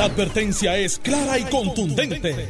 La 0.00 0.06
advertencia 0.06 0.78
es 0.78 0.98
clara 0.98 1.38
y 1.38 1.44
contundente. 1.44 2.48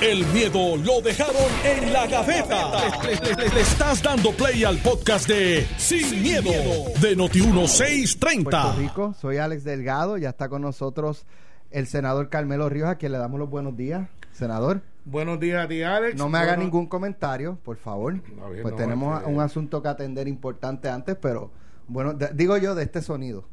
El 0.00 0.24
miedo 0.26 0.76
lo 0.76 1.00
dejaron 1.00 1.34
en 1.64 1.92
la 1.92 2.06
gaveta. 2.06 2.70
Le, 3.02 3.34
le- 3.34 3.48
le 3.52 3.60
estás 3.60 4.00
dando 4.04 4.30
play 4.30 4.62
al 4.62 4.78
podcast 4.78 5.26
de 5.26 5.66
Sin, 5.78 6.22
miedo, 6.22 6.44
de 6.52 7.16
Puerto 7.16 7.38
Noti1630. 7.40 8.76
Rico, 8.76 9.14
soy 9.20 9.38
Alex 9.38 9.64
Delgado, 9.64 10.16
ya 10.16 10.28
está 10.28 10.48
con 10.48 10.62
nosotros 10.62 11.26
el 11.72 11.88
senador 11.88 12.28
Carmelo 12.28 12.68
Ríos, 12.68 12.88
a 12.88 12.98
quien 12.98 13.10
le 13.10 13.18
damos 13.18 13.40
los 13.40 13.50
buenos 13.50 13.76
días. 13.76 14.08
Senador, 14.30 14.82
Buenos 15.04 15.40
días 15.40 15.64
a 15.64 15.66
ti, 15.68 15.82
Alex. 15.82 16.14
no 16.16 16.28
me 16.28 16.38
haga 16.38 16.50
Bueno, 16.52 16.62
ningún 16.62 16.86
comentario, 16.86 17.58
por 17.64 17.78
favor. 17.78 18.12
Bien, 18.12 18.62
Pues 18.62 18.74
no, 18.74 18.76
tenemos 18.78 19.18
es 19.18 19.24
que- 19.26 19.32
un 19.32 19.40
asunto 19.40 19.82
que 19.82 19.88
atender 19.88 20.28
importante 20.28 20.88
antes, 20.88 21.16
pero 21.20 21.50
bueno, 21.88 22.14
de- 22.14 22.30
digo 22.32 22.56
yo 22.58 22.76
de 22.76 22.84
este 22.84 23.02
sonido. 23.02 23.44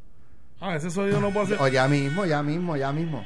Ah, 0.62 0.76
ese 0.76 0.92
sonido 0.92 1.20
no 1.22 1.32
puede 1.32 1.48
ser. 1.48 1.62
O 1.62 1.68
ya 1.70 1.88
mismo, 1.88 2.26
ya 2.28 2.44
mismo, 2.44 2.76
ya 2.78 2.92
mismo. 2.92 3.26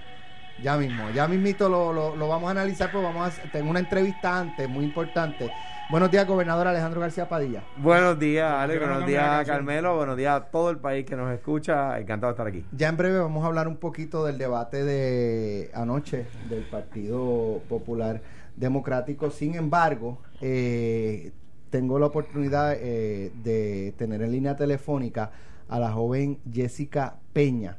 Ya 0.62 0.78
mismo, 0.78 1.10
ya 1.12 1.27
mismito 1.27 1.68
lo, 1.68 1.91
lo, 1.91 2.16
lo 2.16 2.27
vamos 2.27 2.48
a 2.48 2.52
analizar, 2.52 2.91
pues 2.91 3.04
vamos 3.04 3.40
a 3.40 3.52
tengo 3.52 3.70
una 3.70 3.80
entrevista 3.80 4.40
antes, 4.40 4.70
muy 4.70 4.86
importante. 4.86 5.52
Buenos 5.90 6.10
días, 6.10 6.26
gobernador 6.26 6.68
Alejandro 6.68 7.02
García 7.02 7.27
Padilla. 7.27 7.62
Buenos 7.77 8.18
días. 8.18 8.66
Quiero 8.68 8.88
Buenos 8.88 9.05
días. 9.05 9.46
Carmelo. 9.46 9.96
Buenos 9.96 10.18
días 10.18 10.41
a 10.41 10.46
todo 10.46 10.70
el 10.70 10.77
país 10.77 11.05
que 11.05 11.16
nos 11.16 11.32
escucha. 11.32 12.00
Encantado 12.00 12.32
de 12.32 12.34
estar 12.34 12.48
aquí. 12.48 12.66
Ya 12.72 12.88
en 12.88 12.98
breve 12.98 13.20
vamos 13.20 13.44
a 13.44 13.48
hablar 13.48 13.68
un 13.68 13.77
poquito 13.77 14.26
del 14.26 14.38
debate 14.38 14.84
de 14.84 15.70
anoche 15.74 16.26
del 16.50 16.63
Partido 16.63 17.62
Popular 17.68 18.22
Democrático. 18.55 19.30
Sin 19.30 19.55
embargo, 19.55 20.20
eh, 20.41 21.32
tengo 21.70 21.99
la 21.99 22.08
oportunidad 22.08 22.74
eh, 22.76 23.32
de 23.44 23.94
tener 23.98 24.22
en 24.22 24.32
línea 24.32 24.55
telefónica 24.55 25.32
a 25.68 25.80
la 25.80 25.91
joven 25.91 26.40
Jessica 26.52 27.18
Peña. 27.34 27.77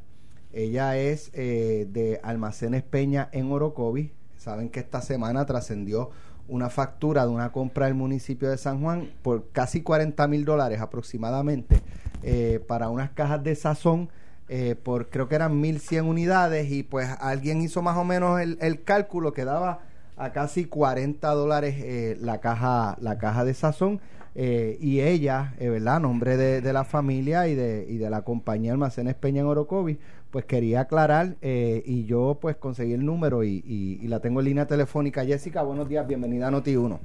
Ella 0.54 0.96
es 0.96 1.30
eh, 1.34 1.86
de 1.90 2.20
Almacenes 2.22 2.84
Peña 2.84 3.28
en 3.32 3.50
Orocovis. 3.50 4.12
Saben 4.36 4.68
que 4.68 4.80
esta 4.80 5.02
semana 5.02 5.46
trascendió 5.46 6.10
una 6.46 6.70
factura 6.70 7.24
de 7.26 7.32
una 7.32 7.50
compra 7.50 7.86
del 7.86 7.94
municipio 7.94 8.48
de 8.48 8.56
San 8.56 8.80
Juan 8.80 9.10
por 9.22 9.50
casi 9.50 9.82
40 9.82 10.28
mil 10.28 10.44
dólares 10.44 10.80
aproximadamente 10.80 11.80
eh, 12.22 12.62
para 12.68 12.88
unas 12.88 13.10
cajas 13.10 13.42
de 13.42 13.56
sazón 13.56 14.10
eh, 14.48 14.74
por 14.74 15.08
creo 15.08 15.26
que 15.26 15.36
eran 15.36 15.58
1100 15.58 16.04
unidades 16.04 16.70
y 16.70 16.82
pues 16.82 17.08
alguien 17.18 17.62
hizo 17.62 17.80
más 17.80 17.96
o 17.96 18.04
menos 18.04 18.38
el, 18.40 18.84
cálculo 18.84 19.32
que 19.32 19.46
daba 19.46 19.80
a 20.18 20.32
casi 20.32 20.66
40 20.66 21.26
dólares 21.30 22.20
la 22.20 22.40
caja 22.40 22.98
la 23.00 23.16
caja 23.16 23.46
de 23.46 23.54
sazón 23.54 24.02
y 24.34 25.00
ella, 25.00 25.54
eh, 25.58 25.68
¿verdad? 25.68 26.00
Nombre 26.00 26.36
de, 26.36 26.72
la 26.72 26.84
familia 26.84 27.46
y 27.46 27.54
de, 27.54 27.86
y 27.88 27.98
de 27.98 28.10
la 28.10 28.22
compañía 28.22 28.72
Almacenes 28.72 29.14
Peña 29.14 29.42
en 29.42 29.46
Orocovis, 29.46 29.98
pues 30.34 30.46
quería 30.46 30.80
aclarar 30.80 31.36
eh, 31.42 31.80
y 31.86 32.06
yo 32.06 32.38
pues 32.40 32.56
conseguí 32.56 32.92
el 32.92 33.06
número 33.06 33.44
y, 33.44 33.62
y- 33.64 34.00
y 34.02 34.08
la 34.08 34.18
tengo 34.18 34.40
en 34.40 34.46
línea 34.46 34.66
telefónica. 34.66 35.24
Jessica, 35.24 35.62
buenos 35.62 35.88
días, 35.88 36.08
bienvenida 36.08 36.48
a 36.48 36.50
Noti1. 36.50 36.98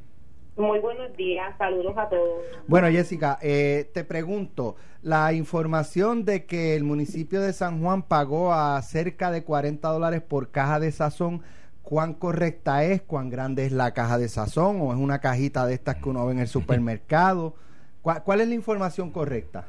Muy 0.57 0.79
buenos 0.79 1.15
días, 1.15 1.55
saludos 1.59 1.93
a 1.95 2.09
todos. 2.09 2.41
Bueno, 2.65 2.87
Jessica, 2.87 3.37
eh, 3.43 3.87
te 3.93 4.03
pregunto, 4.03 4.77
la 5.03 5.31
información 5.33 6.25
de 6.25 6.45
que 6.45 6.75
el 6.75 6.83
municipio 6.83 7.39
de 7.39 7.53
San 7.53 7.83
Juan 7.83 8.01
pagó 8.01 8.51
a 8.51 8.81
cerca 8.81 9.29
de 9.29 9.43
40 9.43 9.87
dólares 9.89 10.23
por 10.23 10.49
caja 10.49 10.79
de 10.79 10.91
sazón, 10.91 11.43
¿cuán 11.83 12.15
correcta 12.15 12.83
es? 12.83 13.03
¿Cuán 13.03 13.29
grande 13.29 13.63
es 13.67 13.71
la 13.71 13.93
caja 13.93 14.17
de 14.17 14.27
sazón? 14.27 14.81
¿O 14.81 14.91
es 14.91 14.97
una 14.97 15.19
cajita 15.19 15.67
de 15.67 15.75
estas 15.75 15.97
que 15.97 16.09
uno 16.09 16.25
ve 16.25 16.31
en 16.31 16.39
el 16.39 16.47
supermercado? 16.47 17.53
¿Cuál, 18.01 18.23
cuál 18.23 18.41
es 18.41 18.47
la 18.47 18.55
información 18.55 19.11
correcta? 19.11 19.67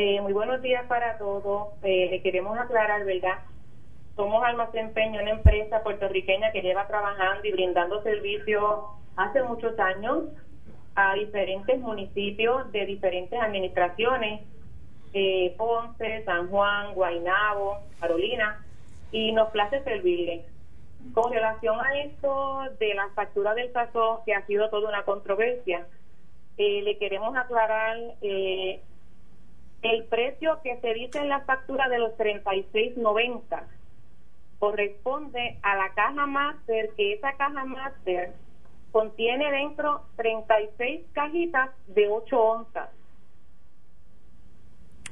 Eh, 0.00 0.20
muy 0.20 0.32
buenos 0.32 0.62
días 0.62 0.84
para 0.86 1.18
todos. 1.18 1.70
Eh, 1.82 2.06
le 2.08 2.22
queremos 2.22 2.56
aclarar, 2.56 3.04
¿verdad? 3.04 3.40
Somos 4.14 4.44
Almacén 4.44 4.92
Peña, 4.92 5.20
una 5.20 5.32
empresa 5.32 5.82
puertorriqueña 5.82 6.52
que 6.52 6.62
lleva 6.62 6.86
trabajando 6.86 7.44
y 7.44 7.50
brindando 7.50 8.00
servicios 8.04 8.62
hace 9.16 9.42
muchos 9.42 9.76
años 9.80 10.26
a 10.94 11.14
diferentes 11.14 11.80
municipios 11.80 12.70
de 12.70 12.86
diferentes 12.86 13.40
administraciones, 13.40 14.42
eh, 15.14 15.52
Ponce, 15.58 16.22
San 16.24 16.48
Juan, 16.48 16.94
Guaynabo, 16.94 17.78
Carolina, 17.98 18.64
y 19.10 19.32
nos 19.32 19.48
place 19.48 19.82
servirle. 19.82 20.44
Con 21.12 21.32
relación 21.32 21.76
a 21.84 21.98
esto 22.02 22.60
de 22.78 22.94
la 22.94 23.08
factura 23.16 23.52
del 23.54 23.72
sazón, 23.72 24.18
que 24.24 24.32
ha 24.32 24.46
sido 24.46 24.70
toda 24.70 24.90
una 24.90 25.02
controversia, 25.02 25.88
eh, 26.56 26.82
le 26.82 26.98
queremos 26.98 27.36
aclarar 27.36 27.96
eh, 28.22 28.80
el 29.82 30.04
precio 30.04 30.60
que 30.62 30.80
se 30.80 30.94
dice 30.94 31.18
en 31.18 31.28
la 31.28 31.40
factura 31.40 31.88
de 31.88 31.98
los 31.98 32.12
36.90 32.18 33.62
corresponde 34.58 35.58
a 35.62 35.76
la 35.76 35.94
caja 35.94 36.26
master, 36.26 36.90
que 36.96 37.12
esa 37.14 37.32
caja 37.34 37.64
master 37.64 38.32
contiene 38.90 39.50
dentro 39.52 40.02
36 40.16 41.02
cajitas 41.12 41.70
de 41.86 42.08
8 42.08 42.40
onzas, 42.42 42.90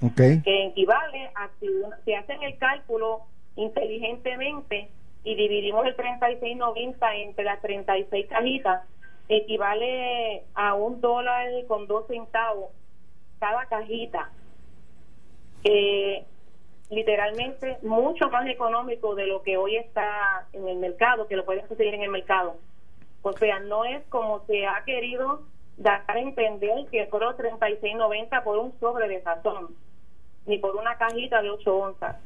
Ok. 0.02 0.16
que 0.44 0.66
equivale 0.66 1.30
a 1.34 1.48
si 1.60 1.68
si 2.04 2.14
hacen 2.14 2.42
el 2.42 2.58
cálculo 2.58 3.22
inteligentemente 3.54 4.90
y 5.24 5.34
dividimos 5.34 5.86
el 5.86 5.96
36.90 5.96 6.96
entre 7.16 7.44
las 7.44 7.60
36 7.62 8.26
cajitas, 8.28 8.82
equivale 9.28 10.44
a 10.54 10.74
un 10.74 11.00
dólar 11.00 11.48
con 11.66 11.86
dos 11.86 12.06
centavos 12.08 12.70
cada 13.38 13.66
cajita. 13.66 14.30
Eh, 15.68 16.24
literalmente 16.90 17.78
mucho 17.82 18.30
más 18.30 18.46
económico 18.48 19.16
de 19.16 19.26
lo 19.26 19.42
que 19.42 19.56
hoy 19.56 19.76
está 19.76 20.46
en 20.52 20.68
el 20.68 20.78
mercado, 20.78 21.26
que 21.26 21.34
lo 21.36 21.44
pueden 21.44 21.66
conseguir 21.66 21.94
en 21.94 22.02
el 22.02 22.10
mercado. 22.10 22.56
O 23.22 23.32
sea, 23.32 23.58
no 23.58 23.84
es 23.84 24.04
como 24.08 24.44
se 24.46 24.66
ha 24.66 24.84
querido 24.84 25.42
dar 25.76 26.04
a 26.06 26.18
entender 26.20 26.86
que 26.90 27.06
fueron 27.06 27.34
36.90 27.36 28.44
por 28.44 28.58
un 28.58 28.78
sobre 28.78 29.08
de 29.08 29.20
sazón, 29.22 29.74
ni 30.46 30.58
por 30.58 30.76
una 30.76 30.96
cajita 30.96 31.42
de 31.42 31.50
8 31.50 31.76
onzas. 31.76 32.16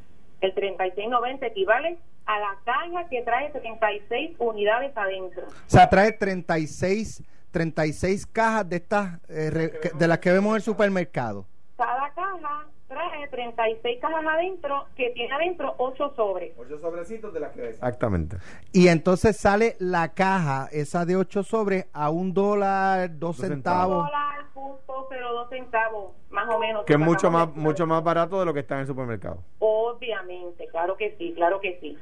El 0.41 0.53
36.90 0.53 1.43
equivale 1.47 1.97
a 2.27 2.39
la 2.39 2.55
caja 2.63 3.09
que 3.09 3.23
trae 3.23 3.49
36 3.49 4.35
unidades 4.37 4.95
adentro. 4.95 5.43
O 5.47 5.51
sea, 5.69 5.89
trae 5.89 6.11
36, 6.11 7.23
36 7.49 8.27
cajas 8.27 8.69
de 8.69 8.75
estas, 8.75 9.19
eh, 9.27 9.49
re- 9.49 9.91
de 9.97 10.07
las 10.07 10.19
que 10.19 10.31
vemos 10.31 10.51
en 10.51 10.55
el 10.57 10.61
supermercado. 10.61 11.45
Cada 11.77 12.11
caja 12.13 12.67
trae 12.91 13.27
36 13.29 13.99
cajas 14.01 14.25
adentro 14.27 14.85
que 14.95 15.11
tiene 15.11 15.33
adentro 15.33 15.75
8 15.77 16.13
sobres. 16.15 16.51
Ocho 16.57 16.77
sobrecitos 16.79 17.33
de 17.33 17.39
las 17.39 17.51
que 17.53 17.69
Exactamente. 17.69 18.37
Y 18.73 18.89
entonces 18.89 19.37
sale 19.37 19.77
la 19.79 20.09
caja, 20.09 20.67
esa 20.71 21.05
de 21.05 21.15
8 21.15 21.43
sobres, 21.43 21.85
a 21.93 22.09
un 22.09 22.33
dólar, 22.33 23.17
dos 23.17 23.37
Dos 23.37 23.47
centavos. 23.47 24.05
dólar 24.05 24.45
punto 24.53 25.07
cero 25.09 25.33
dos 25.33 25.49
centavos, 25.49 26.11
más 26.29 26.47
o 26.53 26.59
menos. 26.59 26.83
Que 26.85 26.93
es 26.93 26.99
mucho 26.99 27.31
más, 27.31 27.55
mucho 27.55 27.87
más 27.87 28.03
barato 28.03 28.39
de 28.39 28.45
lo 28.45 28.53
que 28.53 28.59
está 28.59 28.75
en 28.75 28.81
el 28.81 28.87
supermercado. 28.87 29.41
Obviamente, 29.59 30.67
claro 30.67 30.97
que 30.97 31.15
sí, 31.17 31.33
claro 31.33 31.61
que 31.61 31.77
sí. 31.79 31.97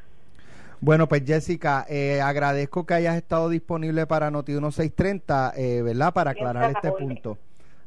Bueno, 0.81 1.07
pues 1.07 1.23
Jessica, 1.25 1.85
eh, 1.87 2.19
agradezco 2.21 2.85
que 2.85 2.95
hayas 2.95 3.15
estado 3.17 3.49
disponible 3.49 4.07
para 4.07 4.31
Noti 4.31 4.53
1630, 4.53 5.53
eh, 5.55 5.81
¿verdad? 5.83 6.13
Para 6.13 6.31
aclarar 6.31 6.71
este 6.71 6.91
punto. 6.91 7.37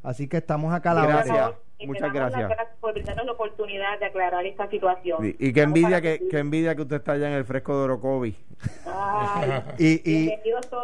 Así 0.03 0.27
que 0.27 0.37
estamos 0.37 0.73
acá 0.73 0.91
a 0.91 0.93
la 0.93 1.05
Gracias. 1.07 1.51
Te 1.83 1.87
muchas 1.87 2.13
las 2.13 2.31
gracias. 2.33 2.67
por 2.79 2.93
brindarnos 2.93 3.25
la 3.25 3.31
oportunidad 3.33 3.99
de 3.99 4.05
aclarar 4.05 4.45
esta 4.45 4.69
situación. 4.69 5.25
Y, 5.25 5.47
y 5.47 5.53
qué 5.53 5.61
envidia 5.61 6.01
que, 6.01 6.27
qué 6.29 6.39
envidia 6.39 6.75
que 6.75 6.81
usted 6.81 6.97
está 6.97 7.13
allá 7.13 7.27
en 7.29 7.33
el 7.35 7.45
fresco 7.45 7.77
de 7.77 7.83
Orocovi. 7.85 8.35
Y, 9.77 10.09
y 10.09 10.31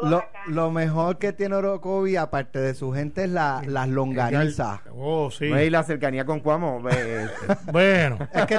lo, 0.01 0.23
lo 0.47 0.71
mejor 0.71 1.17
que 1.17 1.31
tiene 1.33 1.55
Orocovi, 1.55 2.15
aparte 2.17 2.59
de 2.59 2.73
su 2.73 2.91
gente, 2.91 3.23
es 3.23 3.29
la, 3.29 3.61
las 3.65 3.87
longanizas. 3.87 4.81
Oh, 4.95 5.29
sí. 5.31 5.49
No, 5.49 5.61
Y 5.61 5.69
la 5.69 5.83
cercanía 5.83 6.25
con 6.25 6.39
Cuamo. 6.41 6.81
Bueno. 7.71 8.17
Es 8.33 8.45
que 8.45 8.55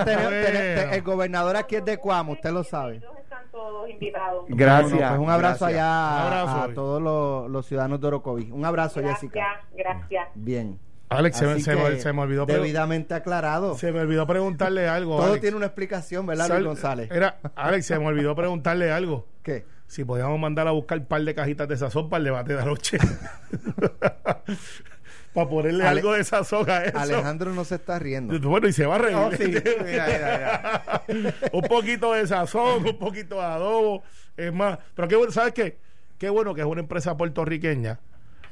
el 0.93 1.03
gobernador 1.03 1.56
aquí 1.56 1.77
es 1.77 1.84
de 1.84 1.99
Cuamo, 1.99 2.33
usted 2.33 2.50
lo 2.50 2.65
sabe. 2.65 3.03
Todos 3.50 3.91
invitados. 3.91 4.44
gracias. 4.49 4.93
Bueno, 4.93 5.09
pues 5.09 5.20
un 5.20 5.31
abrazo 5.31 5.64
gracias. 5.67 5.82
allá 5.82 6.23
a- 6.23 6.26
Un 6.26 6.32
abrazo. 6.32 6.70
a, 6.70 6.75
todos 6.75 7.03
los, 7.03 7.50
los 7.50 7.67
ciudadanos 7.67 8.00
de 8.00 8.06
Orocovi. 8.06 8.50
Un 8.50 8.64
abrazo, 8.64 9.00
Jessica. 9.03 9.41
Gracias, 9.75 9.75
gracias. 9.76 10.29
Bien. 10.35 10.89
Alex, 11.11 11.37
se, 11.39 11.47
me- 11.47 11.61
se 11.61 11.75
me, 11.77 12.01
se 12.01 12.12
me 12.12 12.23
olvidó 12.23 12.47
Debidamente 12.47 13.15
aclarado. 13.15 13.77
se 13.77 13.91
me 13.93 14.01
olvidó 14.01 14.27
preguntarle 14.27 14.89
algo. 14.89 15.17
Todo 15.17 15.27
Alex. 15.27 15.41
tiene 15.41 15.57
una 15.57 15.67
explicación, 15.67 16.25
¿verdad, 16.27 16.49
Luis 16.51 16.65
González? 16.65 17.11
Era, 17.11 17.39
Alex, 17.57 17.87
se 17.87 17.99
me 17.99 18.07
olvidó 18.07 18.35
preguntarle 18.37 18.91
algo. 18.93 19.27
¿Qué? 19.43 19.65
Si 19.89 20.05
podíamos 20.05 20.39
mandar 20.39 20.69
a 20.69 20.71
buscar 20.71 20.99
un 20.99 21.07
par 21.07 21.23
de 21.23 21.35
cajitas 21.35 21.67
de 21.69 21.77
sazón 21.77 22.09
para 22.09 22.19
el 22.19 22.25
debate 22.27 22.55
de 22.55 22.61
anoche. 22.62 22.99
para 25.35 25.49
ponerle 25.49 25.85
Ale- 25.87 26.01
algo 26.01 26.12
de 26.15 26.25
sazón 26.25 26.69
a 26.71 26.85
eso. 26.85 26.99
Alejandro 26.99 27.53
no 27.53 27.65
se 27.65 27.77
está 27.77 27.99
riendo. 27.99 28.39
Bueno, 28.49 28.69
y 28.69 28.73
se 28.73 28.87
va 28.87 28.97
a 28.97 28.99
reír. 28.99 29.17
Oh, 29.17 29.31
sí. 29.33 29.47
Mira, 29.47 29.62
mira, 29.85 31.05
mira. 31.09 31.35
un 31.53 31.62
poquito 31.62 32.12
de 32.15 32.27
sazón, 32.27 32.87
un 32.87 32.99
poquito 32.99 33.37
de 33.37 33.43
adobo. 33.47 34.03
Es 34.37 34.53
más, 34.53 34.79
pero 34.95 35.09
qué 35.09 35.17
bueno, 35.17 35.33
¿sabes 35.33 35.53
qué? 35.55 35.79
Qué 36.19 36.29
bueno 36.31 36.55
que 36.55 36.61
es 36.61 36.67
una 36.67 36.81
empresa 36.83 37.17
puertorriqueña 37.17 37.99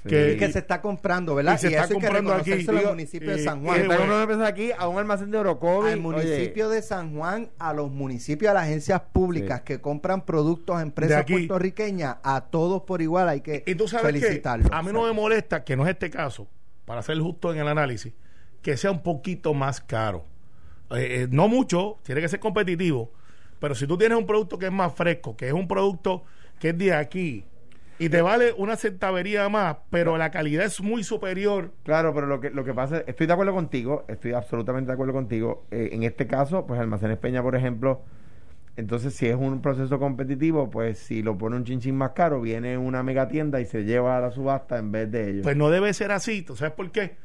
Que, 0.08 0.32
y 0.32 0.36
que 0.36 0.50
se 0.52 0.58
está 0.58 0.80
comprando, 0.82 1.34
¿verdad? 1.34 1.54
y 1.54 1.58
se 1.58 1.66
está 1.68 1.84
eso 1.84 1.94
hay 1.94 2.00
que 2.00 2.06
comprando 2.06 2.34
aquí. 2.34 2.52
al 2.52 2.86
municipio 2.86 3.30
de 3.34 3.40
y- 3.40 3.44
San 3.44 3.60
y- 3.62 3.64
Juan. 3.66 3.80
Está 3.82 3.96
bueno. 3.96 4.12
comprando 4.18 4.44
aquí 4.46 4.70
a 4.76 4.88
un 4.88 4.98
almacén 4.98 5.30
de 5.30 5.38
Orocovi. 5.38 5.90
al 5.90 6.00
municipio 6.00 6.66
Oye, 6.68 6.76
de 6.76 6.82
San 6.82 7.14
Juan, 7.16 7.50
a 7.58 7.72
los 7.72 7.90
municipios, 7.90 8.50
a 8.50 8.54
las 8.54 8.64
agencias 8.64 9.00
públicas 9.12 9.58
Sí. 9.60 9.64
que 9.66 9.80
compran 9.80 10.24
productos 10.24 10.76
a 10.76 10.82
empresas 10.82 11.18
aquí. 11.18 11.32
puertorriqueñas, 11.34 12.16
a 12.22 12.40
todos 12.50 12.82
por 12.82 13.02
igual 13.02 13.28
hay 13.28 13.40
que 13.40 13.62
Y 13.66 13.74
tú 13.74 13.86
sabes 13.88 14.12
que 14.12 14.20
felicitarlos. 14.20 14.68
a 14.72 14.82
mí 14.82 14.92
no 14.92 15.04
me 15.06 15.12
molesta, 15.12 15.64
que 15.64 15.76
no 15.76 15.84
es 15.84 15.90
este 15.90 16.10
caso, 16.10 16.48
para 16.84 17.02
ser 17.02 17.18
justo 17.18 17.52
en 17.52 17.58
el 17.60 17.68
análisis, 17.68 18.12
que 18.62 18.76
sea 18.76 18.90
un 18.90 19.02
poquito 19.02 19.54
más 19.54 19.80
caro. 19.80 20.24
Eh, 20.90 21.22
eh, 21.24 21.28
no 21.30 21.48
mucho, 21.48 21.98
tiene 22.02 22.20
que 22.22 22.28
ser 22.28 22.40
competitivo, 22.40 23.12
pero 23.60 23.74
si 23.74 23.86
tú 23.86 23.98
tienes 23.98 24.16
un 24.16 24.24
producto 24.26 24.58
que 24.58 24.66
es 24.66 24.72
más 24.72 24.94
fresco, 24.94 25.36
que 25.36 25.48
es 25.48 25.52
un 25.52 25.68
producto 25.68 26.22
que 26.58 26.70
es 26.70 26.78
de 26.78 26.94
aquí, 26.94 27.44
y 27.98 28.08
te 28.08 28.22
vale 28.22 28.52
una 28.56 28.76
centavería 28.76 29.48
más, 29.48 29.76
pero 29.90 30.16
la 30.18 30.30
calidad 30.30 30.64
es 30.64 30.80
muy 30.80 31.02
superior. 31.04 31.72
Claro, 31.84 32.14
pero 32.14 32.26
lo 32.26 32.40
que, 32.40 32.50
lo 32.50 32.64
que 32.64 32.72
pasa 32.74 32.98
es, 32.98 33.04
estoy 33.08 33.26
de 33.26 33.32
acuerdo 33.32 33.52
contigo, 33.54 34.04
estoy 34.08 34.32
absolutamente 34.32 34.86
de 34.88 34.92
acuerdo 34.94 35.12
contigo. 35.12 35.66
Eh, 35.70 35.90
en 35.92 36.02
este 36.04 36.26
caso, 36.26 36.66
pues 36.66 36.78
Almacenes 36.80 37.18
Peña, 37.18 37.42
por 37.42 37.56
ejemplo, 37.56 38.02
entonces 38.76 39.14
si 39.14 39.26
es 39.26 39.34
un 39.34 39.60
proceso 39.60 39.98
competitivo, 39.98 40.70
pues 40.70 40.98
si 40.98 41.22
lo 41.22 41.36
pone 41.36 41.56
un 41.56 41.64
chinchín 41.64 41.96
más 41.96 42.10
caro, 42.12 42.40
viene 42.40 42.78
una 42.78 43.02
mega 43.02 43.26
tienda 43.26 43.60
y 43.60 43.64
se 43.66 43.82
lleva 43.84 44.16
a 44.16 44.20
la 44.20 44.30
subasta 44.30 44.78
en 44.78 44.92
vez 44.92 45.10
de 45.10 45.30
ellos. 45.30 45.42
Pues 45.42 45.56
no 45.56 45.68
debe 45.70 45.92
ser 45.92 46.12
así. 46.12 46.42
¿Tú 46.42 46.54
sabes 46.54 46.74
por 46.74 46.90
qué? 46.92 47.16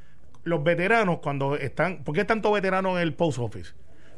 Los 0.44 0.64
veteranos, 0.64 1.20
cuando 1.20 1.56
están. 1.56 2.04
¿Por 2.04 2.16
qué 2.16 2.25
tanto 2.25 2.52
veterano 2.52 2.98
en 2.98 3.04
el 3.04 3.14
post 3.14 3.38
office? 3.38 3.74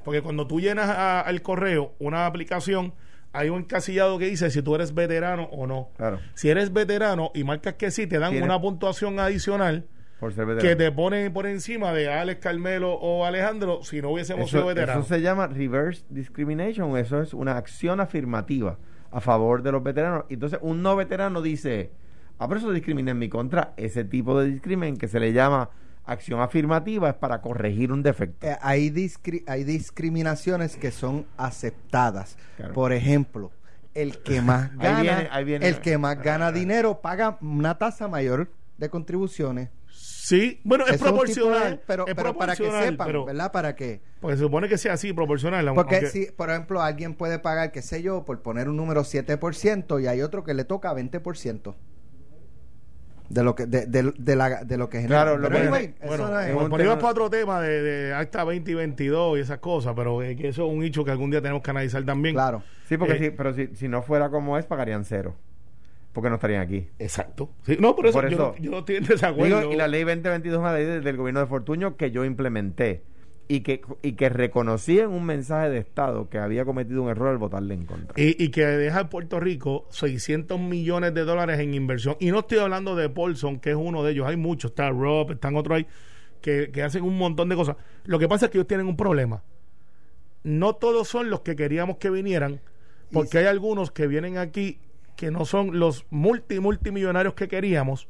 Porque 0.05 0.21
cuando 0.21 0.47
tú 0.47 0.61
llenas 0.61 0.87
a- 0.89 1.19
al 1.21 1.41
correo 1.41 1.93
una 1.99 2.25
aplicación, 2.25 2.93
hay 3.35 3.49
un 3.49 3.59
encasillado 3.61 4.17
que 4.17 4.25
dice 4.27 4.49
si 4.49 4.61
tú 4.61 4.75
eres 4.75 4.93
veterano 4.93 5.43
o 5.51 5.67
no. 5.67 5.89
Claro. 5.97 6.19
Si 6.33 6.49
eres 6.49 6.71
veterano 6.73 7.31
y 7.33 7.43
marcas 7.43 7.75
que 7.75 7.91
sí, 7.91 8.07
te 8.07 8.19
dan 8.19 8.31
Tienes- 8.31 8.45
una 8.45 8.59
puntuación 8.61 9.19
adicional 9.19 9.85
por 10.19 10.33
ser 10.33 10.47
que 10.57 10.75
te 10.75 10.91
ponen 10.91 11.31
por 11.33 11.45
encima 11.45 11.91
de 11.93 12.09
Alex 12.11 12.39
Carmelo 12.41 12.93
o 12.93 13.25
Alejandro 13.25 13.83
si 13.83 14.01
no 14.01 14.11
hubiésemos 14.11 14.49
sido 14.49 14.65
veteranos. 14.67 15.05
eso 15.05 15.13
se 15.15 15.21
llama 15.21 15.47
reverse 15.47 16.03
discrimination, 16.09 16.97
eso 16.97 17.21
es 17.21 17.33
una 17.33 17.57
acción 17.57 17.99
afirmativa 17.99 18.77
a 19.11 19.19
favor 19.21 19.61
de 19.61 19.71
los 19.71 19.83
veteranos. 19.83 20.25
Entonces, 20.29 20.59
un 20.61 20.81
no 20.81 20.95
veterano 20.95 21.41
dice, 21.41 21.91
ah, 22.39 22.47
pero 22.47 22.59
eso 22.59 22.71
discrimina 22.71 23.11
en 23.11 23.19
mi 23.19 23.29
contra. 23.29 23.73
Ese 23.77 24.03
tipo 24.05 24.39
de 24.39 24.47
discrimen 24.49 24.97
que 24.97 25.07
se 25.07 25.19
le 25.19 25.31
llama 25.33 25.69
acción 26.05 26.39
afirmativa 26.41 27.09
es 27.09 27.15
para 27.15 27.41
corregir 27.41 27.91
un 27.91 28.03
defecto. 28.03 28.45
Eh, 28.45 28.55
hay, 28.61 28.89
discri- 28.91 29.43
hay 29.47 29.63
discriminaciones 29.63 30.75
que 30.77 30.91
son 30.91 31.25
aceptadas. 31.37 32.37
Claro. 32.57 32.73
Por 32.73 32.93
ejemplo, 32.93 33.51
el 33.93 34.19
que 34.21 34.41
más 34.41 34.71
Ahí 34.71 34.77
gana, 34.79 35.01
viene- 35.01 35.29
ahí 35.31 35.43
viene- 35.45 35.67
el 35.67 35.79
que 35.79 35.97
más 35.97 36.21
gana 36.21 36.51
dinero 36.51 37.01
paga 37.01 37.37
una 37.41 37.77
tasa 37.77 38.07
mayor 38.07 38.51
de 38.77 38.89
contribuciones. 38.89 39.69
Sí, 39.97 40.59
bueno, 40.63 40.85
es 40.87 40.97
proporcional. 40.99 41.71
de- 41.73 41.81
pero, 41.85 42.07
es 42.07 42.15
pero 42.15 42.35
para 42.35 42.55
que 42.55 42.69
sepan, 42.69 43.07
pero- 43.07 43.25
¿verdad? 43.25 43.51
Para 43.51 43.75
que 43.75 44.01
Porque 44.19 44.37
se 44.37 44.43
supone 44.43 44.67
que 44.67 44.77
sea 44.79 44.93
así, 44.93 45.13
proporcional. 45.13 45.71
porque 45.75 45.95
aunque- 45.97 46.09
si, 46.09 46.25
por 46.31 46.49
ejemplo, 46.49 46.81
alguien 46.81 47.13
puede 47.13 47.37
pagar, 47.39 47.71
qué 47.71 47.81
sé 47.83 48.01
yo, 48.01 48.25
por 48.25 48.41
poner 48.41 48.67
un 48.67 48.75
número 48.75 49.03
7% 49.03 49.99
y 50.01 50.07
hay 50.07 50.21
otro 50.21 50.43
que 50.43 50.53
le 50.55 50.65
toca 50.65 50.91
20% 50.93 51.75
de 53.29 53.43
lo 53.43 53.55
que 53.55 53.65
de, 53.65 53.85
de, 53.87 54.13
de 54.17 54.35
la, 54.35 54.63
de 54.63 54.77
lo 54.77 54.89
que 54.89 55.01
genera. 55.01 55.23
Claro, 55.23 55.37
lo 55.37 55.47
Pero 55.49 55.55
que- 55.61 55.67
anyway, 55.67 55.85
eso 55.99 56.07
Bueno, 56.07 56.27
no 56.29 56.39
es- 56.39 56.53
bueno, 56.53 56.69
por 56.69 56.99
para 56.99 57.07
otro 57.11 57.29
tema 57.29 57.59
de, 57.61 57.81
de 57.81 58.13
acta 58.13 58.43
20 58.43 58.69
y 58.71 58.73
22 58.73 59.37
y 59.37 59.41
esas 59.41 59.59
cosas, 59.59 59.93
pero 59.95 60.21
eh, 60.21 60.35
que 60.35 60.47
eso 60.49 60.65
es 60.67 60.73
un 60.73 60.83
hecho 60.83 61.03
que 61.03 61.11
algún 61.11 61.31
día 61.31 61.41
tenemos 61.41 61.61
que 61.63 61.71
analizar 61.71 62.03
también. 62.03 62.35
claro. 62.35 62.61
Sí, 62.87 62.97
porque 62.97 63.13
Eh, 63.15 63.19
si, 63.19 63.29
pero 63.31 63.53
si, 63.53 63.67
si 63.75 63.87
no 63.87 64.01
fuera 64.03 64.29
como 64.29 64.57
es, 64.57 64.65
pagarían 64.65 65.05
cero. 65.05 65.35
Porque 66.13 66.29
no 66.29 66.35
estarían 66.35 66.61
aquí. 66.61 66.87
Exacto. 66.99 67.49
Sí, 67.63 67.77
no, 67.79 67.93
por 67.95 68.05
eso, 68.07 68.13
Por 68.21 68.29
yo, 68.29 68.35
eso- 68.35 68.55
no- 68.57 68.63
yo 68.63 68.71
no 68.71 68.77
estoy 68.79 68.95
en 68.97 69.03
desacuerdo. 69.05 69.59
Digo, 69.59 69.73
y 69.73 69.75
la 69.75 69.87
ley 69.87 70.03
2022 70.03 70.57
es 70.57 70.61
una 70.61 70.73
ley 70.73 70.85
de- 70.85 71.01
del 71.01 71.17
gobierno 71.17 71.41
de 71.41 71.45
Fortuño 71.47 71.97
que 71.97 72.11
yo 72.11 72.23
implementé 72.23 73.03
y 73.47 73.61
que, 73.61 73.81
y 74.01 74.13
que 74.13 74.29
reconocí 74.29 74.99
en 74.99 75.09
un 75.09 75.25
mensaje 75.25 75.69
de 75.69 75.77
Estado 75.77 76.29
que 76.29 76.39
había 76.39 76.65
cometido 76.65 77.03
un 77.03 77.09
error 77.09 77.29
al 77.29 77.37
votarle 77.37 77.75
en 77.75 77.85
contra. 77.85 78.13
y, 78.21 78.43
y 78.43 78.49
que 78.49 78.65
deja 78.65 79.01
a 79.01 79.09
Puerto 79.09 79.39
Rico 79.39 79.85
600 79.91 80.59
millones 80.59 81.13
de 81.13 81.23
dólares 81.23 81.59
en 81.59 81.73
inversión. 81.73 82.15
Y 82.19 82.31
no 82.31 82.39
estoy 82.39 82.59
hablando 82.59 82.95
de 82.95 83.09
Paulson, 83.09 83.59
que 83.59 83.71
es 83.71 83.75
uno 83.75 84.03
de 84.03 84.13
ellos. 84.13 84.27
Hay 84.27 84.37
muchos. 84.37 84.71
Está 84.71 84.89
Rob, 84.89 85.31
están 85.31 85.55
otros 85.55 85.77
ahí, 85.77 85.87
que, 86.41 86.71
que 86.71 86.83
hacen 86.83 87.03
un 87.03 87.17
montón 87.17 87.49
de 87.49 87.55
cosas. 87.55 87.75
Lo 88.05 88.19
que 88.19 88.27
pasa 88.27 88.45
es 88.45 88.51
que 88.51 88.57
ellos 88.57 88.67
tienen 88.67 88.87
un 88.87 88.97
problema. 88.97 89.43
No 90.43 90.75
todos 90.75 91.07
son 91.07 91.29
los 91.29 91.41
que 91.41 91.55
queríamos 91.55 91.97
que 91.97 92.09
vinieran, 92.09 92.61
porque 93.11 93.39
hay 93.39 93.45
algunos 93.45 93.91
que 93.91 94.07
vienen 94.07 94.37
aquí 94.37 94.79
que 95.15 95.31
no 95.31 95.45
son 95.45 95.79
los 95.79 96.05
multi 96.09 96.59
multimillonarios 96.59 97.33
que 97.33 97.47
queríamos. 97.47 98.07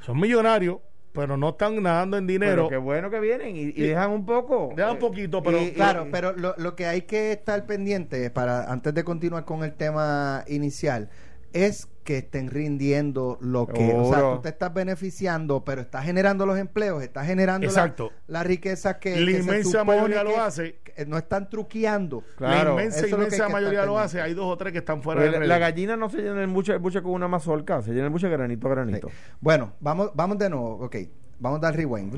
Son 0.00 0.18
millonarios, 0.20 0.78
pero 1.14 1.36
no 1.36 1.50
están 1.50 1.80
nadando 1.82 2.18
en 2.18 2.26
dinero. 2.26 2.68
Pero 2.68 2.68
qué 2.68 2.76
bueno 2.76 3.08
que 3.08 3.20
vienen 3.20 3.56
y, 3.56 3.60
y 3.60 3.72
dejan 3.82 4.10
un 4.10 4.26
poco. 4.26 4.72
Deja 4.76 4.92
un 4.92 4.98
poquito, 4.98 5.42
pero 5.42 5.62
Y- 5.62 5.70
claro, 5.72 6.08
pero 6.10 6.32
lo, 6.32 6.54
lo 6.58 6.74
que 6.74 6.86
hay 6.86 7.02
que 7.02 7.32
estar 7.32 7.64
pendiente 7.66 8.28
para 8.30 8.70
antes 8.70 8.92
de 8.92 9.04
continuar 9.04 9.44
con 9.44 9.62
el 9.64 9.72
tema 9.74 10.44
inicial 10.48 11.08
es 11.52 11.86
que 12.02 12.18
estén 12.18 12.50
rindiendo 12.50 13.38
lo 13.40 13.66
que, 13.66 13.94
o 13.94 14.10
sea, 14.10 14.20
tú 14.34 14.40
te 14.42 14.48
estás 14.50 14.74
beneficiando, 14.74 15.64
pero 15.64 15.80
estás 15.82 16.04
generando 16.04 16.44
los 16.46 16.58
empleos, 16.58 17.02
estás 17.02 17.26
generando 17.26 17.64
la, 17.66 17.70
Exacto. 17.72 18.10
la 18.26 18.42
riqueza 18.42 18.98
que, 18.98 19.10
La 19.20 19.26
que 19.26 19.32
se 19.34 19.38
inmensa 19.40 19.78
supone 19.80 19.96
mayoría 20.02 20.24
lo 20.24 20.42
hace. 20.42 20.74
Que 20.94 21.06
no 21.06 21.18
están 21.18 21.48
truqueando. 21.48 22.22
Claro, 22.36 22.76
la 22.76 22.84
inmensa, 22.84 23.06
inmensa 23.06 23.46
que 23.46 23.52
mayoría 23.52 23.84
lo 23.84 23.98
hace. 23.98 24.20
Hay 24.20 24.34
dos 24.34 24.46
o 24.46 24.56
tres 24.56 24.72
que 24.72 24.78
están 24.78 25.02
fuera 25.02 25.22
de 25.22 25.30
la, 25.30 25.46
la 25.46 25.58
gallina 25.58 25.96
no 25.96 26.08
se 26.08 26.18
llena 26.18 26.42
el 26.42 26.48
buche, 26.48 26.72
el 26.72 26.78
buche 26.78 27.02
con 27.02 27.12
una 27.12 27.28
mazorca, 27.28 27.82
se 27.82 27.92
llena 27.92 28.06
el 28.06 28.10
buche 28.10 28.28
granito 28.28 28.66
a 28.66 28.70
granito. 28.70 29.08
Sí. 29.08 29.14
Bueno, 29.40 29.72
vamos, 29.80 30.10
vamos 30.14 30.38
de 30.38 30.50
nuevo, 30.50 30.84
ok, 30.84 30.96
vamos 31.38 31.58
a 31.58 31.62
dar 31.62 31.76
rewind. 31.76 32.14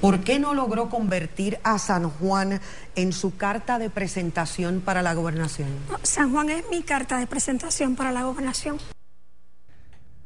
¿Por 0.00 0.20
qué 0.20 0.38
no 0.38 0.54
logró 0.54 0.90
convertir 0.90 1.58
a 1.62 1.78
San 1.78 2.10
Juan 2.10 2.60
en 2.94 3.12
su 3.12 3.36
carta 3.36 3.78
de 3.78 3.90
presentación 3.90 4.80
para 4.80 5.02
la 5.02 5.14
gobernación? 5.14 5.68
San 6.02 6.32
Juan 6.32 6.50
es 6.50 6.64
mi 6.70 6.82
carta 6.82 7.18
de 7.18 7.26
presentación 7.26 7.96
para 7.96 8.12
la 8.12 8.22
gobernación. 8.22 8.78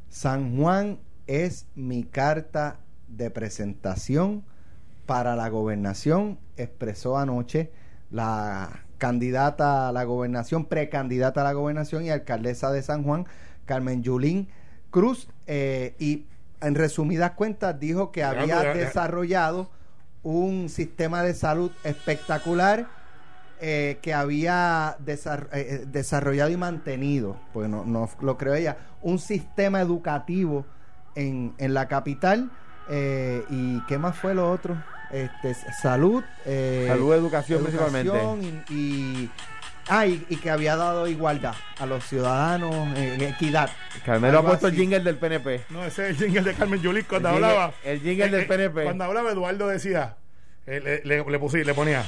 San 0.09 0.57
Juan 0.57 0.99
es 1.27 1.67
mi 1.75 2.03
carta 2.03 2.79
de 3.07 3.29
presentación 3.29 4.43
para 5.05 5.35
la 5.35 5.49
gobernación, 5.49 6.39
expresó 6.63 7.17
anoche 7.17 7.71
la 8.11 8.81
candidata 8.97 9.87
a 9.89 9.91
la 9.91 10.03
gobernación, 10.03 10.65
precandidata 10.65 11.41
a 11.41 11.43
la 11.45 11.53
gobernación 11.53 12.03
y 12.03 12.09
alcaldesa 12.09 12.71
de 12.71 12.81
San 12.81 13.03
Juan, 13.03 13.25
Carmen 13.65 14.03
Yulín 14.03 14.49
Cruz, 14.89 15.27
eh, 15.47 15.95
y 15.99 16.25
en 16.61 16.75
resumidas 16.75 17.31
cuentas 17.31 17.79
dijo 17.79 18.11
que 18.11 18.23
había 18.23 18.59
desarrollado 18.73 19.69
un 20.23 20.67
sistema 20.69 21.23
de 21.23 21.33
salud 21.33 21.71
espectacular 21.83 22.87
eh, 23.61 23.99
que 24.01 24.13
había 24.13 24.97
desar- 25.05 25.47
eh, 25.53 25.81
eh, 25.81 25.85
desarrollado 25.87 26.49
y 26.49 26.57
mantenido, 26.57 27.37
pues 27.53 27.69
no, 27.69 27.85
no 27.85 28.09
lo 28.21 28.37
creo 28.37 28.53
ella, 28.55 28.77
un 29.01 29.19
sistema 29.19 29.79
educativo 29.81 30.65
en, 31.15 31.53
en 31.57 31.73
la 31.73 31.87
capital. 31.87 32.49
eh, 32.89 33.43
¿Y 33.49 33.81
qué 33.85 33.97
más 33.97 34.17
fue 34.17 34.33
lo 34.33 34.49
otro? 34.51 34.75
Este, 35.11 35.55
salud. 35.81 36.23
eh, 36.45 36.85
Salud, 36.87 37.13
educación, 37.15 37.65
educación 37.65 38.63
Y, 38.69 38.73
y- 38.73 39.31
ah, 39.87 40.05
y- 40.05 40.23
y 40.29 40.35
que 40.37 40.49
había 40.51 40.75
dado 40.75 41.07
igualdad 41.07 41.55
a 41.79 41.85
los 41.87 42.03
ciudadanos, 42.05 42.95
eh, 42.97 43.17
equidad. 43.35 43.69
Carmelo 44.05 44.39
ha 44.39 44.43
puesto 44.45 44.67
el 44.67 44.75
jingle 44.75 44.99
del 44.99 45.17
PNP. 45.17 45.61
No, 45.69 45.83
ese 45.83 46.09
es 46.09 46.21
el 46.21 46.25
jingle 46.27 46.41
de 46.43 46.53
Carmen 46.53 46.79
Yulín 46.81 47.05
cuando 47.09 47.29
El 47.29 47.35
jingle- 47.35 47.47
hablaba. 47.49 47.73
el 47.83 47.99
jingle 48.01 48.29
del 48.29 48.45
PNP. 48.47 48.83
Cuando 48.83 49.03
hablaba, 49.05 49.31
Eduardo 49.31 49.67
decía, 49.67 50.15
eh, 50.67 50.79
le, 51.03 51.17
le, 51.23 51.29
le 51.29 51.39
pusí- 51.39 51.63
le 51.65 51.73
ponía. 51.73 52.05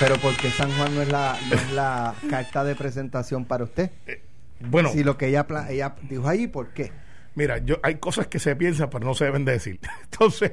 Pero 0.00 0.16
porque 0.16 0.50
San 0.50 0.70
Juan 0.76 0.94
no 0.94 1.02
es 1.02 1.08
la, 1.08 1.38
no 1.48 1.54
es 1.54 1.70
la 1.72 2.14
carta 2.28 2.64
de 2.64 2.74
presentación 2.74 3.44
para 3.44 3.64
usted? 3.64 3.90
Bueno, 4.68 4.90
Si 4.90 5.02
lo 5.04 5.16
que 5.18 5.28
ella, 5.28 5.46
ella 5.68 5.94
dijo 6.02 6.28
ahí, 6.28 6.46
¿por 6.46 6.68
qué? 6.70 6.92
mira, 7.34 7.58
yo 7.58 7.76
hay 7.82 7.94
cosas 7.96 8.26
que 8.26 8.38
se 8.38 8.54
piensan, 8.56 8.90
pero 8.90 9.04
no 9.06 9.14
se 9.14 9.24
deben 9.24 9.44
de 9.44 9.52
decir. 9.52 9.80
Entonces, 10.04 10.52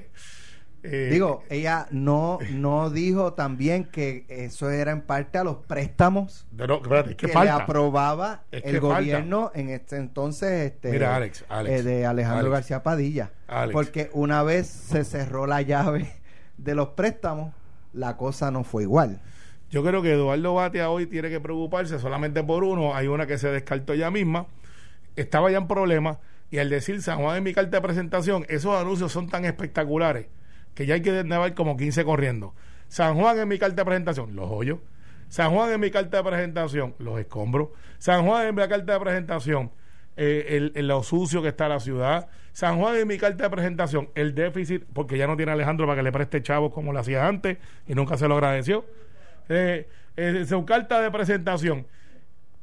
eh, 0.82 1.10
Digo, 1.12 1.44
ella 1.50 1.88
no, 1.92 2.40
no 2.52 2.90
dijo 2.90 3.34
también 3.34 3.84
que 3.84 4.26
eso 4.30 4.70
era 4.70 4.92
en 4.94 5.02
parte 5.02 5.38
a 5.38 5.44
los 5.44 5.58
préstamos 5.58 6.48
de- 6.52 6.68
no, 6.68 6.76
espérate, 6.76 7.10
¿qué 7.10 7.16
que 7.18 7.28
le 7.28 7.34
falta? 7.34 7.56
aprobaba 7.58 8.44
Es 8.50 8.64
el 8.64 8.80
falta. 8.80 8.96
gobierno 9.00 9.52
en 9.54 9.68
este 9.72 9.98
entonces 9.98 10.72
este 10.72 10.92
Mira, 10.92 11.18
Alex, 11.18 11.44
Alex, 11.50 11.80
eh, 11.80 11.84
de 11.84 12.06
Alejandro 12.06 12.40
Alex. 12.48 12.54
García 12.54 12.82
Padilla. 12.82 13.32
Alex. 13.50 13.74
Porque 13.74 14.10
una 14.14 14.42
vez 14.44 14.68
se 14.68 15.04
cerró 15.04 15.48
la 15.48 15.62
llave 15.62 16.14
de 16.58 16.76
los 16.76 16.90
préstamos, 16.90 17.54
la 17.92 18.16
cosa 18.16 18.50
no 18.50 18.64
fue 18.64 18.84
igual. 18.84 19.20
Yo 19.70 19.84
creo 19.84 20.02
que 20.02 20.14
Eduardo 20.14 20.54
Batia 20.56 20.90
hoy 20.90 21.06
tiene 21.06 21.30
que 21.30 21.40
preocuparse 21.40 22.00
solamente 22.00 22.44
por 22.44 22.64
uno. 22.64 22.96
Hay 22.96 23.08
una 23.08 23.28
que 23.28 23.38
se 23.38 23.50
descartó 23.50 23.94
ella 23.94 24.10
misma. 24.10 24.48
Estaba 25.16 25.52
ya 25.52 25.58
en 25.58 25.68
problemas. 25.68 26.18
Y 26.52 26.58
al 26.58 26.70
decir 26.70 27.02
San 27.02 27.20
Juan 27.20 27.38
en 27.38 27.44
mi 27.44 27.54
carta 27.54 27.78
de 27.78 27.82
presentación, 27.82 28.46
esos 28.50 28.76
anuncios 28.80 29.12
son 29.12 29.30
tan 29.30 29.46
espectaculares 29.46 30.26
que 30.74 30.86
ya 30.88 30.96
hay 30.96 31.02
que 31.02 31.12
llevar 31.12 31.54
como 31.54 31.78
15 31.78 32.04
corriendo. 32.04 32.56
San 32.88 33.16
Juan 33.16 33.38
en 33.38 33.48
mi 33.48 33.60
carta 33.60 33.76
de 33.76 33.86
presentación, 33.86 34.36
los 34.36 34.50
hoyos. 34.50 34.80
San 35.28 35.52
Juan 35.52 35.72
en 35.72 35.80
mi 35.80 35.92
carta 35.92 36.18
de 36.18 36.24
presentación, 36.24 36.96
los 36.98 37.20
escombros. 37.20 37.70
San 38.00 38.26
Juan 38.26 38.48
en 38.48 38.56
mi 38.56 38.68
carta 38.68 38.94
de 38.94 39.00
presentación, 39.00 39.72
eh, 40.18 40.46
el, 40.58 40.72
el- 40.76 40.88
lo 40.88 41.04
sucio 41.04 41.44
que 41.44 41.50
está 41.50 41.68
la 41.70 41.80
ciudad. 41.80 42.30
San 42.52 42.80
Juan 42.80 42.96
en 42.96 43.08
mi 43.08 43.20
carta 43.20 43.44
de 43.44 43.50
presentación, 43.52 44.10
el 44.16 44.34
déficit, 44.34 44.84
porque 44.92 45.20
ya 45.20 45.28
no 45.28 45.38
tiene 45.38 45.52
Alejandro 45.52 45.86
para 45.86 45.98
que 45.98 46.04
le 46.04 46.12
preste 46.12 46.42
chavos 46.42 46.74
como 46.74 46.92
lo 46.94 47.00
hacía 47.00 47.28
antes 47.28 47.60
y 47.88 47.94
nunca 47.94 48.18
se 48.18 48.28
lo 48.28 48.34
agradeció. 48.34 48.86
Eh, 49.50 49.88
eh, 50.16 50.46
su 50.48 50.66
carta 50.66 51.02
de 51.02 51.12
presentación, 51.12 51.88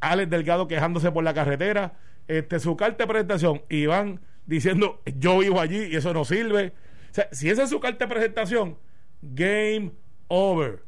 Alex 0.00 0.30
Delgado 0.30 0.68
quejándose 0.68 1.10
por 1.12 1.24
la 1.24 1.34
carretera, 1.34 1.94
este, 2.28 2.58
su 2.58 2.76
carta 2.76 3.04
de 3.04 3.08
presentación, 3.08 3.62
Iván 3.68 4.20
diciendo 4.46 5.02
yo 5.18 5.38
vivo 5.38 5.60
allí 5.60 5.84
y 5.84 5.96
eso 5.96 6.12
no 6.12 6.24
sirve. 6.24 6.72
O 7.10 7.14
sea, 7.14 7.28
si 7.32 7.50
esa 7.50 7.64
es 7.64 7.70
su 7.70 7.80
carta 7.80 8.06
de 8.06 8.14
presentación, 8.14 8.76
game 9.22 9.92
over. 10.28 10.82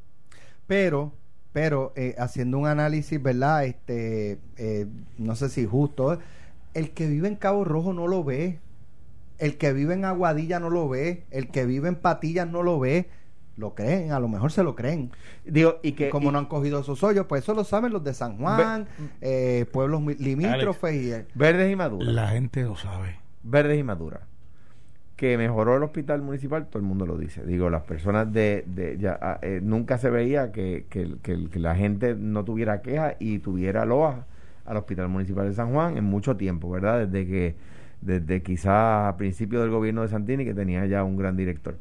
Pero, 0.66 1.14
pero 1.52 1.92
eh, 1.96 2.14
haciendo 2.18 2.58
un 2.58 2.66
análisis, 2.66 3.20
¿verdad? 3.22 3.64
Este, 3.64 4.38
eh, 4.56 4.86
no 5.16 5.34
sé 5.34 5.48
si 5.48 5.66
justo, 5.66 6.18
el 6.74 6.90
que 6.90 7.06
vive 7.08 7.28
en 7.28 7.36
Cabo 7.36 7.64
Rojo 7.64 7.92
no 7.92 8.06
lo 8.06 8.24
ve, 8.24 8.60
el 9.38 9.56
que 9.56 9.72
vive 9.72 9.94
en 9.94 10.04
Aguadilla 10.04 10.60
no 10.60 10.70
lo 10.70 10.88
ve, 10.88 11.24
el 11.30 11.48
que 11.48 11.64
vive 11.64 11.88
en 11.88 11.96
Patillas 11.96 12.48
no 12.48 12.62
lo 12.62 12.78
ve, 12.78 13.08
lo 13.58 13.74
creen, 13.74 14.12
a 14.12 14.20
lo 14.20 14.28
mejor 14.28 14.50
se 14.52 14.62
lo 14.62 14.74
creen. 14.74 15.10
Digo, 15.44 15.80
y 15.82 15.92
que. 15.92 16.08
Como 16.10 16.30
y- 16.30 16.32
no 16.32 16.38
han 16.38 16.46
cogido 16.46 16.80
esos 16.80 17.02
hoyos, 17.02 17.26
pues 17.26 17.42
eso 17.42 17.54
lo 17.54 17.64
saben 17.64 17.92
los 17.92 18.02
de 18.04 18.14
San 18.14 18.38
Juan, 18.38 18.86
eh, 19.20 19.66
pueblos 19.72 20.00
limítrofes 20.18 20.94
y... 20.94 21.12
eh, 21.12 21.26
Verdes 21.34 21.70
y 21.72 21.76
maduras. 21.76 22.08
La 22.08 22.28
gente 22.28 22.62
lo 22.62 22.76
sabe. 22.76 23.16
Verdes 23.42 23.78
y 23.78 23.82
maduras. 23.82 24.20
Que 25.16 25.36
mejoró 25.36 25.76
el 25.76 25.82
hospital 25.82 26.22
municipal, 26.22 26.66
todo 26.68 26.78
el 26.78 26.84
mundo 26.86 27.04
lo 27.04 27.18
dice. 27.18 27.44
Digo, 27.44 27.68
las 27.70 27.82
personas 27.82 28.32
de. 28.32 28.62
de 28.66 28.96
ya, 28.98 29.18
ah, 29.20 29.38
eh, 29.42 29.60
nunca 29.62 29.98
se 29.98 30.10
veía 30.10 30.52
que, 30.52 30.86
que, 30.88 31.16
que- 31.22 31.48
que 31.50 31.58
la 31.58 31.74
gente 31.74 32.14
no 32.14 32.44
tuviera 32.44 32.80
queja 32.82 33.16
y 33.18 33.40
tuviera 33.40 33.84
loas 33.84 34.18
al 34.64 34.76
hospital 34.76 35.08
municipal 35.08 35.48
de 35.48 35.54
San 35.54 35.72
Juan 35.72 35.96
en 35.96 36.04
mucho 36.04 36.36
tiempo, 36.36 36.70
¿verdad? 36.70 37.06
Desde 37.08 37.26
que. 37.26 37.54
Desde 38.00 38.42
quizás 38.44 39.08
a 39.12 39.16
principios 39.16 39.60
del 39.62 39.72
gobierno 39.72 40.02
de 40.02 40.08
Santini, 40.08 40.44
que 40.44 40.54
tenía 40.54 40.86
ya 40.86 41.02
un 41.02 41.16
gran 41.16 41.36
director 41.36 41.74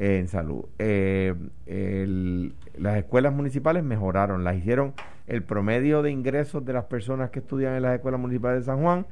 en 0.00 0.28
salud. 0.28 0.64
Eh, 0.78 1.34
el- 1.66 2.54
las 2.78 2.96
escuelas 2.96 3.34
municipales 3.34 3.84
mejoraron, 3.84 4.44
las 4.44 4.56
hicieron. 4.56 4.94
El 5.26 5.42
promedio 5.42 6.02
de 6.02 6.10
ingresos 6.10 6.64
de 6.64 6.72
las 6.72 6.84
personas 6.84 7.30
que 7.30 7.40
estudian 7.40 7.74
en 7.74 7.82
las 7.82 7.94
escuelas 7.94 8.18
municipales 8.18 8.60
de 8.60 8.64
San 8.64 8.80
Juan 8.80 9.06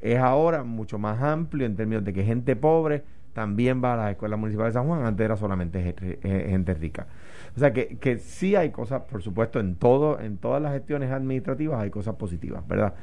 es 0.00 0.18
ahora 0.18 0.64
mucho 0.64 0.98
más 0.98 1.22
amplio 1.22 1.66
en 1.66 1.76
términos 1.76 2.04
de 2.04 2.14
que 2.14 2.24
gente 2.24 2.56
pobre 2.56 3.02
también 3.34 3.84
va 3.84 3.92
a 3.94 3.96
las 3.96 4.10
escuelas 4.12 4.38
municipales 4.40 4.72
de 4.72 4.80
San 4.80 4.88
Juan, 4.88 5.04
antes 5.04 5.24
era 5.24 5.36
solamente 5.36 5.82
gente, 5.82 6.18
eh, 6.22 6.46
gente 6.48 6.72
rica. 6.74 7.06
O 7.54 7.58
sea 7.60 7.72
que, 7.72 7.98
que 7.98 8.16
sí 8.18 8.56
hay 8.56 8.70
cosas, 8.70 9.02
por 9.02 9.22
supuesto, 9.22 9.60
en 9.60 9.76
todo, 9.76 10.18
en 10.20 10.38
todas 10.38 10.60
las 10.62 10.72
gestiones 10.72 11.12
administrativas 11.12 11.80
hay 11.80 11.90
cosas 11.90 12.14
positivas, 12.16 12.66
¿verdad? 12.66 12.94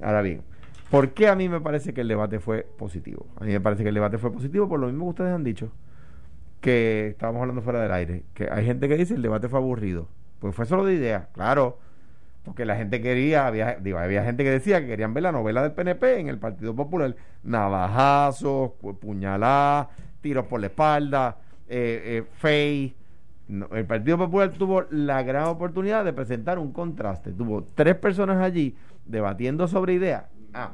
Ahora 0.00 0.22
bien, 0.22 0.40
¿por 0.90 1.10
qué 1.10 1.28
a 1.28 1.36
mí 1.36 1.48
me 1.48 1.60
parece 1.60 1.92
que 1.92 2.00
el 2.00 2.08
debate 2.08 2.40
fue 2.40 2.66
positivo? 2.78 3.26
A 3.36 3.44
mí 3.44 3.52
me 3.52 3.60
parece 3.60 3.82
que 3.82 3.90
el 3.90 3.94
debate 3.94 4.16
fue 4.18 4.32
positivo 4.32 4.68
por 4.68 4.80
lo 4.80 4.86
mismo 4.86 5.04
que 5.04 5.10
ustedes 5.10 5.32
han 5.34 5.44
dicho, 5.44 5.70
que 6.60 7.08
estábamos 7.08 7.40
hablando 7.42 7.62
fuera 7.62 7.80
del 7.82 7.92
aire, 7.92 8.24
que 8.34 8.48
hay 8.50 8.64
gente 8.64 8.88
que 8.88 8.96
dice 8.96 9.14
el 9.14 9.22
debate 9.22 9.48
fue 9.48 9.58
aburrido. 9.58 10.08
Pues 10.40 10.54
fue 10.54 10.66
solo 10.66 10.84
de 10.84 10.94
idea, 10.94 11.28
claro, 11.32 11.78
porque 12.44 12.64
la 12.64 12.76
gente 12.76 13.00
quería, 13.02 13.46
había, 13.46 13.78
había 14.00 14.24
gente 14.24 14.44
que 14.44 14.50
decía 14.50 14.80
que 14.80 14.86
querían 14.86 15.12
ver 15.14 15.24
la 15.24 15.32
novela 15.32 15.62
del 15.62 15.72
PNP 15.72 16.20
en 16.20 16.28
el 16.28 16.38
Partido 16.38 16.74
Popular, 16.74 17.14
navajazos, 17.42 18.70
pu- 18.80 18.98
puñaladas, 18.98 19.88
tiros 20.20 20.46
por 20.46 20.60
la 20.60 20.66
espalda, 20.66 21.36
eh, 21.68 22.02
eh, 22.04 22.24
fey. 22.34 22.94
El 23.72 23.86
Partido 23.86 24.18
Popular 24.18 24.50
tuvo 24.50 24.84
la 24.90 25.22
gran 25.22 25.44
oportunidad 25.44 26.04
de 26.04 26.12
presentar 26.12 26.58
un 26.58 26.72
contraste. 26.72 27.32
Tuvo 27.32 27.62
tres 27.74 27.94
personas 27.94 28.42
allí 28.42 28.76
debatiendo 29.06 29.66
sobre 29.68 29.94
ideas. 29.94 30.24
Ah, 30.52 30.72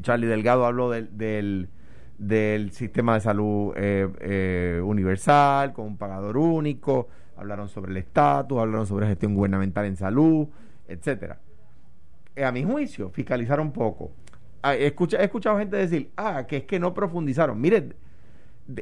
Charlie 0.00 0.26
Delgado 0.26 0.64
habló 0.64 0.90
del, 0.90 1.16
del, 1.16 1.68
del 2.18 2.70
sistema 2.72 3.14
de 3.14 3.20
salud 3.20 3.72
eh, 3.76 4.08
eh, 4.20 4.80
universal, 4.84 5.72
con 5.72 5.86
un 5.86 5.96
pagador 5.96 6.36
único, 6.36 7.08
hablaron 7.36 7.68
sobre 7.68 7.90
el 7.92 7.98
estatus, 7.98 8.58
hablaron 8.58 8.86
sobre 8.86 9.06
gestión 9.06 9.34
gubernamental 9.34 9.84
en 9.84 9.96
salud, 9.96 10.48
etcétera. 10.88 11.38
Eh, 12.34 12.44
a 12.44 12.52
mi 12.52 12.64
juicio, 12.64 13.10
fiscalizaron 13.10 13.72
poco. 13.72 14.12
Ah, 14.62 14.74
he, 14.74 14.86
escucha- 14.86 15.18
he 15.20 15.24
escuchado 15.24 15.58
gente 15.58 15.76
decir, 15.76 16.10
ah, 16.16 16.44
que 16.46 16.58
es 16.58 16.64
que 16.64 16.78
no 16.78 16.92
profundizaron. 16.94 17.60
Miren, 17.60 17.94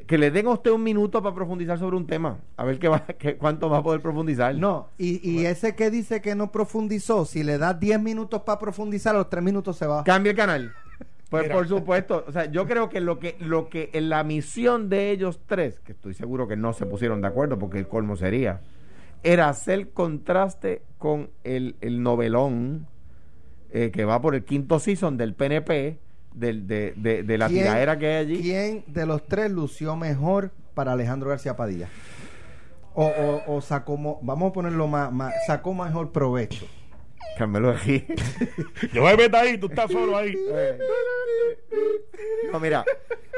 que 0.07 0.17
le 0.17 0.31
den 0.31 0.47
a 0.47 0.51
usted 0.51 0.71
un 0.71 0.83
minuto 0.83 1.23
para 1.23 1.35
profundizar 1.35 1.79
sobre 1.79 1.97
un 1.97 2.07
tema, 2.07 2.39
a 2.57 2.65
ver 2.65 2.79
qué 2.79 2.89
va, 2.89 3.01
qué, 3.19 3.37
cuánto 3.37 3.69
va 3.69 3.79
a 3.79 3.83
poder 3.83 4.01
profundizar. 4.01 4.55
No, 4.55 4.89
y, 4.97 5.29
y 5.29 5.45
ese 5.45 5.75
que 5.75 5.91
dice 5.91 6.21
que 6.23 6.35
no 6.35 6.51
profundizó, 6.53 7.25
si 7.27 7.43
le 7.43 7.59
das 7.59 7.79
10 7.79 8.01
minutos 8.01 8.43
para 8.43 8.59
profundizar, 8.59 9.15
a 9.15 9.19
los 9.19 9.29
3 9.29 9.43
minutos 9.45 9.77
se 9.77 9.87
va. 9.87 10.03
Cambia 10.05 10.31
el 10.31 10.37
canal. 10.37 10.73
Pues 11.31 11.45
Mira. 11.45 11.55
por 11.55 11.67
supuesto, 11.69 12.25
o 12.29 12.33
sea, 12.33 12.45
yo 12.47 12.67
creo 12.67 12.89
que 12.89 13.01
lo 13.01 13.19
que 13.19 13.37
lo 13.41 13.69
que 13.69 13.91
en 13.93 14.09
la 14.09 14.23
misión 14.25 14.89
de 14.89 15.11
ellos 15.11 15.41
tres, 15.47 15.81
que 15.81 15.93
estoy 15.93 16.15
seguro 16.15 16.47
que 16.47 16.57
no 16.57 16.73
se 16.73 16.87
pusieron 16.87 17.21
de 17.23 17.27
acuerdo 17.29 17.59
porque 17.59 17.79
el 17.79 17.89
colmo 17.89 18.15
sería, 18.17 18.61
era 19.23 19.49
hacer 19.49 19.91
contraste 19.91 20.83
con 20.99 21.31
el, 21.43 21.77
el 21.81 22.03
novelón 22.03 22.87
eh, 23.71 23.91
que 23.91 24.05
va 24.05 24.21
por 24.21 24.35
el 24.35 24.45
quinto 24.45 24.79
season 24.79 25.17
del 25.17 25.35
PNP, 25.35 25.99
del, 26.35 26.67
de, 26.69 26.93
de, 26.97 27.23
de 27.25 27.39
la 27.39 27.49
¿Quién- 27.49 27.63
tiradera 27.65 27.99
que 27.99 28.07
hay 28.07 28.17
allí. 28.17 28.41
¿Quién 28.43 28.85
de 28.87 29.07
los 29.07 29.25
tres 29.27 29.51
lució 29.51 29.97
mejor 29.97 30.53
para 30.75 30.93
Alejandro 30.93 31.31
García 31.31 31.57
Padilla? 31.57 31.89
O, 32.95 33.07
o, 33.07 33.57
o 33.57 33.61
sacó, 33.61 33.97
mo- 33.97 34.21
vamos 34.23 34.51
a 34.51 34.53
ponerlo 34.53 34.87
más, 34.87 35.11
más, 35.11 35.33
sacó 35.49 35.75
mejor 35.75 36.13
provecho. 36.13 36.67
Carmelo 37.39 37.71
aquí. 37.71 38.07
Yo 38.93 39.03
me 39.05 39.17
meto 39.17 39.37
ahí, 39.37 39.59
tú 39.59 39.67
estás 39.67 39.91
solo 39.91 40.17
ahí. 40.17 40.37
No, 42.53 42.61
mira, 42.61 42.85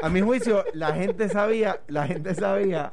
a 0.03 0.09
mi 0.09 0.21
juicio, 0.21 0.65
la 0.75 0.93
gente 0.95 1.29
sabía, 1.29 1.81
la 1.89 2.07
gente 2.07 2.35
sabía 2.35 2.91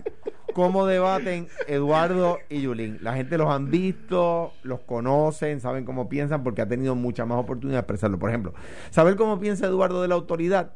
cómo 0.53 0.85
debaten 0.85 1.47
Eduardo 1.67 2.39
y 2.49 2.61
Yulín. 2.61 2.99
La 3.01 3.15
gente 3.15 3.37
los 3.37 3.49
han 3.49 3.69
visto, 3.69 4.53
los 4.63 4.79
conocen, 4.81 5.59
saben 5.59 5.83
cómo 5.83 6.07
piensan, 6.07 6.43
porque 6.43 6.61
ha 6.61 6.67
tenido 6.67 6.95
mucha 6.95 7.25
más 7.25 7.39
oportunidad 7.39 7.77
de 7.77 7.81
expresarlo. 7.81 8.19
Por 8.19 8.29
ejemplo, 8.29 8.53
saber 8.89 9.15
cómo 9.15 9.39
piensa 9.39 9.67
Eduardo 9.67 10.01
de 10.01 10.07
la 10.07 10.15
autoridad, 10.15 10.73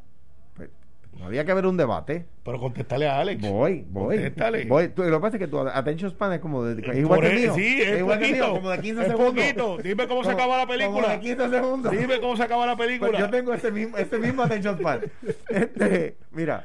había 1.24 1.44
que 1.44 1.52
haber 1.52 1.66
un 1.66 1.76
debate. 1.76 2.26
Pero 2.44 2.58
contestarle 2.60 3.08
a 3.08 3.18
Alex. 3.20 3.40
Voy, 3.42 3.84
voy. 3.90 4.16
Contéstale. 4.16 4.64
voy. 4.66 4.88
Tú- 4.88 5.02
lo 5.04 5.18
que 5.18 5.20
pasa 5.22 5.36
es 5.36 5.40
que 5.40 5.48
tu 5.48 5.58
attention 5.58 6.10
span 6.10 6.32
es 6.32 6.40
como 6.40 6.64
de, 6.64 6.80
es 6.90 6.98
igual 6.98 7.20
Por 7.20 7.28
que 7.28 7.32
el 7.32 7.38
e- 7.38 7.40
mío. 7.42 7.54
Sí, 7.54 7.82
es, 7.82 7.98
igual 7.98 8.18
que 8.18 8.26
poquito. 8.26 8.44
mío, 8.46 8.54
como 8.56 8.70
de 8.70 8.78
15 8.80 9.02
es 9.02 9.08
segundos. 9.08 9.34
poquito. 9.34 9.78
Dime 9.82 10.08
cómo 10.08 10.22
se 10.24 10.30
Como- 10.30 10.38
acaba 10.42 10.56
la 10.58 10.66
Como 10.66 10.78
película. 10.78 11.08
de 11.08 11.20
15 11.20 11.48
segundos. 11.50 11.92
Dime 11.92 12.20
cómo 12.20 12.36
se 12.36 12.42
acaba 12.42 12.66
la 12.66 12.76
película. 12.76 13.10
Pues 13.10 13.20
yo 13.22 13.30
tengo 13.30 13.52
ese 13.54 13.70
mismo, 13.72 13.96
ese 13.96 14.18
mismo 14.18 14.42
attention 14.42 14.76
span. 14.78 15.00
Este, 15.48 16.16
mira, 16.32 16.64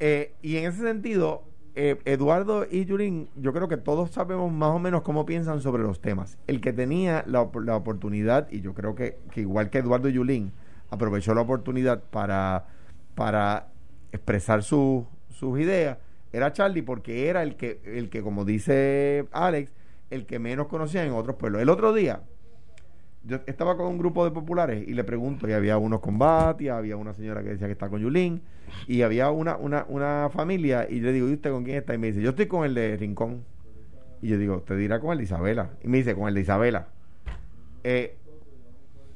eh, 0.00 0.32
y 0.42 0.56
en 0.56 0.66
ese 0.70 0.82
sentido, 0.82 1.42
eh, 1.74 1.96
Eduardo 2.04 2.66
y 2.70 2.84
Yulín, 2.86 3.28
yo 3.36 3.52
creo 3.52 3.68
que 3.68 3.76
todos 3.76 4.10
sabemos 4.10 4.50
más 4.52 4.70
o 4.70 4.78
menos 4.78 5.02
cómo 5.02 5.26
piensan 5.26 5.60
sobre 5.60 5.82
los 5.82 6.00
temas. 6.00 6.38
El 6.46 6.60
que 6.60 6.72
tenía 6.72 7.24
la, 7.26 7.48
la 7.64 7.76
oportunidad, 7.76 8.48
y 8.50 8.60
yo 8.60 8.74
creo 8.74 8.94
que, 8.94 9.16
que 9.32 9.40
igual 9.42 9.70
que 9.70 9.78
Eduardo 9.78 10.08
y 10.08 10.12
Yulín, 10.14 10.52
aprovechó 10.90 11.34
la 11.34 11.42
oportunidad 11.42 12.02
para, 12.10 12.66
para 13.14 13.68
expresar 14.12 14.62
su- 14.62 15.06
sus 15.30 15.58
ideas, 15.60 15.98
era 16.32 16.52
Charlie 16.52 16.82
porque 16.82 17.28
era 17.28 17.42
el 17.42 17.56
que, 17.56 17.80
el 17.84 18.10
que, 18.10 18.22
como 18.22 18.44
dice 18.44 19.26
Alex, 19.32 19.72
el 20.10 20.26
que 20.26 20.38
menos 20.38 20.66
conocía 20.68 21.04
en 21.04 21.12
otros 21.12 21.36
pueblos. 21.36 21.62
El 21.62 21.68
otro 21.68 21.92
día, 21.92 22.22
yo 23.24 23.40
estaba 23.46 23.76
con 23.76 23.86
un 23.86 23.98
grupo 23.98 24.24
de 24.24 24.30
populares 24.30 24.86
y 24.86 24.94
le 24.94 25.04
pregunto, 25.04 25.48
y 25.48 25.52
había 25.52 25.76
unos 25.78 26.00
con 26.00 26.18
Batia, 26.18 26.76
había 26.78 26.96
una 26.96 27.14
señora 27.14 27.42
que 27.42 27.50
decía 27.50 27.66
que 27.66 27.72
está 27.72 27.88
con 27.88 28.00
Yulín, 28.00 28.42
y 28.86 29.02
había 29.02 29.30
una, 29.30 29.56
una, 29.56 29.84
una 29.88 30.28
familia, 30.32 30.86
y 30.88 31.00
le 31.00 31.12
digo, 31.12 31.28
¿y 31.28 31.34
usted 31.34 31.50
con 31.50 31.64
quién 31.64 31.76
está? 31.78 31.94
Y 31.94 31.98
me 31.98 32.08
dice, 32.08 32.20
yo 32.22 32.30
estoy 32.30 32.46
con 32.46 32.64
el 32.64 32.74
de 32.74 32.96
Rincón. 32.96 33.44
Y 34.20 34.28
yo 34.28 34.38
digo, 34.38 34.56
usted 34.56 34.76
dirá 34.76 34.98
con 35.00 35.12
el 35.12 35.18
de 35.18 35.24
Isabela. 35.24 35.70
Y 35.82 35.88
me 35.88 35.98
dice, 35.98 36.14
con 36.14 36.28
el 36.28 36.34
de 36.34 36.40
Isabela. 36.40 36.88
Eh, 37.84 38.16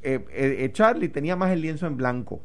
eh, 0.02 0.24
eh, 0.30 0.56
eh, 0.60 0.72
Charlie 0.72 1.08
tenía 1.08 1.36
más 1.36 1.50
el 1.50 1.60
lienzo 1.60 1.86
en 1.86 1.96
blanco, 1.96 2.40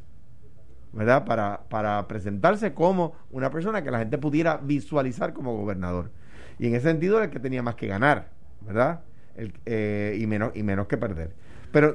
¿verdad? 0.98 1.24
Para, 1.24 1.62
para 1.68 2.06
presentarse 2.08 2.74
como 2.74 3.14
una 3.30 3.50
persona 3.50 3.82
que 3.82 3.90
la 3.90 4.00
gente 4.00 4.18
pudiera 4.18 4.56
visualizar 4.58 5.32
como 5.32 5.56
gobernador. 5.56 6.10
Y 6.58 6.66
en 6.66 6.74
ese 6.74 6.88
sentido 6.88 7.16
era 7.16 7.26
el 7.26 7.30
que 7.30 7.38
tenía 7.38 7.62
más 7.62 7.76
que 7.76 7.86
ganar, 7.86 8.30
¿verdad? 8.60 9.00
Eh, 9.36 10.18
y, 10.20 10.26
menos, 10.26 10.50
y 10.56 10.64
menos 10.64 10.88
que 10.88 10.96
perder. 10.96 11.32
Pero 11.70 11.94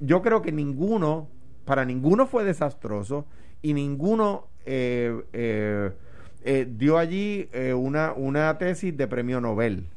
yo 0.00 0.22
creo 0.22 0.40
que 0.40 0.50
ninguno, 0.50 1.28
para 1.66 1.84
ninguno 1.84 2.26
fue 2.26 2.44
desastroso 2.44 3.26
y 3.60 3.74
ninguno 3.74 4.46
eh, 4.64 5.22
eh, 5.34 5.90
eh, 6.44 6.66
dio 6.70 6.96
allí 6.96 7.50
eh, 7.52 7.74
una, 7.74 8.12
una 8.14 8.56
tesis 8.56 8.96
de 8.96 9.06
premio 9.06 9.42
Nobel. 9.42 9.88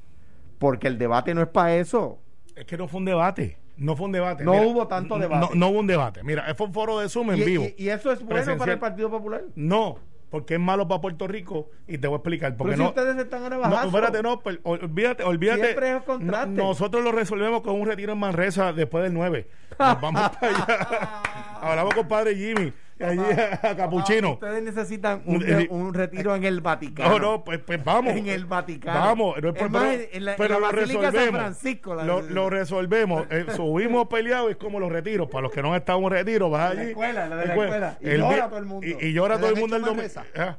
Porque 0.60 0.88
el 0.88 0.98
debate 0.98 1.34
no 1.34 1.42
es 1.42 1.48
para 1.48 1.78
eso. 1.78 2.20
Es 2.56 2.66
que 2.66 2.78
no 2.78 2.90
fue 2.90 3.00
un 3.00 3.06
debate. 3.06 3.58
No 3.82 3.96
fue 3.96 4.06
un 4.06 4.12
debate. 4.12 4.44
No 4.44 4.54
hubo 4.62 4.88
tanto 4.88 5.18
debate. 5.18 5.48
No, 5.48 5.56
no 5.56 5.70
hubo 5.70 5.80
un 5.80 5.88
debate. 5.88 6.24
Mira, 6.24 6.54
fue 6.56 6.68
un 6.68 6.74
foro 6.74 7.00
de 7.00 7.10
Zoom 7.10 7.32
en 7.32 7.38
Y, 7.40 7.44
vivo. 7.44 7.64
y- 7.78 7.84
y 7.86 7.90
eso 7.90 8.12
es 8.12 8.24
bueno 8.24 8.58
para 8.58 8.74
el 8.74 8.80
Partido 8.80 9.10
Popular. 9.10 9.42
No, 9.56 9.98
porque 10.30 10.54
es 10.54 10.60
malo 10.60 10.88
para 10.88 11.02
Puerto 11.02 11.28
Rico 11.28 11.70
y 11.88 11.98
te 11.98 12.08
voy 12.08 12.16
a 12.16 12.18
explicar. 12.18 12.56
Porque 12.56 12.74
Pero 12.76 12.78
si 12.78 12.84
no, 12.84 12.90
ustedes 12.90 13.18
están 13.18 13.44
ahora 13.44 13.68
no, 13.68 13.84
espérate, 13.84 14.22
no, 14.24 14.40
pues, 14.40 14.60
ol- 14.64 14.80
olvídate, 14.84 15.24
olvídate. 15.24 15.64
Siempre 15.64 15.98
es 15.98 16.04
contraste. 16.04 16.50
No- 16.52 16.64
nosotros 16.68 17.04
lo 17.04 17.12
resolvemos 17.12 17.62
con 17.62 17.82
un 17.82 17.88
retiro 17.88 18.14
en 18.14 18.20
Manresa 18.20 18.72
después 18.72 19.04
del 19.04 19.14
9. 19.14 19.48
Nos 19.80 20.00
vamos 20.00 20.22
para 20.40 20.56
allá. 20.56 21.22
Hablamos 21.62 21.94
con 21.96 22.08
padre 22.08 22.36
Jimmy, 22.36 22.72
allí 23.04 23.20
a 23.64 23.76
Capuchino. 23.76 24.34
Ustedes 24.34 24.64
necesitan 24.64 25.22
un, 25.26 25.44
Eh, 25.48 25.68
un 25.70 25.94
retiro 25.94 26.36
en 26.36 26.44
el 26.44 26.62
Vaticano. 26.62 27.10
No, 27.10 27.20
no, 27.20 27.44
pues, 27.44 27.60
pues 27.60 27.84
vamos. 27.84 28.14
En 28.16 28.28
el 28.28 28.46
Vaticano. 28.46 29.00
Vamos, 29.00 29.42
no 29.42 29.50
es 29.50 29.56
Es 29.56 29.62
por- 29.62 29.70
más, 29.70 29.84
pero, 29.84 30.04
en 30.14 30.26
la- 30.26 30.32
en 30.32 30.38
pero 30.38 30.54
la 30.54 30.60
lo 30.60 30.66
Basílica 30.78 31.00
de 31.00 31.06
San 31.06 31.14
resolvemos. 31.14 31.40
Francisco, 31.42 31.96
la- 31.96 32.04
lo, 32.06 32.22
lo 32.22 32.50
resolvemos. 32.50 33.26
Eh, 33.30 33.46
subimos 33.56 34.08
peleados, 34.08 34.52
es 34.52 34.58
como 34.58 34.80
los 34.80 34.92
retiros. 34.92 35.28
Para 35.30 35.44
los 35.44 35.52
que 35.52 35.62
no 35.62 35.70
han 35.74 35.80
estado 35.80 36.00
en 36.00 36.10
retiro, 36.10 36.50
vas 36.50 36.74
La 36.76 36.82
allí. 36.82 36.90
escuela, 36.92 37.28
la 37.28 37.36
de 37.38 37.46
la 37.48 37.54
escuela. 37.54 37.98
Y 38.02 38.10
El 38.10 38.22
llora 38.22 38.48
todo 38.50 38.60
el 38.60 38.66
mundo. 38.66 38.88
Y, 38.88 39.06
y 39.08 39.14
llora 39.14 39.36
¿Te 39.36 39.42
todo 39.42 39.52
la 39.52 39.56
el 39.56 39.60
mundo 39.62 39.76
el 39.76 39.82
en 39.84 39.86
domingo. 39.88 40.14
Ah, 40.36 40.58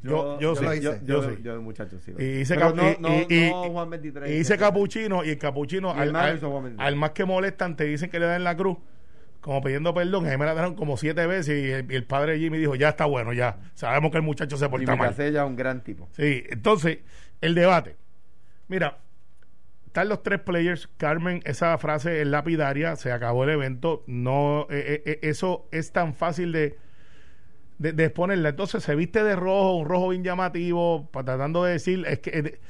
Yo, 0.00 0.38
yo, 0.38 0.54
yo 0.54 0.56
sí. 0.56 0.64
lo 0.64 0.74
Yo, 0.74 0.92
yo 1.04 1.22
de- 1.22 1.36
sí. 1.36 1.42
yo 1.42 1.52
de 1.54 1.58
muchacho 1.58 1.98
sí. 1.98 2.12
lo 2.16 2.22
Y 2.22 2.40
hice. 2.40 2.56
cap- 2.56 2.74
no, 2.74 2.82
no, 3.00 3.08
y- 3.08 3.26
y- 3.28 3.50
no 3.50 3.64
Juan 3.72 3.90
23. 3.90 4.30
y 4.30 4.34
hice 4.34 4.56
capuchino 4.56 5.24
y 5.24 5.30
el 5.30 5.38
capuchino 5.38 5.90
al, 5.90 6.14
al- 6.14 6.36
hizo 6.36 6.50
Juan 6.50 6.62
23. 6.64 6.86
al 6.86 6.94
más 6.96 7.10
que 7.10 7.24
molestan 7.24 7.74
te 7.76 7.82
dicen 7.84 8.08
que 8.08 8.20
le 8.20 8.26
dan 8.26 8.44
la 8.44 8.56
cruz 8.56 8.78
como 9.40 9.60
pidiendo 9.62 9.94
perdón 9.94 10.26
a 10.26 10.30
mí 10.30 10.36
me 10.36 10.44
la 10.44 10.52
dejaron 10.52 10.74
como 10.74 10.96
siete 10.96 11.26
veces 11.26 11.62
y 11.62 11.70
el, 11.70 11.90
y 11.90 11.94
el 11.94 12.04
padre 12.04 12.38
Jimmy 12.38 12.58
dijo 12.58 12.74
ya 12.74 12.90
está 12.90 13.04
bueno 13.04 13.32
ya 13.32 13.58
sabemos 13.74 14.10
que 14.10 14.18
el 14.18 14.22
muchacho 14.22 14.56
se 14.56 14.68
porta 14.68 14.86
Jimmy 14.86 14.98
mal 14.98 15.08
Casella, 15.10 15.44
un 15.44 15.56
gran 15.56 15.82
tipo. 15.82 16.08
sí 16.12 16.44
entonces 16.48 16.98
el 17.40 17.54
debate 17.54 17.96
mira 18.68 18.98
están 19.86 20.08
los 20.08 20.22
tres 20.22 20.40
players 20.40 20.88
Carmen 20.96 21.40
esa 21.44 21.76
frase 21.78 22.20
es 22.20 22.26
lapidaria 22.26 22.96
se 22.96 23.12
acabó 23.12 23.44
el 23.44 23.50
evento 23.50 24.04
no 24.06 24.66
eh, 24.70 24.84
eh, 24.86 25.02
eh, 25.06 25.18
eso 25.22 25.68
es 25.72 25.92
tan 25.92 26.14
fácil 26.14 26.52
de 26.52 26.76
de, 27.78 27.92
de 27.92 28.04
exponerla. 28.04 28.50
Entonces 28.50 28.82
se 28.82 28.94
viste 28.94 29.24
de 29.24 29.36
rojo, 29.36 29.76
un 29.76 29.88
rojo 29.88 30.08
bien 30.08 30.24
llamativo, 30.24 31.08
tratando 31.12 31.64
de 31.64 31.72
decir, 31.72 32.04
es 32.06 32.18
que 32.18 32.30
eh, 32.38 32.60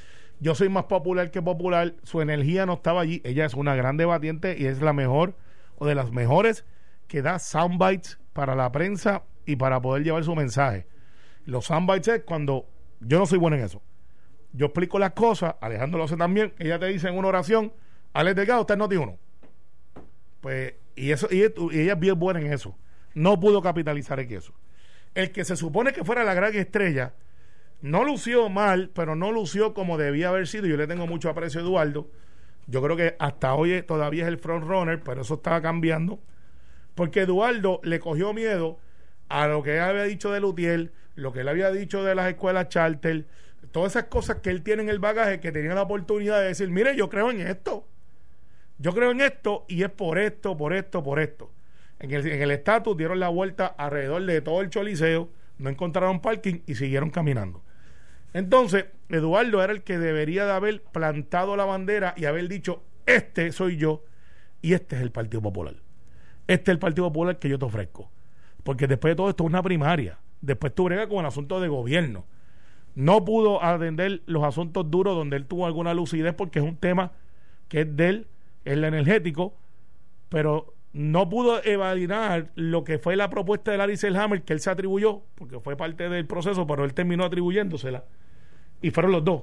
yo 0.40 0.54
soy 0.54 0.68
más 0.68 0.84
popular 0.84 1.30
que 1.30 1.42
popular, 1.42 1.94
su 2.04 2.20
energía 2.20 2.66
no 2.66 2.74
estaba 2.74 3.00
allí. 3.00 3.20
Ella 3.24 3.44
es 3.44 3.54
una 3.54 3.74
gran 3.74 3.96
debatiente 3.96 4.56
y 4.58 4.66
es 4.66 4.80
la 4.80 4.92
mejor 4.92 5.34
o 5.78 5.86
de 5.86 5.94
las 5.94 6.10
mejores 6.12 6.64
que 7.06 7.22
da 7.22 7.38
soundbites 7.38 8.18
para 8.32 8.54
la 8.54 8.70
prensa 8.70 9.24
y 9.46 9.56
para 9.56 9.80
poder 9.80 10.04
llevar 10.04 10.24
su 10.24 10.34
mensaje. 10.34 10.86
Los 11.44 11.66
soundbites 11.66 12.08
es 12.08 12.22
cuando 12.24 12.66
yo 13.00 13.18
no 13.18 13.26
soy 13.26 13.38
bueno 13.38 13.56
en 13.56 13.64
eso. 13.64 13.82
Yo 14.52 14.66
explico 14.66 14.98
las 14.98 15.12
cosas, 15.12 15.54
Alejandro 15.60 15.98
lo 15.98 16.04
hace 16.04 16.16
también, 16.16 16.52
ella 16.58 16.78
te 16.78 16.86
dice 16.86 17.08
en 17.08 17.16
una 17.16 17.28
oración, 17.28 17.72
Alex 18.12 18.36
Delgado, 18.36 18.60
usted 18.62 18.76
no 18.76 18.88
tiene 18.88 19.04
uno. 19.04 19.18
Pues, 20.40 20.74
y 20.96 21.10
eso, 21.10 21.28
y, 21.30 21.42
y 21.42 21.80
ella 21.80 21.92
es 21.92 22.00
bien 22.00 22.18
buena 22.18 22.40
en 22.40 22.52
eso. 22.52 22.76
No 23.14 23.38
pudo 23.38 23.62
capitalizar 23.62 24.20
en 24.20 24.32
eso. 24.32 24.52
El 25.14 25.32
que 25.32 25.44
se 25.44 25.56
supone 25.56 25.92
que 25.92 26.04
fuera 26.04 26.24
la 26.24 26.34
gran 26.34 26.54
estrella, 26.54 27.14
no 27.80 28.04
lució 28.04 28.48
mal, 28.48 28.90
pero 28.94 29.14
no 29.14 29.32
lució 29.32 29.74
como 29.74 29.98
debía 29.98 30.28
haber 30.28 30.46
sido. 30.46 30.66
Yo 30.66 30.76
le 30.76 30.86
tengo 30.86 31.06
mucho 31.06 31.30
aprecio 31.30 31.60
a 31.60 31.62
Eduardo. 31.62 32.10
Yo 32.68 32.82
creo 32.82 32.96
que 32.96 33.16
hasta 33.18 33.54
hoy 33.54 33.82
todavía 33.82 34.24
es 34.24 34.28
el 34.28 34.38
front 34.38 34.64
runner, 34.66 35.02
pero 35.02 35.22
eso 35.22 35.34
estaba 35.34 35.60
cambiando. 35.62 36.20
Porque 36.94 37.22
Eduardo 37.22 37.80
le 37.82 37.98
cogió 37.98 38.34
miedo 38.34 38.78
a 39.30 39.46
lo 39.48 39.62
que 39.62 39.76
él 39.76 39.82
había 39.82 40.04
dicho 40.04 40.30
de 40.30 40.40
Lutiel, 40.40 40.92
lo 41.14 41.32
que 41.32 41.40
él 41.40 41.48
había 41.48 41.70
dicho 41.72 42.04
de 42.04 42.14
las 42.14 42.28
escuelas 42.28 42.68
charter, 42.68 43.26
todas 43.72 43.92
esas 43.92 44.04
cosas 44.04 44.36
que 44.36 44.50
él 44.50 44.62
tiene 44.62 44.82
en 44.82 44.90
el 44.90 44.98
bagaje, 44.98 45.40
que 45.40 45.50
tenía 45.50 45.74
la 45.74 45.82
oportunidad 45.82 46.40
de 46.40 46.48
decir, 46.48 46.68
mire, 46.68 46.94
yo 46.94 47.08
creo 47.08 47.30
en 47.30 47.40
esto. 47.40 47.86
Yo 48.76 48.92
creo 48.92 49.12
en 49.12 49.22
esto 49.22 49.64
y 49.66 49.82
es 49.82 49.90
por 49.90 50.18
esto, 50.18 50.56
por 50.56 50.74
esto, 50.74 51.02
por 51.02 51.20
esto. 51.20 51.50
En 52.00 52.12
el 52.12 52.26
en 52.26 52.42
el 52.42 52.50
estatus 52.50 52.96
dieron 52.96 53.18
la 53.18 53.28
vuelta 53.28 53.66
alrededor 53.66 54.24
de 54.24 54.40
todo 54.42 54.60
el 54.60 54.68
choliseo, 54.68 55.30
no 55.58 55.70
encontraron 55.70 56.20
parking 56.20 56.60
y 56.66 56.74
siguieron 56.74 57.10
caminando. 57.10 57.62
Entonces, 58.32 58.86
Eduardo 59.08 59.62
era 59.62 59.72
el 59.72 59.82
que 59.82 59.98
debería 59.98 60.44
de 60.46 60.52
haber 60.52 60.82
plantado 60.82 61.56
la 61.56 61.64
bandera 61.64 62.14
y 62.16 62.26
haber 62.26 62.48
dicho, 62.48 62.82
este 63.06 63.52
soy 63.52 63.76
yo 63.76 64.04
y 64.60 64.74
este 64.74 64.96
es 64.96 65.02
el 65.02 65.10
Partido 65.10 65.40
Popular. 65.40 65.74
Este 66.46 66.70
es 66.70 66.74
el 66.74 66.78
Partido 66.78 67.08
Popular 67.08 67.38
que 67.38 67.48
yo 67.48 67.58
te 67.58 67.64
ofrezco. 67.64 68.10
Porque 68.64 68.86
después 68.86 69.12
de 69.12 69.16
todo 69.16 69.30
esto 69.30 69.44
es 69.44 69.48
una 69.48 69.62
primaria. 69.62 70.18
Después 70.40 70.74
tú 70.74 70.84
bregas 70.84 71.06
con 71.06 71.20
el 71.20 71.26
asunto 71.26 71.60
de 71.60 71.68
gobierno. 71.68 72.26
No 72.94 73.24
pudo 73.24 73.62
atender 73.62 74.22
los 74.26 74.44
asuntos 74.44 74.90
duros 74.90 75.14
donde 75.14 75.36
él 75.36 75.46
tuvo 75.46 75.66
alguna 75.66 75.94
lucidez 75.94 76.34
porque 76.34 76.58
es 76.58 76.64
un 76.64 76.76
tema 76.76 77.12
que 77.68 77.82
es 77.82 77.96
de 77.96 78.08
él, 78.08 78.26
el 78.64 78.84
energético, 78.84 79.54
pero 80.28 80.74
no 80.92 81.28
pudo 81.28 81.62
evadir 81.64 82.10
lo 82.54 82.84
que 82.84 82.98
fue 82.98 83.16
la 83.16 83.30
propuesta 83.30 83.70
de 83.70 83.78
Larry 83.78 83.96
Selhammer 83.96 84.42
que 84.42 84.52
él 84.52 84.60
se 84.60 84.70
atribuyó, 84.70 85.22
porque 85.34 85.60
fue 85.60 85.76
parte 85.76 86.08
del 86.08 86.26
proceso, 86.26 86.66
pero 86.66 86.84
él 86.84 86.94
terminó 86.94 87.24
atribuyéndosela. 87.24 88.04
Y 88.80 88.90
fueron 88.90 89.12
los 89.12 89.24
dos. 89.24 89.42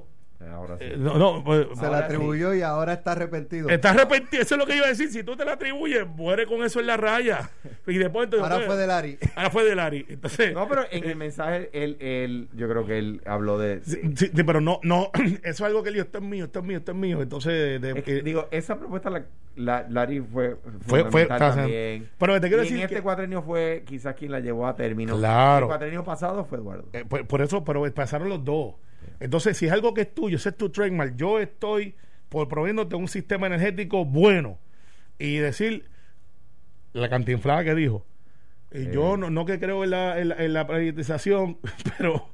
Ahora 0.52 0.78
sí. 0.78 0.84
Eh, 0.84 0.94
no, 0.98 1.18
no, 1.18 1.42
pues, 1.44 1.66
Se 1.78 1.88
la 1.88 1.98
atribuyó 1.98 2.54
y 2.54 2.62
ahora 2.62 2.92
está 2.94 3.12
arrepentido. 3.12 3.68
Está 3.68 3.90
arrepentido, 3.90 4.42
eso 4.42 4.54
es 4.54 4.58
lo 4.58 4.66
que 4.66 4.76
iba 4.76 4.86
a 4.86 4.88
decir. 4.90 5.08
Si 5.10 5.22
tú 5.24 5.36
te 5.36 5.44
la 5.44 5.52
atribuyes, 5.52 6.06
muere 6.06 6.46
con 6.46 6.62
eso 6.62 6.78
en 6.80 6.86
la 6.86 6.96
raya. 6.96 7.50
Y 7.86 7.98
después 7.98 8.24
entonces, 8.24 8.42
Ahora 8.44 8.56
pues, 8.56 8.66
fue 8.66 8.76
de 8.76 8.86
Larry. 8.86 9.18
Ahora 9.34 9.50
fue 9.50 9.64
de 9.64 9.74
Larry. 9.74 10.06
Entonces, 10.08 10.52
No, 10.52 10.68
pero 10.68 10.84
en 10.90 11.04
el 11.04 11.16
mensaje, 11.16 11.70
él, 11.72 11.96
él, 12.00 12.48
yo 12.54 12.68
creo 12.68 12.86
que 12.86 12.98
él 12.98 13.20
habló 13.26 13.58
de. 13.58 13.80
sí, 13.84 13.98
sí, 14.14 14.30
sí, 14.34 14.42
pero 14.44 14.60
no, 14.60 14.78
no, 14.82 15.10
eso 15.14 15.40
es 15.44 15.60
algo 15.62 15.82
que 15.82 15.88
él 15.88 15.94
dijo, 15.94 16.06
esto 16.06 16.18
es 16.18 16.24
mío, 16.24 16.44
esto 16.44 16.58
es 16.60 16.64
mío, 16.64 16.78
esto 16.78 16.92
es 16.92 16.98
mío. 16.98 17.22
Entonces, 17.22 17.80
de- 17.80 17.90
Es 17.98 18.04
que, 18.04 18.18
eh, 18.18 18.22
digo, 18.22 18.48
esa 18.50 18.76
propuesta, 18.78 19.10
la, 19.10 19.24
la- 19.56 19.86
Larry 19.88 20.20
fue. 20.20 20.56
Fue- 20.86 21.10
fue- 21.10 21.26
también. 21.26 22.08
pero 22.18 22.40
te 22.40 22.48
quiero 22.48 22.62
Y 22.62 22.66
decir 22.66 22.78
en 22.78 22.82
este 22.84 22.96
que- 22.96 23.02
cuatrenio 23.02 23.42
fue 23.42 23.84
quizás 23.86 24.14
quien 24.14 24.32
la 24.32 24.40
llevó 24.40 24.66
a 24.66 24.76
término. 24.76 25.16
Claro. 25.16 25.66
El 25.66 25.68
cuatrenio 25.70 26.04
pasado 26.04 26.44
fue 26.44 26.58
Eduardo. 26.58 26.84
Eh, 26.92 27.04
por, 27.08 27.26
por 27.26 27.40
eso, 27.42 27.64
pero 27.64 27.82
pasaron 27.94 28.28
los 28.28 28.44
dos. 28.44 28.74
Entonces, 29.20 29.56
si 29.56 29.66
es 29.66 29.72
algo 29.72 29.94
que 29.94 30.02
es 30.02 30.14
tuyo, 30.14 30.36
ese 30.36 30.50
es 30.50 30.56
tu 30.56 30.70
trademark, 30.70 31.16
yo 31.16 31.38
estoy 31.38 31.94
por 32.28 32.48
proveyéndote 32.48 32.96
un 32.96 33.08
sistema 33.08 33.46
energético 33.46 34.04
bueno 34.04 34.58
y 35.18 35.36
decir 35.36 35.88
la 36.92 37.08
cantinflada 37.08 37.64
que 37.64 37.74
dijo. 37.74 38.04
Y 38.72 38.90
yo 38.90 39.16
no, 39.16 39.30
no 39.30 39.46
que 39.46 39.58
creo 39.58 39.84
en 39.84 39.90
la, 39.90 40.20
en 40.20 40.28
la, 40.28 40.34
en 40.36 40.52
la 40.52 40.66
privatización, 40.66 41.58
pero 41.98 42.30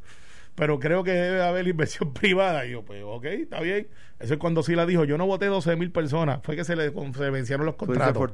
pero 0.54 0.78
creo 0.78 1.02
que 1.02 1.12
debe 1.12 1.42
haber 1.42 1.66
inversión 1.66 2.12
privada. 2.14 2.66
Y 2.66 2.72
yo, 2.72 2.84
pues, 2.84 3.02
ok, 3.04 3.24
está 3.24 3.60
bien. 3.60 3.88
Eso 4.18 4.34
es 4.34 4.40
cuando 4.40 4.62
sí 4.62 4.74
la 4.74 4.86
dijo. 4.86 5.04
Yo 5.04 5.18
no 5.18 5.26
voté 5.26 5.46
12 5.46 5.76
mil 5.76 5.90
personas. 5.90 6.40
Fue 6.42 6.56
que 6.56 6.64
se 6.64 6.76
le 6.76 6.92
se 6.92 7.30
vencieron 7.30 7.66
los 7.66 7.76
contratos. 7.76 8.32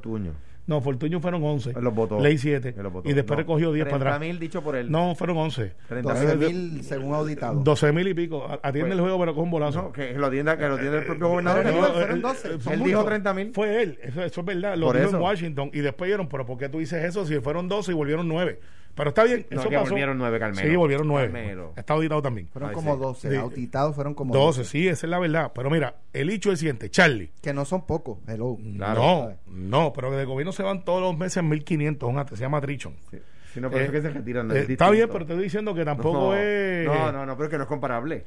No, 0.69 0.81
Fortuño 0.81 1.19
fueron 1.19 1.43
11. 1.43 1.71
Él 1.71 1.83
los 1.83 1.93
votó. 1.95 2.19
Ley 2.19 2.37
7. 2.37 2.75
Él 2.77 2.83
los 2.83 2.93
votó. 2.93 3.09
Y 3.09 3.13
después 3.13 3.35
No, 3.37 3.41
recogió 3.41 3.73
10 3.73 3.85
para 3.85 3.97
30 3.97 4.15
atrás. 4.15 4.27
mil 4.29 4.39
dicho 4.39 4.61
por 4.63 4.75
él. 4.75 4.91
No, 4.91 5.15
fueron 5.15 5.37
11. 5.37 5.73
30 5.87 6.13
12 6.13 6.35
mil. 6.37 6.53
mil 6.73 6.83
según 6.83 7.13
auditado. 7.15 7.59
12 7.61 7.91
mil 7.91 8.07
y 8.07 8.13
pico. 8.13 8.45
A- 8.47 8.53
Atiende 8.61 8.81
Pues- 8.81 8.93
el 8.93 8.99
juego, 9.01 9.19
pero 9.19 9.33
con 9.35 9.43
un 9.45 9.51
bolazo. 9.51 9.81
No, 9.81 9.91
que 9.91 10.13
lo 10.13 10.27
atienda, 10.27 10.57
que 10.57 10.67
lo 10.67 10.75
atienda 10.75 10.99
el 10.99 11.05
propio 11.05 11.27
gobernador. 11.29 11.63
pero 11.63 11.71
No, 11.71 11.77
igual 11.79 11.93
fueron 11.93 12.15
él- 12.15 12.21
12, 12.21 12.47
él- 12.47 12.61
son 12.61 12.73
él 12.73 12.79
muchos. 12.79 12.91
dijo 12.91 13.03
30 13.05 13.33
mil. 13.33 13.51
Fue 13.53 13.81
él, 13.81 13.99
eso, 14.03 14.23
eso 14.23 14.41
es 14.41 14.45
verdad. 14.45 14.77
Lo 14.77 14.85
Por 14.85 14.95
dijo 14.97 15.07
eso. 15.09 15.17
en 15.17 15.23
Washington 15.23 15.71
y 15.73 15.79
después 15.79 16.07
dieron, 16.07 16.29
pero 16.29 16.45
¿por 16.45 16.57
qué 16.59 16.69
tú 16.69 16.77
dices 16.79 17.03
eso 17.03 17.25
si 17.25 17.39
fueron 17.39 17.67
12 17.67 17.91
y 17.91 17.95
volvieron 17.95 18.27
9? 18.27 18.59
Pero 18.95 19.09
está 19.09 19.23
bien, 19.23 19.45
No, 19.49 19.61
eso 19.61 19.69
que 19.69 19.75
pasó. 19.77 19.89
volvieron 19.91 20.17
nueve, 20.17 20.39
Carmelo. 20.39 20.69
Sí, 20.69 20.75
volvieron 20.75 21.07
9. 21.07 21.31
Carmelo. 21.31 21.73
Está 21.77 21.93
auditado 21.93 22.21
también. 22.21 22.47
Fueron 22.49 22.69
Ay, 22.69 22.75
como. 22.75 22.97
12. 22.97 23.29
Sí. 23.29 23.35
Auditados 23.37 23.95
fueron 23.95 24.13
como 24.13 24.33
12, 24.33 24.65
sí, 24.65 24.87
esa 24.89 25.07
es 25.07 25.09
la 25.09 25.19
verdad. 25.19 25.51
Pero 25.55 25.69
mira, 25.69 25.95
el 26.11 26.29
hecho 26.29 26.49
es 26.49 26.53
el 26.53 26.57
siguiente, 26.57 26.89
Charlie. 26.89 27.31
Que 27.41 27.53
no 27.53 27.63
son 27.63 27.85
pocos. 27.85 28.17
Hello. 28.27 28.57
Claro. 28.75 29.01
no, 29.01 29.35
no, 29.47 29.93
pero 29.93 30.11
del 30.11 30.25
gobierno 30.25 30.51
se 30.51 30.63
van 30.63 30.83
todos 30.83 31.01
los 31.01 31.17
meses 31.17 31.41
1500, 31.43 32.09
un 32.09 32.17
ate- 32.17 32.35
se 32.35 32.41
llama 32.41 32.59
Trichon. 32.59 32.95
Sí. 33.09 33.19
Sí, 33.53 33.61
no, 33.61 33.69
pero 33.71 33.81
Eh, 33.83 33.85
es 33.85 33.91
que 33.91 34.01
se 34.01 34.09
retiran. 34.09 34.47
no 34.47 34.53
Eh, 34.53 34.59
es 34.63 34.69
está 34.69 34.89
bien, 34.91 35.07
pero 35.11 35.25
te 35.25 35.31
estoy 35.33 35.43
diciendo 35.45 35.73
que 35.73 35.83
tampoco 35.85 36.19
no, 36.19 36.35
es. 36.35 36.85
No, 36.85 37.11
no, 37.11 37.25
no, 37.25 37.35
pero 37.35 37.45
es 37.45 37.49
que 37.51 37.57
no 37.57 37.63
es 37.63 37.69
comparable. 37.69 38.25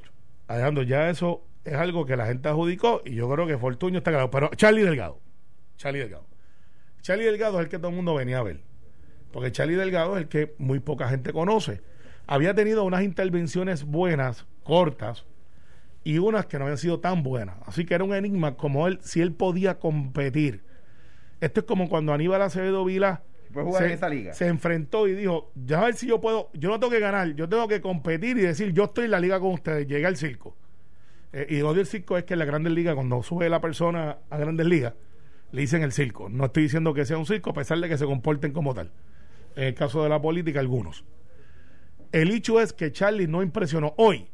Alejandro, 0.49 0.83
ya 0.83 1.11
eso 1.11 1.45
es 1.65 1.75
algo 1.75 2.05
que 2.07 2.17
la 2.17 2.27
gente 2.27 2.49
adjudicó 2.49 3.03
y 3.05 3.15
yo 3.15 3.31
creo 3.31 3.47
que 3.47 3.57
Fortuño 3.59 3.99
está 3.99 4.11
claro. 4.11 4.31
Pero 4.31 4.51
Charlie 4.57 4.83
Delgado, 4.83 5.21
Charlie 5.77 6.01
Delgado. 6.01 6.27
Charlie 7.03 7.25
Delgado 7.25 7.59
es 7.61 7.65
el 7.67 7.71
que 7.71 7.79
todo 7.79 7.91
el 7.91 7.95
mundo 7.97 8.15
venía 8.15 8.39
a 8.39 8.43
ver. 8.43 8.61
Porque 9.33 9.51
Charlie 9.51 9.75
Delgado 9.77 10.17
es 10.17 10.23
el 10.23 10.29
que 10.29 10.55
muy 10.59 10.79
poca 10.81 11.09
gente 11.09 11.33
conoce. 11.33 11.81
Había 12.27 12.55
tenido 12.55 12.85
unas 12.85 13.03
intervenciones 13.03 13.85
buenas, 13.85 14.47
cortas, 14.63 15.27
y 16.05 16.19
unas 16.19 16.47
que 16.47 16.59
no 16.59 16.65
habían 16.65 16.79
sido 16.79 17.01
tan 17.01 17.23
buenas. 17.23 17.57
Así 17.67 17.85
que 17.85 17.95
era 17.95 18.05
un 18.05 18.15
enigma 18.15 18.57
como 18.57 18.87
él, 18.87 18.99
si 19.03 19.21
él 19.21 19.33
podía 19.33 19.79
competir. 19.79 20.63
Esto 21.41 21.61
es 21.61 21.67
como 21.67 21.89
cuando 21.89 22.13
Aníbal 22.13 22.43
Acevedo 22.43 22.85
Vila 22.85 23.23
se, 23.53 23.85
en 23.85 23.91
esa 23.91 24.09
liga. 24.09 24.33
se 24.33 24.47
enfrentó 24.47 25.09
y 25.09 25.15
dijo, 25.15 25.51
ya 25.55 25.81
a 25.81 25.85
ver 25.87 25.95
si 25.95 26.07
yo 26.07 26.21
puedo, 26.21 26.51
yo 26.55 26.71
no 26.71 26.81
tengo 26.81 26.91
que 26.91 27.01
ganar, 27.01 27.35
yo 27.35 27.49
tengo 27.49 27.69
que 27.69 27.81
competir 27.81 28.39
y 28.39 28.43
decir, 28.43 28.73
yo 28.73 28.85
estoy 28.85 29.07
en 29.07 29.11
la 29.11 29.21
liga 29.21 29.39
con 29.41 29.53
ustedes, 29.53 29.87
llegué 29.87 30.07
al 30.07 30.17
circo. 30.17 30.57
Eh, 31.33 31.47
y 31.49 31.63
odio 31.63 31.81
el 31.81 31.87
circo 31.87 32.17
es 32.17 32.25
que 32.25 32.35
en 32.35 32.39
la 32.39 32.45
Grandes 32.45 32.73
Ligas, 32.73 32.95
cuando 32.95 33.23
sube 33.23 33.49
la 33.49 33.61
persona 33.61 34.19
a 34.31 34.37
Grandes 34.37 34.67
Ligas, 34.67 34.95
le 35.51 35.61
dicen 35.61 35.83
el 35.83 35.93
circo. 35.93 36.29
No 36.29 36.47
estoy 36.47 36.65
diciendo 36.65 36.95
que 36.95 37.05
sea 37.05 37.19
un 37.19 37.27
circo, 37.27 37.51
a 37.51 37.55
pesar 37.55 37.79
de 37.79 37.89
que 37.89 37.99
se 37.99 38.07
comporten 38.07 38.53
como 38.53 38.75
tal. 38.75 38.91
En 39.57 39.65
el 39.65 39.75
caso 39.75 40.03
de 40.03 40.09
la 40.09 40.21
política, 40.21 40.61
algunos. 40.61 41.05
El 42.11 42.31
hecho 42.31 42.61
es 42.61 42.73
que 42.73 42.93
Charlie 42.93 43.27
no 43.27 43.43
impresionó. 43.43 43.95
Hoy, 43.97 44.29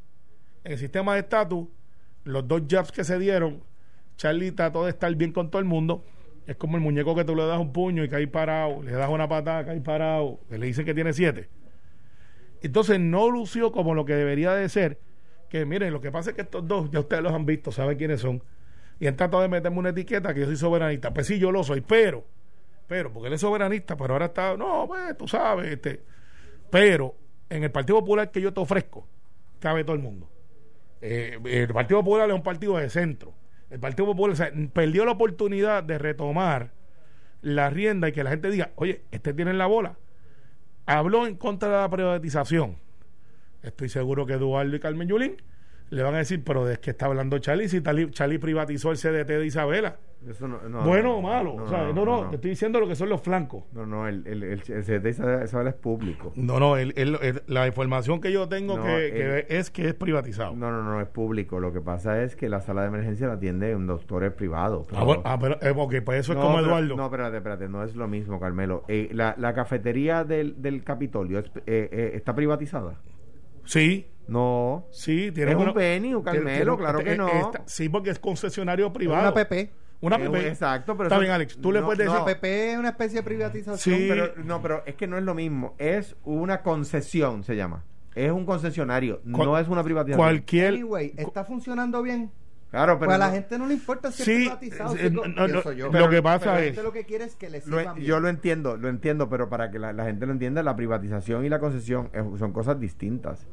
en 0.65 0.73
el 0.73 0.79
sistema 0.79 1.15
de 1.15 1.21
estatus, 1.21 1.69
los 2.25 2.47
dos 2.47 2.63
jabs 2.69 2.93
que 2.93 3.05
se 3.05 3.19
dieron, 3.19 3.63
Charlie 4.17 4.53
trató 4.53 4.85
de 4.85 4.91
estar 4.91 5.15
bien 5.15 5.33
con 5.33 5.51
todo 5.51 5.61
el 5.61 5.65
mundo. 5.65 6.05
Es 6.47 6.57
como 6.57 6.77
el 6.77 6.83
muñeco 6.83 7.15
que 7.15 7.25
tú 7.25 7.37
le 7.37 7.47
das 7.47 7.59
un 7.59 7.73
puño 7.73 8.03
y 8.03 8.09
cae 8.09 8.27
parado, 8.27 8.83
le 8.83 8.93
das 8.93 9.09
una 9.11 9.29
patada, 9.29 9.65
cae 9.65 9.81
parado, 9.81 10.41
le 10.51 10.67
dicen 10.67 10.85
que 10.85 10.95
tiene 10.95 11.13
siete. 11.13 11.49
Entonces 12.63 12.99
no 12.99 13.31
lució 13.31 13.71
como 13.71 13.95
lo 13.95 14.05
que 14.05 14.15
debería 14.15 14.55
de 14.55 14.69
ser. 14.69 14.99
Que 15.49 15.65
miren, 15.65 15.93
lo 15.93 16.01
que 16.01 16.11
pasa 16.11 16.31
es 16.31 16.37
que 16.37 16.43
estos 16.43 16.67
dos, 16.67 16.91
ya 16.91 17.01
ustedes 17.01 17.23
los 17.23 17.33
han 17.33 17.47
visto, 17.47 17.71
saben 17.71 17.97
quiénes 17.97 18.21
son. 18.21 18.43
Y 19.01 19.07
han 19.07 19.17
tratado 19.17 19.43
de 19.43 19.49
meterme 19.49 19.79
una 19.79 19.91
etiqueta 19.91 20.35
que 20.35 20.41
yo 20.41 20.47
soy 20.47 20.57
soberanista. 20.57 21.15
Pues 21.15 21.27
sí, 21.27 21.39
yo 21.39 21.53
lo 21.53 21.63
soy, 21.63 21.81
pero, 21.81 22.25
pero, 22.89 23.13
porque 23.13 23.29
él 23.29 23.35
es 23.35 23.41
soberanista, 23.41 23.97
pero 23.97 24.15
ahora 24.15 24.27
está, 24.27 24.57
no, 24.57 24.87
pues 24.89 25.17
tú 25.17 25.29
sabes, 25.29 25.71
este. 25.71 26.03
Pero 26.71 27.15
en 27.51 27.63
el 27.63 27.71
Partido 27.71 28.01
Popular 28.01 28.31
que 28.31 28.41
yo 28.41 28.53
te 28.53 28.61
ofrezco, 28.61 29.07
cabe 29.61 29.85
todo 29.85 29.95
el 29.95 30.03
mundo. 30.03 30.29
Eh, 31.01 31.39
el 31.45 31.69
Partido 31.69 32.01
Popular 32.01 32.29
es 32.29 32.35
un 32.35 32.43
partido 32.43 32.79
de 32.79 32.89
centro. 32.89 33.35
El 33.71 33.79
Partido 33.79 34.07
Popular 34.07 34.53
perdió 34.73 35.05
la 35.05 35.13
oportunidad 35.13 35.85
de 35.85 35.99
retomar 35.99 36.73
la 37.43 37.71
rienda 37.71 38.09
y 38.09 38.13
que 38.13 38.25
la 38.25 38.31
gente 38.31 38.51
diga, 38.51 38.71
oye, 38.77 39.03
este 39.11 39.35
tiene 39.35 39.53
la 39.53 39.67
bola. 39.67 39.99
Habló 40.87 41.27
en 41.27 41.37
contra 41.37 41.69
de 41.69 41.77
la 41.77 41.91
privatización. 41.91 42.79
Estoy 43.63 43.91
seguro 43.91 44.25
que 44.25 44.33
Eduardo 44.33 44.75
y 44.75 44.81
Carmen 44.81 45.09
Yulín 45.09 45.37
le 45.91 46.03
van 46.03 46.15
a 46.15 46.19
decir, 46.19 46.43
pero 46.45 46.65
¿de 46.65 46.79
qué 46.79 46.91
está 46.91 47.07
hablando 47.07 47.39
Charlie? 47.39 47.69
Si 47.69 47.81
Charlie 48.11 48.39
privatizó 48.39 48.91
el 48.91 48.97
CDT 48.99 49.29
de 49.29 49.47
Isabela. 49.47 49.97
Eso 50.29 50.49
no, 50.49 50.61
no, 50.69 50.83
bueno 50.83 51.11
no, 51.11 51.17
o 51.19 51.23
malo. 51.23 51.55
no, 51.57 51.63
o 51.63 51.69
sea, 51.69 51.93
no, 51.93 52.29
te 52.29 52.35
estoy 52.37 52.51
diciendo 52.51 52.81
lo 52.81 52.89
que 52.89 52.97
son 52.97 53.09
los 53.09 53.21
flancos. 53.23 53.63
No, 53.73 53.87
no, 53.87 54.09
el, 54.09 54.27
el, 54.27 54.43
el, 54.43 54.53
el 54.67 54.83
CDT 54.85 55.03
de 55.03 55.11
Isabela- 55.11 55.45
Isabela 55.45 55.71
es 55.71 55.77
público. 55.77 56.33
No, 56.35 56.59
no, 56.59 56.77
el- 56.77 56.93
la 57.47 57.67
información 57.69 58.21
que 58.21 58.33
yo 58.33 58.49
tengo 58.49 58.83
que, 58.83 59.47
es 59.49 59.71
que 59.71 59.87
es 59.87 59.95
privatizado. 59.95 60.57
No, 60.57 60.73
no, 60.73 60.83
no, 60.83 61.01
es 61.01 61.07
público. 61.07 61.61
Lo 61.61 61.73
que 61.73 61.81
pasa 61.81 62.21
es 62.25 62.35
que 62.35 62.49
la 62.49 62.61
sala 62.61 62.83
de 62.83 62.89
emergencia 62.89 63.29
la 63.29 63.35
atiende 63.35 63.77
un 63.77 63.87
doctor 63.87 64.35
privado. 64.35 64.89
Ah, 64.93 65.05
bueno, 65.05 65.23
ah, 65.25 65.39
pero, 65.41 65.57
eh, 65.63 65.73
ok, 65.75 65.95
pues 66.05 66.21
eso 66.21 66.33
es 66.33 66.39
como 66.39 66.57
pero- 66.57 66.67
Eduardo. 66.67 66.97
No, 66.97 67.05
espérate, 67.05 67.37
espérate, 67.37 67.69
no 67.69 67.85
es 67.85 67.95
lo 67.95 68.09
mismo, 68.09 68.41
Carmelo. 68.41 68.83
Eh, 68.89 69.11
la, 69.13 69.37
la 69.39 69.55
cafetería 69.55 70.25
del, 70.25 70.61
del 70.61 70.83
Capitolio 70.83 71.39
es- 71.39 71.47
eh, 71.67 71.89
eh, 71.93 72.11
está 72.15 72.35
privatizada. 72.35 72.97
Sí, 73.65 74.09
No. 74.29 74.87
sí, 74.91 75.33
tiene 75.33 75.53
Es 75.53 75.57
un 75.57 75.73
venue, 75.75 76.23
Carmelo, 76.23 76.77
tiene- 76.77 76.77
claro 76.77 76.99
que 77.01 77.13
eh, 77.13 77.17
no. 77.17 77.29
está- 77.29 77.63
sí, 77.67 77.89
porque 77.89 78.11
es 78.11 78.19
concesionario 78.19 78.93
privado. 78.93 79.23
Una 79.23 79.35
PP. 79.35 79.71
Una 80.01 80.17
Eh, 80.17 80.21
PP. 80.31 80.49
exacto, 80.49 80.97
pero 80.97 81.07
Está 81.09 81.17
eso- 81.17 81.21
bien, 81.23 81.33
Alex. 81.33 81.57
Tú 81.59 81.73
le 81.73 81.81
no, 81.81 81.87
puedes 81.87 81.99
decir. 82.07 82.15
no. 82.21 82.25
PP 82.25 82.73
es 82.73 82.79
una 82.79 82.91
especie 82.91 83.17
de 83.19 83.23
privatización. 83.25 83.79
Sí. 83.99 84.07
Pero, 84.09 84.33
no, 84.45 84.63
pero 84.63 84.83
es 84.87 84.95
que 84.95 85.07
no 85.09 85.19
es 85.19 85.25
lo 85.25 85.35
mismo. 85.35 85.75
Es 85.79 86.15
una 86.25 86.63
concesión, 86.63 87.43
se 87.43 87.57
llama. 87.57 87.85
Es 88.15 88.31
un 88.31 88.45
concesionario, 88.47 89.21
Cual- 89.33 89.47
no 89.49 89.59
es 89.59 89.67
una 89.69 89.83
privatización. 89.83 90.25
Cualquier. 90.25 90.75
Anyway, 90.75 91.15
¿está 91.17 91.45
funcionando 91.45 92.01
bien? 92.03 92.31
Claro, 92.71 92.99
pero 92.99 93.07
pues 93.09 93.15
a 93.15 93.19
la 93.19 93.27
no- 93.29 93.33
gente 93.33 93.59
no 93.59 93.67
le 93.67 93.75
importa 93.75 94.13
si 94.13 94.23
Sí, 94.25 94.33
es 94.33 94.39
privatizado. 94.57 94.95
eh, 94.95 94.99
si 95.09 95.11
no, 95.11 95.23
co- 95.23 95.29
no, 95.29 95.49
no, 95.49 95.73
yo. 95.73 95.91
lo 95.91 96.11
que 96.11 96.23
pasa 96.23 96.39
Pero 96.41 96.53
la 96.53 96.59
es- 96.61 96.65
gente 96.67 96.83
lo 96.83 96.93
que 96.93 97.05
quiere 97.05 97.25
es 97.25 97.35
que 97.35 97.49
le 97.49 97.63
Lo- 97.65 97.97
yo 97.97 98.21
lo 98.21 98.29
entiendo, 98.29 98.77
lo 98.77 98.89
entiendo, 98.91 99.31
pero 99.31 99.49
para 99.49 99.71
que 99.71 99.79
la, 99.79 99.95
la 99.95 100.05
gente 100.05 100.27
lo 100.27 100.33
entienda, 100.33 100.63
la 100.63 100.77
privatización 100.77 101.47
y 101.47 101.49
la 101.49 101.61
concesión 101.61 102.11
es- 102.13 102.39
son 102.39 102.53
cosas 102.53 102.79
distintas. 102.79 103.47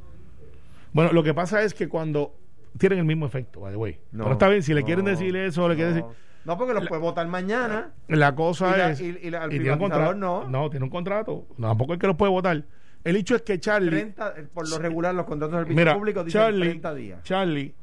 Bueno, 0.95 1.11
lo 1.11 1.23
que 1.23 1.33
pasa 1.33 1.61
es 1.61 1.73
que 1.73 1.89
cuando 1.89 2.33
tienen 2.77 2.99
el 2.99 3.05
mismo 3.05 3.25
efecto, 3.25 3.59
by 3.59 3.71
the 3.73 3.77
way. 3.77 3.99
No, 4.13 4.23
Pero 4.23 4.33
está 4.33 4.47
bien, 4.47 4.63
si 4.63 4.73
le 4.73 4.79
no, 4.79 4.85
quieren 4.85 5.03
decir 5.03 5.35
eso, 5.35 5.67
le 5.67 5.75
quieren 5.75 5.97
no. 5.99 6.05
decir. 6.07 6.17
No, 6.45 6.57
porque 6.57 6.73
los 6.73 6.87
puede 6.87 7.01
votar 7.01 7.27
mañana. 7.27 7.91
La 8.07 8.33
cosa 8.33 8.73
Y 8.73 8.77
la- 8.77 8.89
es. 8.91 9.01
y- 9.01 9.17
y 9.23 9.29
la- 9.29 9.43
el 9.43 9.49
tiene 9.49 9.73
un 9.73 9.79
contrato. 9.79 10.15
no. 10.47 10.69
tiene 10.69 10.85
un 10.85 10.89
contrato. 10.89 11.45
No, 11.57 11.67
tampoco 11.67 11.93
es 11.95 11.99
que 11.99 12.07
lo 12.07 12.15
puede 12.15 12.31
votar. 12.31 12.63
El 13.03 13.15
hecho 13.17 13.35
es 13.35 13.41
que 13.41 13.59
Charlie. 13.59 13.89
30, 13.89 14.33
eh, 14.37 14.47
por 14.53 14.69
lo 14.69 14.79
regular, 14.79 15.13
los 15.13 15.25
contratos 15.25 15.59
de 15.59 15.65
servicio 15.65 15.97
público 15.97 16.23
dicen 16.23 16.39
Charlie, 16.41 16.61
30 16.69 16.93
días. 16.95 17.23
Charlie, 17.23 17.75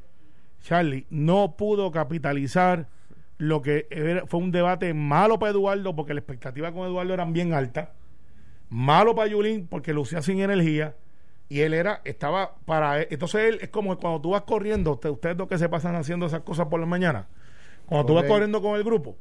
Charlie 0.61 1.05
no 1.11 1.55
pudo 1.55 1.91
capitalizar 1.91 2.87
lo 3.37 3.61
que 3.61 3.85
era- 3.91 4.25
fue 4.25 4.39
un 4.39 4.51
debate 4.51 4.93
malo 4.95 5.37
para 5.37 5.51
Eduardo 5.51 5.95
porque 5.95 6.13
la 6.15 6.19
expectativa 6.21 6.71
con 6.71 6.87
Eduardo 6.87 7.13
eran 7.13 7.31
bien 7.31 7.53
altas, 7.53 7.89
malo 8.69 9.13
para 9.15 9.27
Yulín 9.29 9.67
porque 9.67 9.93
lucía 9.93 10.21
sin 10.21 10.39
energía 10.39 10.95
y 11.53 11.61
él 11.61 11.73
era 11.75 12.01
estaba 12.03 12.55
para 12.65 13.01
él. 13.01 13.07
entonces 13.11 13.41
él 13.41 13.59
es 13.61 13.69
como 13.69 13.95
cuando 13.99 14.19
tú 14.21 14.31
vas 14.31 14.41
corriendo, 14.41 14.93
usted- 14.93 15.09
ustedes 15.11 15.37
dos 15.37 15.47
que 15.47 15.57
se 15.59 15.69
pasan 15.69 15.95
haciendo 15.95 16.25
esas 16.25 16.41
cosas 16.41 16.65
por 16.67 16.79
la 16.79 16.87
mañana, 16.87 17.27
cuando 17.85 18.07
tú 18.07 18.13
vas 18.15 18.23
corriendo 18.25 18.59
con 18.61 18.75
el 18.75 18.83
grupo 18.83 19.15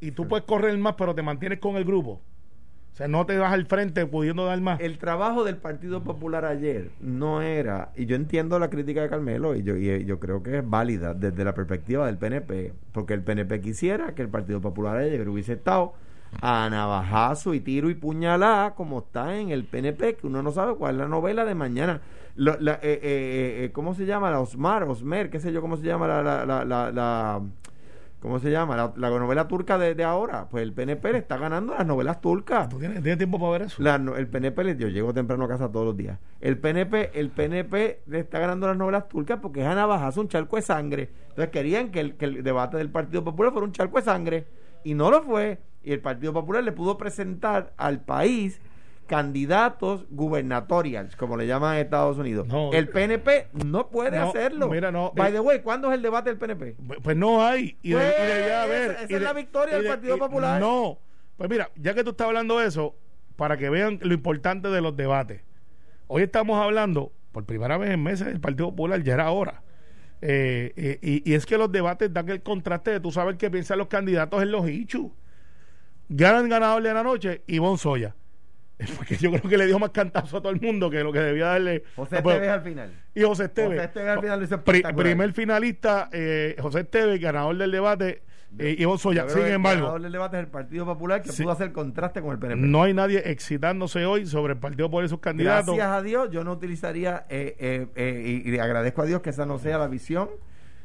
y 0.00 0.12
tú 0.12 0.26
puedes 0.26 0.46
correr 0.46 0.76
más 0.78 0.94
pero 0.96 1.14
te 1.14 1.22
mantienes 1.22 1.58
con 1.58 1.76
el 1.76 1.84
grupo. 1.84 2.22
O 2.92 2.96
sea, 2.98 3.06
no 3.06 3.26
te 3.26 3.36
vas 3.38 3.52
al 3.52 3.66
frente 3.66 4.06
pudiendo 4.06 4.46
dar 4.46 4.60
más. 4.60 4.80
El 4.80 4.98
trabajo 4.98 5.44
del 5.44 5.56
Partido 5.56 6.02
Popular 6.02 6.44
ayer 6.44 6.90
no 7.00 7.42
era, 7.42 7.92
y 7.96 8.06
yo 8.06 8.16
entiendo 8.16 8.58
la 8.58 8.70
crítica 8.70 9.02
de 9.02 9.08
Carmelo, 9.08 9.54
y 9.54 9.62
yo, 9.62 9.76
y 9.76 10.04
yo 10.04 10.18
creo 10.18 10.42
que 10.42 10.58
es 10.58 10.68
válida 10.68 11.14
desde 11.14 11.44
la 11.44 11.54
perspectiva 11.54 12.06
del 12.06 12.16
PNP, 12.18 12.72
porque 12.92 13.14
el 13.14 13.22
PNP 13.22 13.60
quisiera 13.60 14.14
que 14.14 14.22
el 14.22 14.28
Partido 14.30 14.60
Popular 14.60 14.96
ayer 14.96 15.28
hubiese 15.28 15.52
estado 15.52 15.92
a 16.40 16.68
navajazo 16.70 17.54
y 17.54 17.60
tiro 17.60 17.90
y 17.90 17.94
puñalada 17.94 18.74
como 18.74 18.98
está 19.00 19.36
en 19.38 19.50
el 19.50 19.64
PNP, 19.64 20.16
que 20.16 20.26
uno 20.26 20.42
no 20.42 20.52
sabe 20.52 20.74
cuál 20.74 20.94
es 20.96 21.00
la 21.00 21.08
novela 21.08 21.44
de 21.44 21.54
mañana. 21.54 22.00
Lo- 22.36 22.56
la, 22.60 22.74
eh, 22.74 22.78
eh, 22.82 23.64
eh, 23.64 23.70
¿Cómo 23.72 23.94
se 23.94 24.06
llama? 24.06 24.30
La 24.30 24.40
Osmar, 24.40 24.84
Osmer, 24.84 25.30
qué 25.30 25.40
sé 25.40 25.52
yo, 25.52 25.60
¿cómo 25.60 25.76
se 25.76 25.84
llama 25.84 26.06
la... 26.06 26.22
la, 26.22 26.46
la, 26.46 26.64
la- 26.64 26.92
la- 26.92 27.42
¿Cómo 28.20 28.40
se 28.40 28.50
llama? 28.50 28.76
La, 28.76 28.92
la 28.96 29.10
novela 29.10 29.46
turca 29.46 29.78
de, 29.78 29.94
de 29.94 30.02
ahora. 30.02 30.48
Pues 30.50 30.64
el 30.64 30.72
PNP 30.72 31.12
le 31.12 31.18
está 31.18 31.36
ganando 31.36 31.74
las 31.74 31.86
novelas 31.86 32.20
turcas. 32.20 32.68
¿Tú 32.68 32.80
tienes, 32.80 33.00
tienes 33.00 33.16
tiempo 33.16 33.38
para 33.38 33.52
ver 33.52 33.62
eso? 33.62 33.80
La 33.80 33.94
el 33.94 34.26
PNP, 34.26 34.64
le- 34.64 34.76
yo 34.76 34.88
llego 34.88 35.14
temprano 35.14 35.44
a 35.44 35.48
casa 35.48 35.70
todos 35.70 35.86
los 35.86 35.96
días. 35.96 36.18
El 36.40 36.58
PNP, 36.58 37.12
el 37.14 37.30
PNP 37.30 38.00
le 38.06 38.18
está 38.18 38.40
ganando 38.40 38.66
las 38.66 38.76
novelas 38.76 39.08
turcas 39.08 39.38
porque 39.40 39.60
es 39.60 39.66
a 39.68 39.74
navajazo 39.76 40.20
un 40.20 40.26
charco 40.28 40.56
de 40.56 40.62
sangre. 40.62 41.10
Entonces 41.28 41.50
querían 41.52 41.90
que 41.92 42.00
el, 42.00 42.16
que 42.16 42.24
el 42.24 42.42
debate 42.42 42.76
del 42.76 42.90
Partido 42.90 43.22
Popular 43.22 43.52
fuera 43.52 43.66
un 43.66 43.72
charco 43.72 43.98
de 43.98 44.02
sangre. 44.04 44.46
Y 44.82 44.94
no 44.94 45.12
lo 45.12 45.22
fue. 45.22 45.60
Y 45.82 45.92
el 45.92 46.00
Partido 46.00 46.32
Popular 46.32 46.62
le 46.64 46.72
pudo 46.72 46.98
presentar 46.98 47.72
al 47.76 48.00
país 48.00 48.60
candidatos 49.06 50.04
gubernatoriales, 50.10 51.16
como 51.16 51.36
le 51.38 51.46
llaman 51.46 51.76
en 51.76 51.80
Estados 51.84 52.18
Unidos. 52.18 52.46
No. 52.46 52.72
el 52.74 52.88
PNP 52.88 53.48
no 53.64 53.88
puede 53.88 54.18
No, 54.18 54.28
hacerlo. 54.28 54.68
mira, 54.68 54.92
no, 54.92 55.12
By 55.16 55.30
eh, 55.30 55.34
the 55.34 55.40
way, 55.40 55.60
¿cuándo 55.62 55.88
es 55.88 55.94
el 55.94 56.02
debate 56.02 56.28
del 56.30 56.38
PNP? 56.38 56.76
Pues 57.02 57.16
no 57.16 57.44
hay. 57.44 57.78
Y, 57.82 57.90
de- 57.90 57.96
Pues, 57.96 58.14
y 58.18 58.26
debía 58.26 58.62
haber. 58.64 58.90
esa- 58.90 59.02
esa 59.04 59.12
y 59.12 59.16
es 59.16 59.22
la 59.22 59.32
victoria 59.32 59.76
del 59.78 59.86
Partido 59.86 60.18
Popular. 60.18 60.60
No. 60.60 60.98
Pues 61.38 61.48
mira, 61.48 61.70
ya 61.76 61.94
que 61.94 62.04
tú 62.04 62.10
estás 62.10 62.26
hablando 62.26 62.58
de 62.58 62.66
eso, 62.66 62.96
para 63.36 63.56
que 63.56 63.70
vean 63.70 63.98
lo 64.02 64.12
importante 64.12 64.68
de 64.68 64.80
los 64.82 64.94
debates. 64.96 65.42
Hoy 66.06 66.22
estamos 66.22 66.62
hablando, 66.62 67.12
por 67.32 67.44
primera 67.46 67.78
vez 67.78 67.90
en 67.90 68.02
meses, 68.02 68.26
del 68.26 68.40
Partido 68.40 68.68
Popular, 68.70 69.02
ya 69.02 69.14
era 69.14 69.30
hora. 69.30 69.62
Eh, 70.20 70.72
eh, 70.76 70.98
y, 71.00 71.30
y 71.30 71.34
es 71.34 71.46
que 71.46 71.56
los 71.56 71.70
debates 71.72 72.12
dan 72.12 72.28
el 72.28 72.42
contraste 72.42 72.90
de 72.90 73.00
tú 73.00 73.10
sabes 73.12 73.36
qué 73.36 73.50
piensan 73.50 73.78
los 73.78 73.86
candidatos 73.88 74.42
en 74.42 74.50
los 74.50 74.66
hechos. 74.68 75.06
Ganan 76.08 76.48
ganador 76.48 76.82
de 76.82 76.94
la 76.94 77.02
noche, 77.02 77.42
Ivonne 77.46 77.78
Soya. 77.78 78.14
Porque 78.96 79.16
yo 79.16 79.30
creo 79.30 79.42
que 79.42 79.58
le 79.58 79.66
dio 79.66 79.78
más 79.78 79.90
cantazo 79.90 80.36
a 80.38 80.40
todo 80.40 80.52
el 80.52 80.60
mundo 80.60 80.88
que 80.88 81.02
lo 81.02 81.12
que 81.12 81.18
debía 81.18 81.46
darle. 81.46 81.82
José 81.96 82.16
pero- 82.16 82.30
Esteves 82.30 82.48
al 82.50 82.62
final. 82.62 82.92
y 83.14 83.22
José 83.22 83.44
Esteves. 83.44 83.70
José 83.72 83.84
Esteves 83.84 84.08
al 84.10 84.20
final 84.20 84.40
lo 84.48 84.64
Pri- 84.64 84.82
primer 84.96 85.32
finalista, 85.32 86.08
eh, 86.12 86.56
José 86.60 86.80
Esteves, 86.80 87.20
ganador 87.20 87.56
del 87.56 87.72
debate, 87.72 88.22
eh, 88.56 88.76
Ivonne 88.78 88.98
Soya. 89.00 89.28
Sin 89.28 89.42
el 89.42 89.52
embargo, 89.52 89.80
ganador 89.82 90.02
del 90.02 90.12
debate 90.12 90.36
es 90.36 90.44
el 90.44 90.48
Partido 90.50 90.86
Popular 90.86 91.22
que 91.22 91.32
Sí. 91.32 91.42
pudo 91.42 91.52
hacer 91.52 91.72
contraste 91.72 92.22
con 92.22 92.30
el 92.30 92.38
PNP. 92.38 92.60
no 92.68 92.82
hay 92.84 92.94
nadie 92.94 93.20
excitándose 93.30 94.06
hoy 94.06 94.24
sobre 94.26 94.52
el 94.52 94.58
Partido 94.60 94.86
Popular 94.86 95.06
y 95.06 95.08
sus 95.08 95.18
candidatos. 95.20 95.74
Gracias 95.76 95.88
a 95.98 96.02
Dios, 96.02 96.30
yo 96.30 96.44
no 96.44 96.52
utilizaría, 96.52 97.26
eh, 97.28 97.56
eh, 97.58 97.86
eh, 97.96 98.40
y, 98.44 98.48
y 98.48 98.52
le 98.52 98.60
agradezco 98.60 99.02
a 99.02 99.06
Dios 99.06 99.20
que 99.22 99.30
esa 99.30 99.44
no 99.44 99.58
sea 99.58 99.76
la 99.78 99.88
visión 99.88 100.28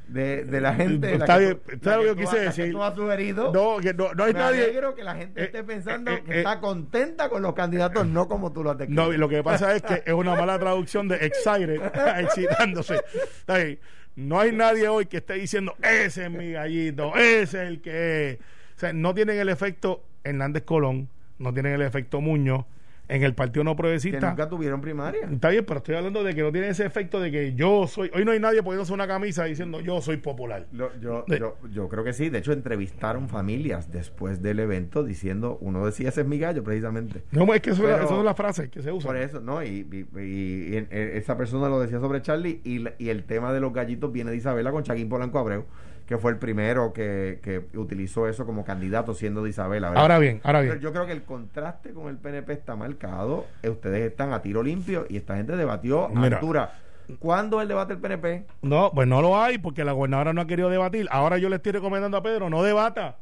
de, 0.08 0.44
de 0.46 0.62
la 0.62 0.74
gente. 0.76 1.13
Está 1.13 1.26
la 1.28 1.39
que 1.39 1.46
bien, 1.46 1.60
tú- 1.80 1.89
la 1.89 1.98
que 2.00 2.08
tú 2.10 2.16
quise 2.16 2.28
has- 2.28 2.34
la 2.34 2.39
que 2.39 2.46
decir. 2.62 2.72
tú 2.74 2.84
has 2.84 2.96
sugerido. 2.96 3.52
No, 3.54 3.78
que 3.80 3.94
no, 3.94 4.13
no 4.13 4.24
hay 4.26 4.34
Me 4.34 4.39
nadie. 4.39 4.63
alegro 4.63 4.96
que 4.96 5.04
la 5.04 5.16
gente 5.16 5.42
Eh, 5.42 5.46
esté 5.46 5.63
pensando 5.63 6.12
eh, 6.12 6.24
que 6.26 6.34
eh, 6.34 6.38
está 6.39 6.60
contenta 6.60 7.30
con 7.30 7.42
los 7.42 7.54
candidatos, 7.54 8.06
no 8.06 8.28
como 8.28 8.52
tú 8.52 8.63
lo 8.63 8.72
has 8.72 8.78
descrito. 8.78 9.02
No, 9.02 9.13
y 9.13 9.18
lo 9.18 9.28
que 9.30 9.42
pasa 9.44 9.76
es 9.76 9.82
que 9.82 10.04
es 10.06 10.13
una 10.13 10.36
mala 10.36 10.60
traducción 10.60 11.08
de 11.08 11.16
excited, 11.26 11.82
excitándose. 12.20 13.02
Está 13.39 13.58
bien. 13.58 13.80
No 14.16 14.39
hay 14.39 14.52
nadie 14.52 14.88
hoy 14.88 15.08
que 15.08 15.18
esté 15.18 15.34
diciendo, 15.34 15.76
ese 15.82 16.26
es 16.26 16.32
mi 16.32 16.52
gallito, 16.52 17.16
ese 17.16 17.42
es 17.63 17.68
el 17.70 17.82
que 17.82 18.30
es. 18.32 18.38
O 18.76 18.80
sea, 18.80 18.94
no 18.94 19.13
tienen 19.13 19.39
el 19.39 19.50
efecto 19.50 20.04
Hernández 20.24 20.63
Colón, 20.63 21.10
no 21.39 21.54
tienen 21.54 21.74
el 21.74 21.82
efecto 21.82 22.22
Muñoz 22.22 22.66
en 23.10 23.22
el 23.24 23.36
Partido 23.36 23.63
No 23.66 23.72
que 23.74 23.78
Progresista. 23.78 24.30
nunca 24.30 24.48
tuvieron 24.48 24.80
primaria. 24.82 25.28
Está 25.30 25.50
bien, 25.50 25.66
pero 25.66 25.80
estoy 25.80 25.96
hablando 25.96 26.24
de 26.24 26.34
que 26.34 26.42
no 26.42 26.52
tiene 26.52 26.70
ese 26.70 26.86
efecto 26.86 27.20
de 27.20 27.32
que 27.32 27.54
yo 27.54 27.86
soy. 27.86 28.10
Hoy 28.16 28.24
no 28.24 28.32
hay 28.32 28.39
nadie 28.39 28.63
poniéndose 28.63 28.94
una 28.94 29.08
camisa 29.08 29.44
diciendo 29.44 29.82
yo 29.82 30.02
soy 30.02 30.18
popular. 30.18 30.68
Lo- 30.72 30.98
yo, 31.00 31.26
De- 31.28 31.38
yo, 31.39 31.58
yo 31.72 31.89
creo 31.89 32.04
que 32.04 32.13
sí. 32.13 32.30
De 32.30 32.39
hecho, 32.39 32.54
entrevistaron 32.54 33.28
familias 33.30 33.92
después 33.92 34.42
del 34.42 34.60
evento 34.60 35.04
diciendo, 35.04 35.58
uno 35.62 35.86
decía, 35.86 36.10
ese 36.10 36.22
es 36.22 36.28
mi 36.28 36.39
gallo, 36.39 36.63
precisamente. 36.63 37.24
No, 37.32 37.54
es 37.54 37.62
que 37.62 37.72
eso, 37.72 37.82
Pero- 37.84 37.96
esas 37.98 38.10
son 38.10 38.24
las 38.26 38.38
frases 38.38 38.70
que 38.70 38.82
se 38.82 38.92
usan. 38.92 39.08
Por 39.08 39.18
eso, 39.18 39.42
¿no? 39.42 39.62
Y, 39.63 39.86
y- 39.92 40.20
y- 40.20 40.74
y 40.74 40.78
en- 40.78 40.88
esa 40.92 41.38
persona 41.38 41.68
lo 41.70 41.80
decía 41.82 42.00
sobre 42.00 42.22
Charlie 42.22 42.62
y 42.63 43.10
el 43.10 43.24
tema 43.26 43.52
de 43.54 43.60
los 43.60 43.74
gallitos 43.74 44.12
viene 44.12 44.32
de 44.32 44.38
Isabela 44.38 44.72
con 44.72 44.84
Chaquín 44.84 45.10
Polanco 45.10 45.39
Abreu, 45.39 45.66
que 46.06 46.18
fue 46.18 46.32
el 46.32 46.38
primero 46.38 46.92
que, 46.94 47.39
que 47.42 47.66
utilizó 47.78 48.28
eso 48.28 48.46
como 48.46 48.63
candidato 48.66 49.13
siendo 49.13 49.44
de 49.44 49.50
Isabela. 49.52 49.89
¿verdad? 49.89 50.02
Ahora 50.02 50.20
bien, 50.20 50.42
ahora 50.44 50.60
Pero 50.60 50.74
bien. 50.74 50.82
yo 50.84 50.92
creo 50.92 51.06
que 51.06 51.12
el 51.13 51.24
contraste 51.24 51.94
con 51.94 52.08
el 52.10 52.18
PNP 52.18 52.52
está 52.54 52.76
marcado. 52.76 53.46
Eh, 53.62 53.70
Ustedes 53.70 54.10
están 54.12 54.34
a 54.34 54.42
tiro 54.42 54.62
limpio 54.63 55.06
y 55.10 55.18
esta 55.18 55.36
gente 55.38 55.56
debatió 55.56 56.06
a 56.06 56.10
Mira. 56.10 56.38
altura. 56.38 56.80
¿Cuándo 57.20 57.62
el 57.62 57.68
debate 57.68 57.94
del 57.96 58.02
PNP? 58.02 58.46
No, 58.62 58.92
pues 58.94 59.08
no 59.08 59.22
lo 59.22 59.39
hay 59.42 59.58
porque 59.58 59.84
la 59.84 59.92
gobernadora 59.92 60.34
no 60.34 60.42
ha 60.42 60.48
querido 60.48 60.70
debatir. 60.70 61.08
Ahora 61.12 61.38
yo 61.38 61.50
le 61.50 61.58
estoy 61.58 61.74
recomendando 61.74 62.18
a 62.18 62.24
Pedro, 62.24 62.50
no 62.50 62.63
debata. 62.63 63.18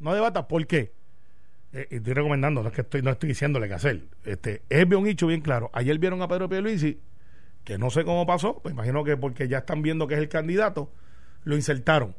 No 0.00 0.14
debata. 0.14 0.48
¿Por 0.48 0.66
qué? 0.66 0.92
eh, 1.72 1.86
estoy 1.90 2.14
recomendando, 2.14 2.62
no 2.62 2.68
es 2.70 2.74
que 2.74 2.80
estoy, 2.80 3.02
no 3.02 3.10
estoy 3.10 3.28
diciéndole 3.28 3.68
qué 3.68 3.74
hacer. 3.74 4.00
Este, 4.24 4.62
es 4.70 4.88
bien 4.88 5.02
un 5.02 5.06
hecho 5.06 5.26
bien 5.26 5.42
claro. 5.42 5.70
Ayer 5.74 5.98
vieron 5.98 6.22
a 6.22 6.28
Pedro 6.28 6.48
Pierluisi, 6.48 6.98
que 7.64 7.76
no 7.76 7.90
sé 7.90 8.04
cómo 8.04 8.26
pasó, 8.26 8.62
me 8.64 8.70
imagino 8.70 9.04
que 9.04 9.18
porque 9.18 9.48
ya 9.48 9.58
están 9.58 9.82
viendo 9.82 10.06
que 10.06 10.14
es 10.14 10.20
el 10.20 10.30
candidato, 10.30 10.90
lo 11.44 11.56
insertaron. 11.56 12.14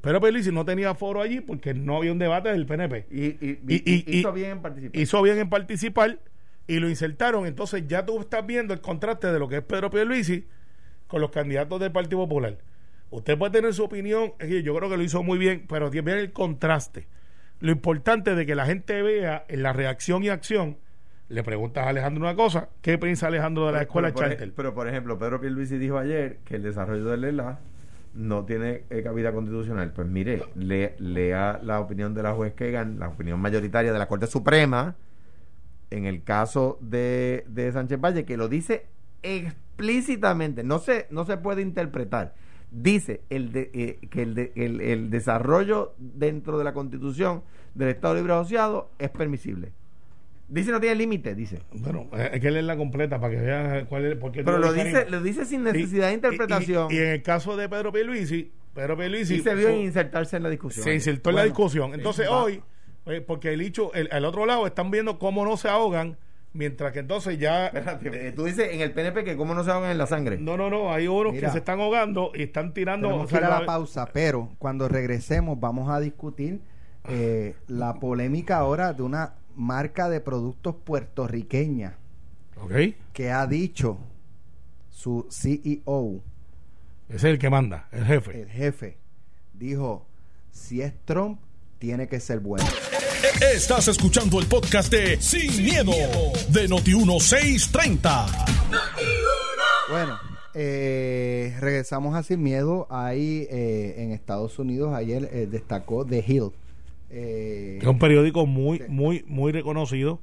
Pero 0.00 0.20
Pierluisi 0.20 0.52
no 0.52 0.64
tenía 0.64 0.94
foro 0.94 1.20
allí 1.20 1.40
porque 1.40 1.74
no 1.74 1.96
había 1.96 2.12
un 2.12 2.18
debate 2.18 2.50
del 2.50 2.66
PNP. 2.66 3.06
Y, 3.10 3.24
y- 3.44 3.58
Y- 3.66 4.18
hizo 4.18 4.32
bien 4.32 4.50
en 4.52 4.62
participar. 4.62 5.00
Hizo 5.00 5.22
bien 5.22 5.38
en 5.38 5.48
participar 5.50 6.18
y 6.66 6.78
lo 6.78 6.88
insertaron. 6.88 7.46
Entonces 7.46 7.84
ya 7.88 8.06
tú 8.06 8.20
estás 8.20 8.46
viendo 8.46 8.72
el 8.74 8.80
contraste 8.80 9.32
de 9.32 9.38
lo 9.38 9.48
que 9.48 9.56
es 9.56 9.62
Pedro 9.62 9.90
Pierluisi 9.90 10.46
con 11.08 11.20
los 11.20 11.30
candidatos 11.30 11.80
del 11.80 11.90
Partido 11.90 12.18
Popular. 12.18 12.58
Usted 13.10 13.38
puede 13.38 13.52
tener 13.52 13.72
su 13.74 13.84
opinión, 13.84 14.32
yo 14.38 14.74
creo 14.76 14.90
que 14.90 14.96
lo 14.96 15.02
hizo 15.02 15.22
muy 15.22 15.38
bien, 15.38 15.64
pero 15.68 15.90
tiene 15.90 16.10
ver 16.12 16.18
el 16.18 16.32
contraste. 16.32 17.06
Lo 17.60 17.72
importante 17.72 18.34
de 18.34 18.44
que 18.46 18.54
la 18.54 18.66
gente 18.66 19.02
vea 19.02 19.44
en 19.48 19.62
la 19.62 19.72
reacción 19.72 20.22
y 20.22 20.28
acción, 20.28 20.76
le 21.30 21.42
preguntas 21.42 21.86
a 21.86 21.88
Alejandro 21.88 22.22
una 22.22 22.36
cosa, 22.36 22.68
¿qué 22.82 22.98
piensa 22.98 23.26
Alejandro 23.28 23.66
de 23.66 23.72
la 23.72 23.82
escuela 23.82 24.12
pero, 24.14 24.36
por, 24.36 24.52
pero, 24.54 24.74
por 24.74 24.88
ejemplo, 24.88 25.18
Pedro 25.18 25.40
Pierluisi 25.40 25.78
dijo 25.78 25.98
ayer 25.98 26.38
que 26.44 26.56
el 26.56 26.62
desarrollo 26.62 27.06
del 27.06 27.24
ELA 27.24 27.58
no 28.14 28.44
tiene 28.44 28.84
eh, 28.90 29.02
cabida 29.02 29.32
constitucional. 29.32 29.92
Pues 29.92 30.06
mire, 30.08 30.42
le- 30.54 30.94
lea 30.98 31.60
la 31.62 31.80
opinión 31.80 32.14
de 32.14 32.22
la 32.22 32.32
juez 32.34 32.54
Kegan, 32.54 32.98
la 32.98 33.08
opinión 33.08 33.40
mayoritaria 33.40 33.92
de 33.92 33.98
la 33.98 34.06
Corte 34.08 34.26
Suprema, 34.26 34.96
en 35.90 36.04
el 36.04 36.22
caso 36.22 36.78
de, 36.80 37.44
de 37.48 37.72
Sánchez 37.72 38.00
Valle, 38.00 38.24
que 38.24 38.36
lo 38.36 38.48
dice 38.48 38.86
explícitamente, 39.22 40.62
no 40.64 40.78
se, 40.78 41.06
no 41.10 41.24
se 41.24 41.36
puede 41.36 41.62
interpretar. 41.62 42.34
Dice 42.70 43.22
el 43.30 43.52
de- 43.52 43.70
eh, 43.72 44.08
que 44.10 44.22
el, 44.22 44.34
de- 44.34 44.52
el, 44.54 44.80
el 44.80 45.10
desarrollo 45.10 45.94
dentro 45.98 46.58
de 46.58 46.64
la 46.64 46.74
Constitución 46.74 47.42
del 47.74 47.88
Estado 47.88 48.14
Libre 48.16 48.34
Asociado 48.34 48.90
es 48.98 49.08
permisible. 49.10 49.72
Dice 50.48 50.70
no 50.70 50.80
tiene 50.80 50.94
límite, 50.96 51.34
dice. 51.34 51.60
Bueno, 51.72 52.06
hay 52.12 52.40
que 52.40 52.50
leerla 52.50 52.76
completa 52.76 53.20
para 53.20 53.34
que 53.34 53.40
vean 53.40 53.84
cuál 53.86 54.06
es. 54.06 54.16
Porque 54.16 54.42
Pero 54.42 54.58
lo 54.58 54.72
dice, 54.72 54.92
cariño. 54.92 55.10
lo 55.18 55.22
dice 55.22 55.44
sin 55.44 55.60
Y- 55.60 55.64
necesidad 55.64 56.08
de 56.08 56.14
interpretación. 56.14 56.88
Y, 56.90 56.94
y 56.94 56.98
en 56.98 57.08
el 57.08 57.22
caso 57.22 57.56
de 57.56 57.68
Pedro 57.68 57.92
Pierluisi, 57.92 58.50
Pedro 58.74 58.96
Pierluisi 58.96 59.34
Y 59.36 59.40
se 59.40 59.54
vio 59.54 59.68
en 59.68 59.80
insertarse 59.82 60.36
en 60.38 60.42
la 60.44 60.48
discusión. 60.50 60.84
se 60.84 60.94
insertó 60.94 61.30
en 61.30 61.36
la 61.36 61.44
discusión. 61.44 61.92
Entonces 61.92 62.28
hoy, 62.30 62.62
eh, 63.06 63.20
porque 63.20 63.52
el 63.52 63.58
dicho, 63.60 63.92
el, 63.92 64.08
al 64.10 64.24
otro 64.24 64.46
lado 64.46 64.66
están 64.66 64.90
viendo 64.90 65.18
cómo 65.18 65.44
no 65.44 65.58
se 65.58 65.68
ahogan, 65.68 66.16
mientras 66.54 66.92
que 66.92 67.00
entonces 67.00 67.38
ya... 67.38 67.66
Espérate, 67.66 68.28
eh, 68.28 68.32
tú 68.32 68.44
dices 68.46 68.70
en 68.72 68.80
el 68.80 68.92
PNP 68.92 69.24
que 69.24 69.36
cómo 69.36 69.54
no 69.54 69.64
se 69.64 69.70
ahogan 69.70 69.90
en 69.90 69.98
la 69.98 70.06
sangre. 70.06 70.38
No, 70.38 70.56
no, 70.56 70.70
no, 70.70 70.92
hay 70.94 71.08
unos 71.08 71.34
Mira. 71.34 71.48
que 71.48 71.52
se 71.52 71.58
están 71.58 71.78
ahogando 71.80 72.32
y 72.34 72.44
están 72.44 72.72
tirando... 72.72 73.26
Sea, 73.28 73.38
a 73.38 73.42
la 73.42 73.60
la- 73.60 73.66
pausa, 73.66 74.08
pero 74.14 74.48
cuando 74.58 74.88
regresemos 74.88 75.60
vamos 75.60 75.90
a 75.90 76.00
discutir 76.00 76.60
eh, 77.06 77.54
la 77.66 77.94
polémica 77.94 78.56
ahora 78.56 78.92
de 78.94 79.02
una 79.02 79.34
marca 79.58 80.08
de 80.08 80.20
productos 80.20 80.76
puertorriqueña 80.84 81.98
Ok, 82.56 82.72
que 83.12 83.30
ha 83.30 83.46
dicho 83.46 83.98
su 84.90 85.26
CEO, 85.30 86.22
ese 87.08 87.16
es 87.16 87.24
el 87.24 87.38
que 87.38 87.50
manda, 87.50 87.88
el 87.92 88.04
jefe. 88.04 88.42
el 88.42 88.48
jefe, 88.48 88.98
dijo, 89.54 90.06
si 90.50 90.80
es 90.82 90.92
Trump, 91.04 91.40
tiene 91.78 92.08
que 92.08 92.20
ser 92.20 92.40
bueno. 92.40 92.64
Estás 93.54 93.88
escuchando 93.88 94.40
el 94.40 94.46
podcast 94.46 94.90
de 94.92 95.20
Sin, 95.20 95.64
miedo, 95.64 95.92
de 96.50 96.68
Noti1630. 96.68 98.26
Bueno, 99.90 100.18
eh, 100.54 101.56
regresamos 101.60 102.14
a 102.14 102.22
Sin 102.22 102.42
Miedo. 102.42 102.86
Ahí 102.90 103.46
eh, 103.50 103.94
en 103.98 104.12
Estados 104.12 104.58
Unidos 104.58 104.94
ayer 104.94 105.28
eh, 105.32 105.46
destacó 105.50 106.04
The 106.04 106.24
Hill. 106.26 106.52
Eh, 107.10 107.78
es 107.80 107.86
un 107.86 107.98
periódico 107.98 108.46
muy, 108.46 108.82
muy, 108.88 109.24
muy 109.26 109.52
reconocido. 109.52 110.20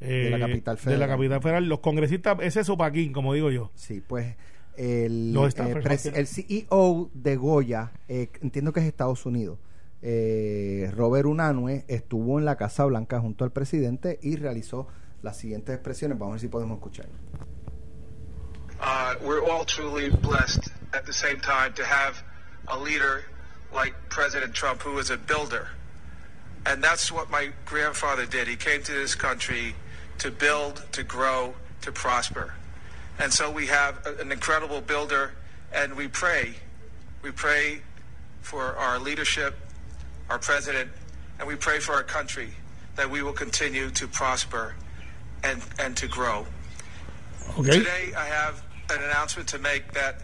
De 0.00 0.30
la 0.30 0.36
eh, 0.38 0.40
capital 0.40 0.76
De 0.76 0.82
federal. 0.82 1.00
la 1.00 1.08
capital 1.08 1.42
federal. 1.42 1.68
Los 1.68 1.80
congresistas, 1.80 2.38
ese 2.40 2.64
sopaquín, 2.64 3.12
como 3.12 3.34
digo 3.34 3.50
yo. 3.50 3.70
Sí, 3.74 4.00
pues 4.06 4.36
el, 4.76 5.28
eh, 5.28 5.32
no 5.32 5.48
tienen- 5.50 6.14
el 6.14 6.26
CEO 6.26 7.10
de 7.12 7.36
Goya, 7.36 7.92
eh, 8.08 8.30
entiendo 8.40 8.72
que 8.72 8.80
es 8.80 8.86
Estados 8.86 9.26
Unidos, 9.26 9.58
eh, 10.00 10.90
Robert 10.96 11.26
Unanue, 11.26 11.84
estuvo 11.88 12.38
en 12.38 12.46
la 12.46 12.56
Casa 12.56 12.86
Blanca 12.86 13.20
junto 13.20 13.44
al 13.44 13.52
presidente 13.52 14.18
y 14.22 14.36
realizó 14.36 14.88
las 15.22 15.36
siguientes 15.36 15.74
expresiones. 15.74 16.18
Vamos 16.18 16.32
a 16.32 16.34
ver 16.36 16.40
si 16.40 16.48
podemos 16.48 16.78
escuchar. 16.78 17.06
uh, 18.80 19.14
we're 19.22 19.42
all 19.42 19.64
truly 19.66 20.08
blessed 20.22 20.70
at 20.94 21.04
the 21.04 21.12
same 21.12 21.38
time 21.40 21.74
to 21.74 21.82
have 21.84 22.22
a 22.68 22.78
leader 22.78 23.24
like 23.74 23.94
President 24.08 24.54
Trump 24.54 24.80
who 24.82 24.98
is 24.98 25.10
a 25.10 25.18
builder. 25.28 25.66
And 26.66 26.82
that's 26.84 27.10
what 27.10 27.30
my 27.30 27.50
grandfather 27.64 28.26
did. 28.26 28.46
He 28.46 28.56
came 28.56 28.82
to 28.82 28.92
this 28.92 29.14
country 29.14 29.74
to 30.18 30.30
build, 30.30 30.84
to 30.92 31.02
grow, 31.02 31.54
to 31.82 31.92
prosper. 31.92 32.54
And 33.18 33.32
so 33.32 33.50
we 33.50 33.66
have 33.66 34.06
an 34.06 34.32
incredible 34.32 34.80
builder, 34.80 35.32
and 35.72 35.94
we 35.94 36.08
pray. 36.08 36.54
We 37.22 37.30
pray 37.30 37.82
for 38.40 38.76
our 38.76 38.98
leadership, 38.98 39.56
our 40.28 40.38
president, 40.38 40.90
and 41.38 41.48
we 41.48 41.56
pray 41.56 41.80
for 41.80 41.92
our 41.92 42.02
country 42.02 42.50
that 42.96 43.10
we 43.10 43.22
will 43.22 43.32
continue 43.32 43.90
to 43.90 44.06
prosper 44.06 44.74
and, 45.42 45.62
and 45.78 45.96
to 45.96 46.06
grow. 46.06 46.46
Ok. 47.58 47.70
Today, 47.70 48.12
I 48.16 48.26
have 48.26 48.62
an 48.90 49.02
announcement 49.02 49.48
to 49.48 49.58
make 49.58 49.92
that 49.92 50.22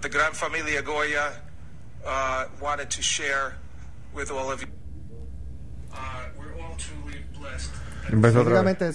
the 0.00 0.08
Gran 0.08 0.32
Familia 0.32 0.82
Goya 0.82 1.32
uh, 2.04 2.46
wanted 2.60 2.90
to 2.90 3.02
share 3.02 3.56
with 4.14 4.30
all 4.30 4.50
of 4.50 4.62
you. 4.62 4.68
Empezó. 8.10 8.38
Básicamente 8.44 8.90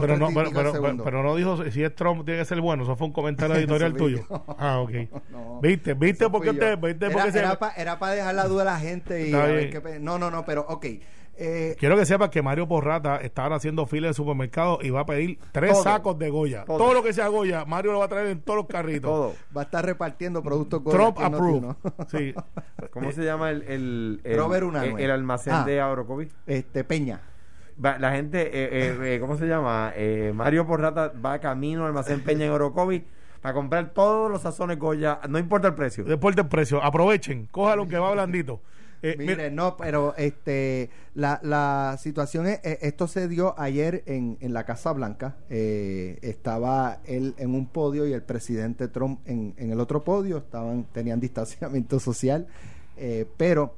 Pero 0.00 0.16
no, 0.18 0.26
30 0.28 0.30
y 0.30 0.34
pero, 0.34 0.48
pico 0.48 0.52
pero, 0.54 0.72
segundos. 0.72 1.04
pero 1.04 1.22
no 1.22 1.36
dijo 1.36 1.64
si 1.70 1.82
es 1.82 1.94
Trump 1.94 2.24
tiene 2.24 2.40
que 2.40 2.44
ser 2.46 2.60
bueno. 2.60 2.82
Eso 2.84 2.96
fue 2.96 3.06
un 3.06 3.12
comentario 3.12 3.56
editorial 3.58 3.94
tuyo. 3.94 4.24
Ah, 4.58 4.78
ok. 4.80 4.90
No, 5.30 5.60
¿Viste? 5.60 5.94
¿Viste 5.94 6.24
eso 6.24 6.32
por 6.32 6.42
qué 6.42 6.50
fui 6.50 6.58
yo. 6.58 6.64
usted? 6.64 6.78
¿Viste 6.88 7.06
era, 7.06 7.32
se- 7.32 7.38
era, 7.38 7.58
pa- 7.58 7.72
era 7.76 7.98
para 7.98 8.12
dejar 8.14 8.34
la 8.34 8.46
duda 8.46 8.62
a 8.62 8.66
la 8.66 8.78
gente 8.78 9.22
y 9.22 9.26
Está 9.26 9.42
a 9.42 9.46
ver 9.46 9.56
bien. 9.58 9.70
qué 9.70 9.80
pe- 9.80 9.98
no 10.00 10.18
no 10.18 10.30
no 10.30 10.44
pero 10.44 10.64
ok 10.68 10.86
eh, 11.40 11.76
Quiero 11.78 11.96
que 11.96 12.04
sepas 12.04 12.30
que 12.30 12.42
Mario 12.42 12.66
Porrata 12.66 13.18
está 13.18 13.44
ahora 13.44 13.56
haciendo 13.56 13.86
fila 13.86 14.06
en 14.06 14.08
el 14.08 14.14
supermercado 14.14 14.78
y 14.82 14.90
va 14.90 15.00
a 15.02 15.06
pedir 15.06 15.38
tres 15.52 15.70
Todo. 15.72 15.82
sacos 15.84 16.18
de 16.18 16.30
Goya. 16.30 16.64
Todo. 16.64 16.78
Todo. 16.78 16.94
lo 16.94 17.02
que 17.04 17.12
sea 17.12 17.28
Goya, 17.28 17.64
Mario 17.64 17.92
lo 17.92 18.00
va 18.00 18.06
a 18.06 18.08
traer 18.08 18.26
en 18.26 18.40
todos 18.40 18.56
los 18.56 18.66
carritos. 18.66 19.08
Todo. 19.08 19.34
va 19.56 19.60
a 19.60 19.64
estar 19.64 19.84
repartiendo 19.86 20.42
productos 20.42 20.82
Goya 20.82 20.96
Trump 20.98 21.18
approved. 21.20 21.62
Noti1. 21.62 22.06
Sí. 22.08 22.34
¿Cómo 22.90 23.12
se 23.12 23.22
llama 23.24 23.50
el, 23.50 23.62
el, 23.62 24.20
el, 24.24 24.36
Robert 24.36 24.62
el, 24.64 24.68
Unanue. 24.68 25.04
el 25.04 25.10
almacén 25.12 25.52
Ah. 25.54 25.64
de 25.64 25.80
Agrocovid? 25.80 26.28
este 26.46 26.82
Peña 26.82 27.20
Va- 27.84 27.98
La 27.98 28.12
gente, 28.12 28.42
eh, 28.42 28.68
eh, 28.72 29.14
eh, 29.14 29.20
¿cómo 29.20 29.36
se 29.36 29.46
llama? 29.46 29.92
Eh, 29.96 30.32
Mario 30.34 30.66
Porrata 30.66 31.12
va 31.24 31.38
camino 31.38 31.82
al 31.82 31.88
almacén 31.88 32.20
Peña 32.22 32.46
en 32.46 32.50
Orocovi 32.52 33.04
para 33.40 33.54
comprar 33.54 33.90
todos 33.94 34.30
los 34.30 34.42
sazones 34.42 34.78
Goya, 34.78 35.20
no 35.28 35.38
importa 35.38 35.68
el 35.68 35.74
precio. 35.74 36.04
Después 36.04 36.34
del 36.34 36.48
precio. 36.48 36.82
Aprovechen. 36.82 37.46
Cójalo 37.50 37.86
que 37.86 37.98
va 37.98 38.12
blandito. 38.12 38.60
Eh, 39.00 39.14
Mire, 39.16 39.36
mira, 39.36 39.50
no, 39.50 39.76
pero 39.76 40.12
este 40.16 40.90
la, 41.14 41.38
la 41.44 41.94
situación 42.00 42.48
es, 42.48 42.58
eh, 42.64 42.80
esto 42.82 43.06
se 43.06 43.28
dio 43.28 43.54
ayer 43.56 44.02
en, 44.06 44.36
en 44.40 44.52
la 44.52 44.64
Casa 44.64 44.92
Blanca. 44.92 45.36
Eh, 45.50 46.18
estaba 46.22 46.98
él 47.04 47.36
en 47.38 47.54
un 47.54 47.66
podio 47.68 48.08
y 48.08 48.12
el 48.12 48.24
presidente 48.24 48.88
Trump 48.88 49.20
en, 49.24 49.54
en 49.56 49.70
el 49.70 49.78
otro 49.78 50.02
podio. 50.02 50.38
Estaban, 50.38 50.82
tenían 50.90 51.20
distanciamiento 51.20 52.00
social, 52.00 52.48
eh, 52.96 53.24
pero 53.36 53.76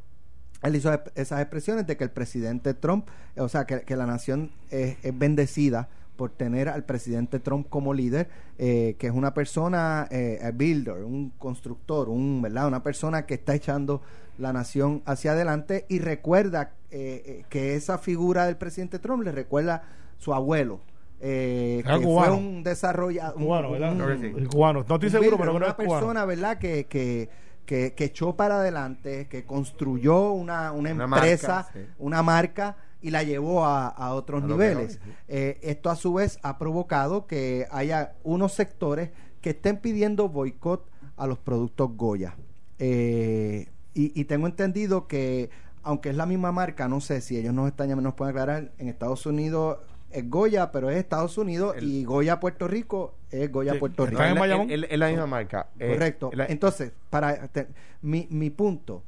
él 0.63 0.77
hizo 0.77 0.93
esas 1.15 1.41
expresiones 1.41 1.87
de 1.87 1.97
que 1.97 2.05
el 2.05 2.11
presidente 2.11 2.75
Trump, 2.75 3.09
o 3.37 3.49
sea, 3.49 3.65
que, 3.65 3.83
que 3.83 3.97
la 3.97 4.07
nación 4.07 4.51
es, 4.71 4.97
es 5.03 5.19
bendecida 5.19 5.89
por 6.17 6.31
tener 6.31 6.69
al 6.69 6.85
presidente 6.85 7.41
Trump 7.41 7.69
como 7.71 7.95
líder, 7.95 8.29
eh, 8.59 8.95
que 8.99 9.07
es 9.07 9.13
una 9.15 9.33
persona, 9.33 10.07
eh, 10.11 10.39
a 10.45 10.51
builder, 10.51 11.03
un 11.05 11.31
constructor, 11.39 12.11
un, 12.11 12.43
¿verdad? 12.43 12.67
una 12.67 12.83
persona 12.83 13.25
que 13.25 13.35
está 13.35 13.55
echando 13.55 14.03
la 14.37 14.53
nación 14.53 15.03
hacia 15.07 15.33
adelante 15.33 15.87
y 15.89 15.99
recuerda 15.99 16.73
eh, 16.91 17.23
eh, 17.25 17.45
que 17.49 17.75
esa 17.75 17.97
figura 17.99 18.45
del 18.47 18.57
presidente 18.57 18.99
Trump 18.99 19.23
le 19.23 19.33
recuerda 19.33 19.83
su 20.19 20.35
abuelo, 20.35 20.81
eh, 21.21 21.83
Era 21.85 21.99
que 21.99 22.05
cubano. 22.05 22.35
fue 22.35 22.37
un 22.45 22.63
desarrollador, 22.63 23.35
cubano, 23.37 23.71
¿verdad? 23.71 23.93
El 24.23 24.49
cubano. 24.49 24.85
No 24.89 24.95
estoy 24.97 25.07
un 25.09 25.13
seguro, 25.13 25.39
pero 25.39 25.55
una 25.55 25.69
es 25.69 25.75
cubano. 25.75 25.93
persona, 25.93 26.25
¿verdad? 26.25 26.59
Que, 26.59 26.85
que, 26.85 27.29
que, 27.71 27.95
que 27.95 28.07
echó 28.07 28.35
para 28.35 28.59
adelante, 28.59 29.29
que 29.29 29.45
construyó 29.45 30.33
una, 30.33 30.73
una 30.73 30.93
Una 30.93 31.05
empresa, 31.05 31.55
marca, 31.55 31.71
sí. 31.73 31.87
una 32.01 32.21
marca 32.25 32.77
y 33.01 33.11
la 33.13 33.23
llevó 33.23 33.65
a, 33.65 33.87
a 33.87 34.13
otros 34.15 34.43
A 34.43 34.47
niveles. 34.49 34.99
mejor, 34.99 35.13
sí. 35.15 35.19
Eh, 35.29 35.59
esto 35.63 35.89
a 35.89 35.95
su 35.95 36.13
vez 36.15 36.41
ha 36.43 36.59
provocado 36.59 37.29
que 37.29 37.69
haya 37.71 38.17
unos 38.25 38.55
sectores 38.55 39.11
que 39.41 39.51
estén 39.51 39.77
pidiendo 39.77 40.29
boicot 40.29 40.91
a 41.17 41.29
los 41.29 41.39
productos 41.39 41.91
Goya. 41.97 42.35
Eh, 42.81 43.69
y, 43.95 44.21
y 44.21 44.25
tengo 44.25 44.49
entendido 44.49 45.07
que, 45.07 45.51
aunque 45.85 46.09
es 46.11 46.17
la 46.17 46.27
misma 46.27 46.51
marca, 46.51 46.89
no 46.89 47.01
sé 47.01 47.21
si 47.21 47.37
ellos 47.37 47.55
nos 47.55 47.69
están 47.69 47.89
llamando, 47.89 48.09
nos 48.09 48.17
pueden 48.17 48.33
aclarar, 48.37 48.73
en 48.79 48.89
Estados 48.89 49.27
Unidos 49.27 49.79
es 50.11 50.29
Goya, 50.29 50.73
pero 50.73 50.91
es 50.91 50.97
Estados 50.97 51.39
Unidos 51.39 51.77
El- 51.77 51.85
y 51.89 52.05
Goya 52.05 52.41
Puerto 52.41 52.67
Rico 52.69 53.15
es 53.31 53.51
Goya 53.51 53.75
Sí, 53.75 53.79
Puerto 53.79 54.07
Rico. 54.07 54.21
¿Están 54.23 54.37
en 54.51 54.71
es 54.71 54.79
la- 54.81 54.87
es 54.87 54.99
la 54.99 55.09
misma 55.09 55.27
marca. 55.27 55.69
Eh, 55.79 55.93
Correcto. 55.93 56.31
la- 56.35 56.47
Entonces, 56.47 56.93
para 57.11 57.49
te- 57.49 57.69
mi, 58.03 58.27
mi 58.31 58.51
punto, 58.51 59.03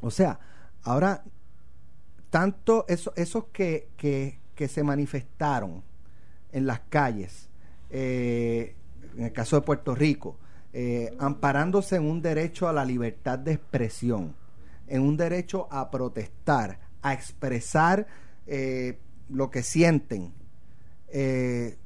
o 0.00 0.10
sea, 0.10 0.38
ahora 0.82 1.22
tanto 2.30 2.84
eso, 2.88 3.12
esos 3.16 3.44
que, 3.52 3.88
que, 3.96 4.38
que 4.54 4.68
se 4.68 4.82
manifestaron 4.82 5.82
en 6.52 6.66
las 6.66 6.80
calles, 6.88 7.48
eh, 7.90 8.74
en 9.16 9.24
el 9.24 9.32
caso 9.32 9.56
de 9.56 9.62
Puerto 9.62 9.94
Rico, 9.94 10.36
eh, 10.72 11.14
amparándose 11.18 11.96
en 11.96 12.04
un 12.04 12.20
derecho 12.20 12.68
a 12.68 12.72
la 12.72 12.84
libertad 12.84 13.38
de 13.38 13.52
expresión, 13.52 14.34
en 14.88 15.02
un 15.02 15.16
derecho 15.16 15.68
a 15.70 15.90
protestar, 15.90 16.78
a 17.02 17.12
expresar 17.12 18.06
eh, 18.46 18.98
lo 19.28 19.50
que 19.50 19.62
sienten, 19.62 20.32
eh, 21.08 21.76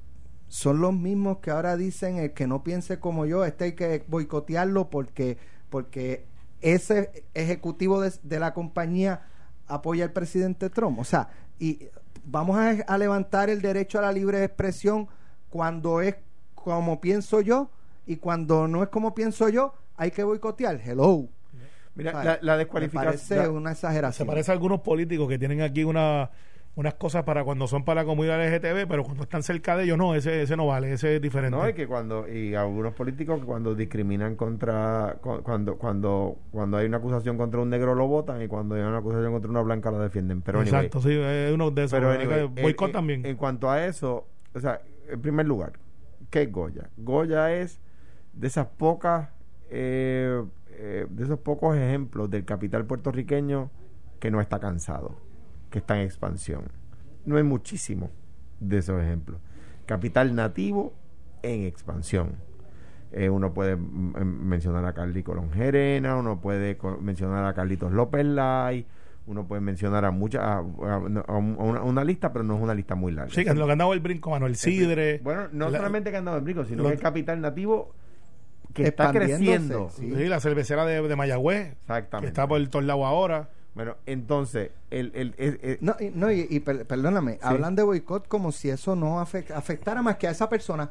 son 0.48 0.80
los 0.80 0.94
mismos 0.94 1.38
que 1.38 1.50
ahora 1.50 1.76
dicen 1.76 2.16
el 2.16 2.32
que 2.32 2.46
no 2.46 2.64
piense 2.64 2.98
como 2.98 3.26
yo, 3.26 3.44
este 3.44 3.64
hay 3.64 3.72
que 3.72 4.04
boicotearlo 4.08 4.88
porque, 4.88 5.36
porque 5.68 6.24
ese 6.62 7.24
ejecutivo 7.34 8.00
de, 8.00 8.12
de 8.22 8.40
la 8.40 8.54
compañía 8.54 9.22
apoya 9.66 10.04
al 10.04 10.12
presidente 10.12 10.70
Trump. 10.70 10.98
O 10.98 11.04
sea, 11.04 11.28
y 11.58 11.88
vamos 12.24 12.56
a, 12.58 12.70
a 12.70 12.98
levantar 12.98 13.50
el 13.50 13.60
derecho 13.60 13.98
a 13.98 14.02
la 14.02 14.12
libre 14.12 14.42
expresión 14.42 15.06
cuando 15.50 16.00
es 16.00 16.16
como 16.54 17.00
pienso 17.00 17.40
yo 17.42 17.70
y 18.06 18.16
cuando 18.16 18.66
no 18.68 18.82
es 18.82 18.88
como 18.88 19.14
pienso 19.14 19.48
yo, 19.50 19.74
hay 19.96 20.10
que 20.10 20.22
boicotear. 20.24 20.80
Hello. 20.82 21.28
Mira, 21.94 22.12
la, 22.24 22.38
la 22.40 22.52
me 22.52 22.58
descualificación. 22.58 23.04
parece 23.04 23.36
la- 23.36 23.50
una 23.50 23.70
Se 23.70 23.74
exageración. 23.74 24.26
parece 24.28 24.50
a 24.50 24.54
algunos 24.54 24.80
políticos 24.80 25.28
que 25.28 25.38
tienen 25.38 25.60
aquí 25.60 25.84
una, 25.84 26.30
unas 26.78 26.94
cosas 26.94 27.24
para 27.24 27.42
cuando 27.42 27.66
son 27.66 27.84
para 27.84 28.02
la 28.02 28.06
comunidad 28.06 28.40
LGTB, 28.40 28.86
pero 28.88 29.02
cuando 29.02 29.24
están 29.24 29.42
cerca 29.42 29.76
de 29.76 29.82
ellos, 29.84 29.98
no, 29.98 30.14
ese, 30.14 30.42
ese 30.42 30.56
no 30.56 30.66
vale, 30.66 30.92
ese 30.92 31.16
es 31.16 31.20
diferente. 31.20 31.56
No, 31.56 31.68
y 31.68 31.72
que 31.74 31.88
cuando 31.88 32.28
y 32.32 32.54
algunos 32.54 32.94
políticos 32.94 33.40
que 33.40 33.46
cuando 33.46 33.74
discriminan 33.74 34.36
contra 34.36 35.16
cu- 35.20 35.42
cuando 35.42 35.76
cuando 35.76 36.36
cuando 36.52 36.76
hay 36.76 36.86
una 36.86 36.98
acusación 36.98 37.36
contra 37.36 37.60
un 37.60 37.68
negro 37.68 37.96
lo 37.96 38.06
votan 38.06 38.40
y 38.42 38.46
cuando 38.46 38.76
hay 38.76 38.82
una 38.82 38.98
acusación 38.98 39.32
contra 39.32 39.50
una 39.50 39.60
blanca 39.62 39.90
lo 39.90 39.98
defienden. 39.98 40.40
Pero 40.42 40.60
anyway, 40.60 40.86
Exacto, 40.86 41.00
sí, 41.02 41.12
es 41.12 41.52
uno 41.52 41.70
de 41.72 41.82
esos. 41.84 41.98
pero 41.98 42.10
¿verdad? 42.10 42.38
anyway, 42.40 42.62
boicot 42.62 42.86
en- 42.88 42.92
también. 42.92 43.26
En 43.26 43.36
cuanto 43.36 43.68
a 43.70 43.84
eso, 43.84 44.28
o 44.54 44.60
sea, 44.60 44.80
en 45.10 45.20
primer 45.20 45.46
lugar, 45.46 45.72
¿qué 46.30 46.42
es 46.42 46.52
Goya? 46.52 46.90
Goya 46.96 47.52
es 47.54 47.80
de 48.34 48.46
esas 48.46 48.66
pocas 48.68 49.30
eh, 49.70 50.44
eh, 50.70 51.06
de 51.10 51.24
esos 51.24 51.40
pocos 51.40 51.76
ejemplos 51.76 52.30
del 52.30 52.44
capital 52.44 52.84
puertorriqueño 52.84 53.68
que 54.20 54.30
no 54.30 54.40
está 54.40 54.60
cansado, 54.60 55.16
que 55.70 55.78
está 55.78 55.96
en 55.96 56.02
expansión. 56.06 56.62
No 57.24 57.36
hay 57.36 57.42
muchísimos 57.42 58.10
de 58.60 58.78
esos 58.78 59.00
ejemplos. 59.02 59.40
Capital 59.86 60.34
nativo 60.34 60.94
en 61.42 61.64
expansión. 61.64 62.36
Eh, 63.12 63.30
uno 63.30 63.54
puede 63.54 63.76
mm, 63.76 64.14
em, 64.18 64.40
mencionar 64.48 64.84
a 64.84 64.92
Carly 64.92 65.22
Colón 65.22 65.50
Gerena, 65.52 66.16
uno 66.16 66.40
puede 66.40 66.76
mencionar 67.00 67.44
a 67.46 67.54
Carlitos 67.54 67.90
López 67.92 68.24
Lai, 68.26 68.84
uno 69.26 69.46
puede 69.46 69.60
mencionar 69.62 70.04
a 70.04 70.10
muchas, 70.10 70.42
a, 70.42 70.56
a- 70.58 70.60
a 70.60 70.98
un- 70.98 71.16
a 71.26 71.32
una, 71.62 71.82
una 71.82 72.04
lista, 72.04 72.32
pero 72.32 72.44
no 72.44 72.56
es 72.56 72.62
una 72.62 72.74
lista 72.74 72.94
muy 72.94 73.12
larga. 73.12 73.32
Sí, 73.34 73.44
que 73.44 73.54
lo 73.54 73.64
que 73.66 73.72
han 73.72 73.78
dado 73.78 73.92
el 73.94 74.00
brinco, 74.00 74.30
Manuel 74.30 74.56
Sidre. 74.56 75.20
Bueno, 75.22 75.48
no 75.52 75.70
la- 75.70 75.78
solamente 75.78 76.10
que 76.10 76.16
han 76.18 76.24
dado 76.26 76.36
el 76.38 76.44
brinco, 76.44 76.64
sino 76.64 76.82
lo- 76.82 76.88
que 76.90 76.96
el 76.96 77.00
capital 77.00 77.40
nativo 77.40 77.94
que 78.74 78.84
está 78.88 79.10
creciendo. 79.12 79.88
sí. 79.90 80.12
Sí, 80.14 80.26
la 80.26 80.40
cervecera 80.40 80.84
de, 80.84 81.00
de 81.06 81.16
Mayagüez, 81.16 81.64
que 81.68 81.72
Exactamente. 81.80 82.28
está 82.28 82.46
por 82.46 82.66
todos 82.68 82.84
lados 82.84 83.04
ahora. 83.06 83.48
Bueno, 83.78 83.94
entonces, 84.06 84.72
el, 84.90 85.12
el, 85.14 85.34
el- 85.38 85.60
el- 85.62 85.78
No, 85.80 85.94
y, 86.00 86.10
no, 86.10 86.32
y, 86.32 86.48
y 86.50 86.58
per- 86.58 86.84
perdóname, 86.84 87.38
hablan 87.40 87.76
de 87.76 87.84
boicot 87.84 88.26
como 88.26 88.50
si 88.50 88.70
eso 88.70 88.96
no 88.96 89.20
afec- 89.24 89.52
afectara 89.52 90.02
más 90.02 90.16
que 90.16 90.26
a 90.26 90.32
esa 90.32 90.48
persona. 90.48 90.90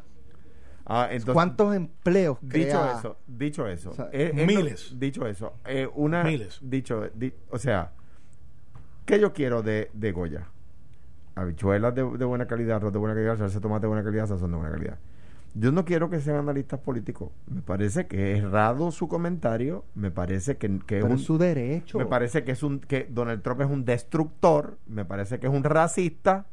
ah, 0.86 1.10
entonces, 1.12 1.34
¿Cuántos 1.34 1.76
empleos 1.76 2.38
Dicho 2.40 2.50
crea? 2.80 2.92
eso, 2.98 3.18
dicho 3.28 3.68
eso, 3.68 3.90
O 3.90 3.94
sea, 3.94 4.10
miles. 4.34 4.98
dicho 4.98 5.28
eso, 5.28 5.56
eh, 5.66 5.86
una, 5.96 6.24
Miles. 6.24 6.60
dicho, 6.62 7.10
di- 7.14 7.34
o 7.50 7.58
sea, 7.60 7.92
¿qué 9.06 9.20
yo 9.20 9.34
quiero 9.34 9.62
de, 9.62 9.92
de 9.94 10.14
Goya? 10.14 10.48
Habichuelas 11.36 11.94
de, 11.94 12.04
de 12.18 12.24
buena 12.24 12.48
calidad, 12.48 12.78
arroz 12.78 12.94
de 12.94 13.00
buena 13.00 13.16
calidad, 13.16 13.38
salsa 13.38 13.56
de 13.56 13.62
tomate 13.64 13.82
de 13.82 13.88
buena 13.90 14.04
calidad, 14.06 14.28
sazón 14.28 14.50
de 14.52 14.58
buena 14.60 14.72
calidad. 14.72 14.98
Yo 15.54 15.72
no 15.72 15.86
quiero 15.86 16.10
que 16.10 16.20
sean 16.20 16.38
analistas 16.38 16.80
políticos. 16.80 17.32
Me 17.48 17.62
parece 17.62 18.08
que 18.08 18.34
es 18.34 18.44
errado 18.44 18.92
su 18.92 19.08
comentario. 19.08 19.86
Me 19.96 20.12
parece 20.12 20.58
que, 20.58 20.80
que 20.86 21.00
es 21.00 21.04
un, 21.04 21.18
su 21.18 21.38
derecho. 21.38 21.98
me 21.98 22.06
parece 22.06 22.44
que 22.44 22.52
es 22.52 22.62
un 22.64 22.80
que 22.80 23.08
Donald 23.10 23.42
Trump 23.42 23.62
es 23.62 23.68
un 23.68 23.84
destructor. 23.84 24.78
Me 24.86 25.06
parece 25.06 25.40
que 25.40 25.48
es 25.48 25.54
un 25.54 25.64
racista 25.64 26.46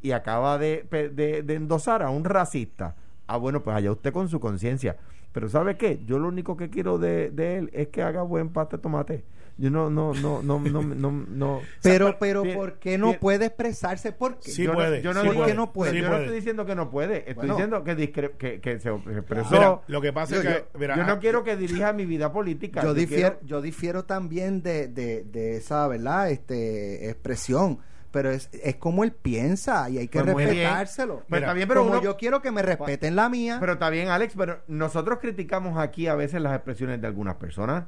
y 0.00 0.12
acaba 0.12 0.56
de, 0.58 0.86
de, 0.90 1.42
de 1.42 1.54
endosar 1.54 2.02
a 2.02 2.10
un 2.10 2.24
racista. 2.24 2.96
Ah, 3.26 3.36
bueno, 3.36 3.62
pues 3.62 3.76
allá 3.76 3.92
usted 3.92 4.12
con 4.12 4.28
su 4.28 4.40
conciencia. 4.40 4.96
Pero 5.32 5.48
¿sabe 5.48 5.76
qué? 5.76 6.02
Yo 6.06 6.18
lo 6.18 6.28
único 6.28 6.56
que 6.56 6.70
quiero 6.70 6.98
de, 6.98 7.30
de 7.30 7.58
él 7.58 7.70
es 7.72 7.88
que 7.88 8.02
haga 8.02 8.22
buen 8.22 8.48
pasta 8.48 8.78
de 8.78 8.82
tomate. 8.82 9.24
Yo 9.60 9.70
no, 9.70 9.90
no, 9.90 10.14
no, 10.14 10.42
no, 10.42 10.58
no, 10.58 10.82
no, 10.82 11.10
no. 11.12 11.60
pero, 11.82 12.16
pero, 12.18 12.42
¿por 12.54 12.78
qué 12.78 12.96
no 12.96 13.12
puede 13.20 13.46
expresarse? 13.46 14.10
¿Por 14.12 14.38
qué? 14.40 14.50
Sí 14.50 14.62
yo 14.64 14.72
puede, 14.72 14.98
No, 14.98 15.02
yo 15.04 15.12
no 15.14 15.20
sí 15.20 15.26
digo 15.28 15.34
puede. 15.40 15.50
que 15.52 15.56
no 15.56 15.72
puede. 15.72 15.90
Sí 15.92 15.98
yo 16.00 16.08
no 16.08 16.16
estoy 16.16 16.34
diciendo 16.34 16.64
que 16.64 16.74
no 16.74 16.90
puede. 16.90 17.18
Estoy 17.18 17.34
Bueno. 17.34 17.54
diciendo 17.54 17.84
que, 17.84 17.96
discre- 17.96 18.36
que, 18.38 18.60
que 18.60 18.80
se 18.80 18.88
expresó. 18.90 19.50
Mira, 19.50 19.80
lo 19.86 20.00
que 20.00 20.12
pasa 20.14 20.34
Yo- 20.36 20.40
es 20.40 20.46
que. 20.46 20.52
yo- 20.72 20.78
mira, 20.80 20.96
yo 20.96 21.04
no 21.04 21.12
ah, 21.12 21.18
quiero 21.20 21.44
que 21.44 21.56
dirija 21.56 21.92
mi 21.92 22.06
vida 22.06 22.32
política. 22.32 22.82
yo 22.82 22.94
difiero, 22.94 23.34
quiero- 23.34 23.46
yo 23.46 23.60
difiero 23.60 24.04
también 24.06 24.62
de, 24.62 24.88
de, 24.88 25.24
de 25.24 25.56
esa, 25.56 25.86
¿verdad? 25.88 26.30
Este, 26.30 27.10
expresión. 27.10 27.78
Pero 28.12 28.30
es, 28.30 28.48
es 28.52 28.74
como 28.74 29.04
él 29.04 29.12
piensa 29.12 29.88
y 29.88 29.98
hay 29.98 30.08
que 30.08 30.20
Pues 30.20 30.34
bien. 30.34 30.48
respetárselo. 30.48 31.14
Pues 31.18 31.26
Mira, 31.28 31.38
está 31.40 31.52
bien, 31.52 31.68
pero 31.68 31.80
como 31.82 31.92
uno- 31.92 32.02
yo 32.02 32.16
quiero 32.16 32.42
que 32.42 32.50
me 32.50 32.60
respeten 32.62 33.14
la 33.14 33.28
mía. 33.28 33.58
Pero 33.60 33.74
está 33.74 33.88
bien, 33.88 34.08
Alex, 34.08 34.34
pero 34.36 34.62
nosotros 34.66 35.18
criticamos 35.20 35.78
aquí 35.78 36.08
a 36.08 36.16
veces 36.16 36.40
las 36.40 36.54
expresiones 36.56 37.00
de 37.00 37.06
algunas 37.06 37.36
personas. 37.36 37.84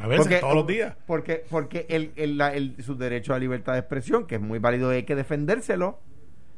A 0.00 0.06
veces, 0.06 0.40
todos 0.40 0.54
los 0.54 0.66
días. 0.66 0.96
Porque, 1.06 1.44
porque 1.48 1.86
el, 1.88 2.12
el- 2.16 2.36
la- 2.38 2.54
el- 2.54 2.82
su 2.82 2.96
derecho 2.96 3.34
a 3.34 3.38
libertad 3.38 3.72
de 3.74 3.78
expresión, 3.80 4.26
que 4.26 4.34
es 4.36 4.40
muy 4.40 4.58
válido 4.58 4.92
y 4.92 4.96
hay 4.96 5.02
que 5.04 5.14
defendérselo, 5.16 5.98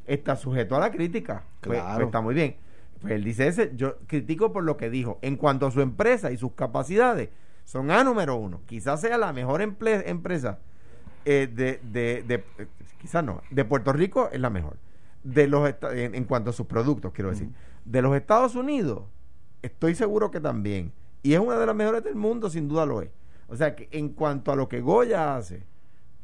está 0.06 0.36
sujeto 0.36 0.74
a 0.76 0.80
la 0.80 0.90
crítica. 0.90 1.44
Pues- 1.60 1.78
Claro. 1.78 1.94
pues 1.96 2.06
está 2.06 2.20
muy 2.20 2.34
bien. 2.34 2.56
Pues 3.00 3.12
él 3.14 3.22
dice 3.22 3.46
ese, 3.46 3.72
yo 3.76 3.96
critico 4.08 4.52
por 4.52 4.64
lo 4.64 4.76
que 4.76 4.90
dijo. 4.90 5.18
En 5.22 5.36
cuanto 5.36 5.66
a 5.66 5.70
su 5.70 5.80
empresa 5.80 6.32
y 6.32 6.36
sus 6.36 6.52
capacidades, 6.52 7.28
son 7.64 7.90
A 7.90 8.02
número 8.02 8.34
uno. 8.36 8.60
Quizás 8.66 9.00
sea 9.02 9.18
la 9.18 9.32
mejor 9.32 9.62
empresa 9.62 10.58
eh, 11.24 11.48
de, 11.52 11.80
de, 11.92 12.24
de- 12.26 12.44
eh, 12.58 12.66
quizás 13.00 13.22
no, 13.22 13.42
de 13.50 13.64
Puerto 13.64 13.92
Rico 13.92 14.30
es 14.32 14.40
la 14.40 14.50
mejor. 14.50 14.78
De 15.22 15.46
los 15.46 15.68
en 15.92 16.24
cuanto 16.24 16.50
a 16.50 16.52
sus 16.52 16.66
productos, 16.66 17.12
quiero 17.12 17.30
decir. 17.30 17.50
De 17.84 18.02
los 18.02 18.16
Estados 18.16 18.54
Unidos, 18.54 19.02
estoy 19.62 19.94
seguro 19.94 20.30
que 20.30 20.40
también. 20.40 20.92
Y 21.22 21.34
es 21.34 21.40
una 21.40 21.56
de 21.58 21.66
las 21.66 21.74
mejores 21.76 22.02
del 22.04 22.14
mundo, 22.16 22.48
sin 22.50 22.66
duda 22.68 22.86
lo 22.86 23.02
es. 23.02 23.10
O 23.48 23.56
sea 23.56 23.74
que 23.74 23.88
en 23.92 24.10
cuanto 24.10 24.52
a 24.52 24.56
lo 24.56 24.68
que 24.68 24.80
Goya 24.80 25.36
hace, 25.36 25.62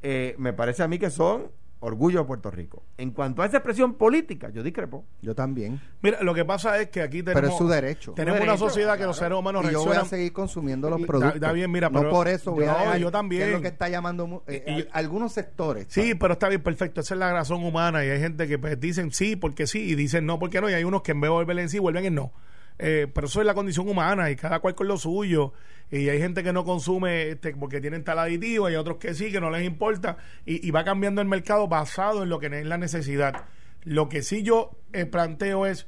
eh, 0.02 0.34
me 0.38 0.52
parece 0.52 0.82
a 0.82 0.88
mí 0.88 0.98
que 0.98 1.10
son 1.10 1.50
orgullo 1.80 2.20
de 2.20 2.24
Puerto 2.24 2.50
Rico. 2.50 2.82
En 2.96 3.10
cuanto 3.10 3.42
a 3.42 3.46
esa 3.46 3.58
expresión 3.58 3.94
política, 3.94 4.48
yo 4.48 4.62
discrepo. 4.62 5.04
Yo 5.20 5.34
también. 5.34 5.78
Mira, 6.00 6.22
lo 6.22 6.32
que 6.34 6.42
pasa 6.44 6.78
es 6.80 6.88
que 6.88 7.02
aquí 7.02 7.22
tenemos. 7.22 7.34
Pero 7.42 7.48
es 7.52 7.58
su 7.58 7.68
derecho. 7.68 8.12
Tenemos 8.12 8.40
una 8.40 8.56
sociedad 8.56 8.96
que 8.96 9.04
los 9.04 9.16
seres 9.18 9.36
humanos 9.38 9.66
y 9.68 9.72
yo 9.72 9.84
voy 9.84 9.96
a 9.96 10.04
seguir 10.06 10.32
consumiendo 10.32 10.88
los 10.88 11.02
productos. 11.02 11.34
está- 11.34 11.52
bien, 11.52 11.70
mira, 11.70 11.90
no 11.90 11.98
pero- 11.98 12.10
por 12.10 12.28
eso 12.28 12.52
voy 12.52 12.64
No, 12.64 12.72
a 12.72 12.78
dejar, 12.80 12.98
yo 12.98 13.10
también. 13.10 13.42
que 13.42 13.48
es 13.48 13.52
lo 13.54 13.60
que 13.60 13.68
está 13.68 13.88
llamando 13.90 14.42
eh, 14.46 14.64
Y- 14.66 14.70
y- 14.70 14.74
al- 14.82 14.88
algunos 14.92 15.32
sectores. 15.34 15.86
Sí, 15.90 16.14
pero 16.14 16.32
está 16.34 16.48
bien, 16.48 16.62
perfecto. 16.62 17.02
Esa 17.02 17.14
es 17.14 17.20
la 17.20 17.32
razón 17.34 17.62
humana. 17.62 18.02
Y 18.04 18.08
hay 18.08 18.20
gente 18.20 18.46
que 18.48 18.58
pues, 18.58 18.80
dicen 18.80 19.10
sí 19.12 19.36
porque 19.36 19.66
sí 19.66 19.80
y 19.80 19.94
dicen 19.94 20.24
no 20.24 20.38
porque 20.38 20.62
no. 20.62 20.70
Y 20.70 20.72
hay 20.72 20.84
unos 20.84 21.02
que 21.02 21.12
en 21.12 21.20
vez 21.20 21.28
de 21.28 21.32
volver 21.34 21.58
en 21.58 21.68
sí 21.68 21.78
vuelven 21.78 22.06
en 22.06 22.14
no. 22.14 22.32
Eh, 22.78 23.06
pero 23.12 23.26
eso 23.26 23.40
es 23.40 23.46
la 23.46 23.54
condición 23.54 23.88
humana 23.88 24.30
y 24.30 24.36
cada 24.36 24.60
cual 24.60 24.74
con 24.74 24.88
lo 24.88 24.96
suyo. 24.96 25.52
Y 25.90 26.08
hay 26.08 26.18
gente 26.18 26.42
que 26.42 26.52
no 26.52 26.64
consume 26.64 27.28
este, 27.30 27.54
porque 27.54 27.80
tienen 27.80 28.04
tal 28.04 28.18
aditivo, 28.18 28.66
hay 28.66 28.74
otros 28.74 28.96
que 28.96 29.14
sí, 29.14 29.30
que 29.30 29.40
no 29.40 29.50
les 29.50 29.64
importa. 29.64 30.16
Y, 30.44 30.66
y 30.66 30.70
va 30.70 30.84
cambiando 30.84 31.20
el 31.20 31.28
mercado 31.28 31.68
basado 31.68 32.22
en 32.22 32.28
lo 32.28 32.38
que 32.40 32.46
es 32.46 32.66
la 32.66 32.78
necesidad. 32.78 33.44
Lo 33.82 34.08
que 34.08 34.22
sí 34.22 34.42
yo 34.42 34.78
eh, 34.92 35.06
planteo 35.06 35.66
es 35.66 35.86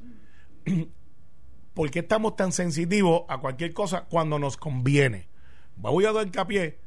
¿por 1.75 1.90
qué 1.90 2.01
estamos 2.01 2.37
tan 2.37 2.53
sensitivos 2.53 3.25
a 3.29 3.38
cualquier 3.38 3.72
cosa 3.72 4.05
cuando 4.05 4.38
nos 4.38 4.57
conviene? 4.57 5.29
Voy 5.77 6.05
a 6.07 6.12
dar 6.12 6.27
hincapié. 6.27 6.79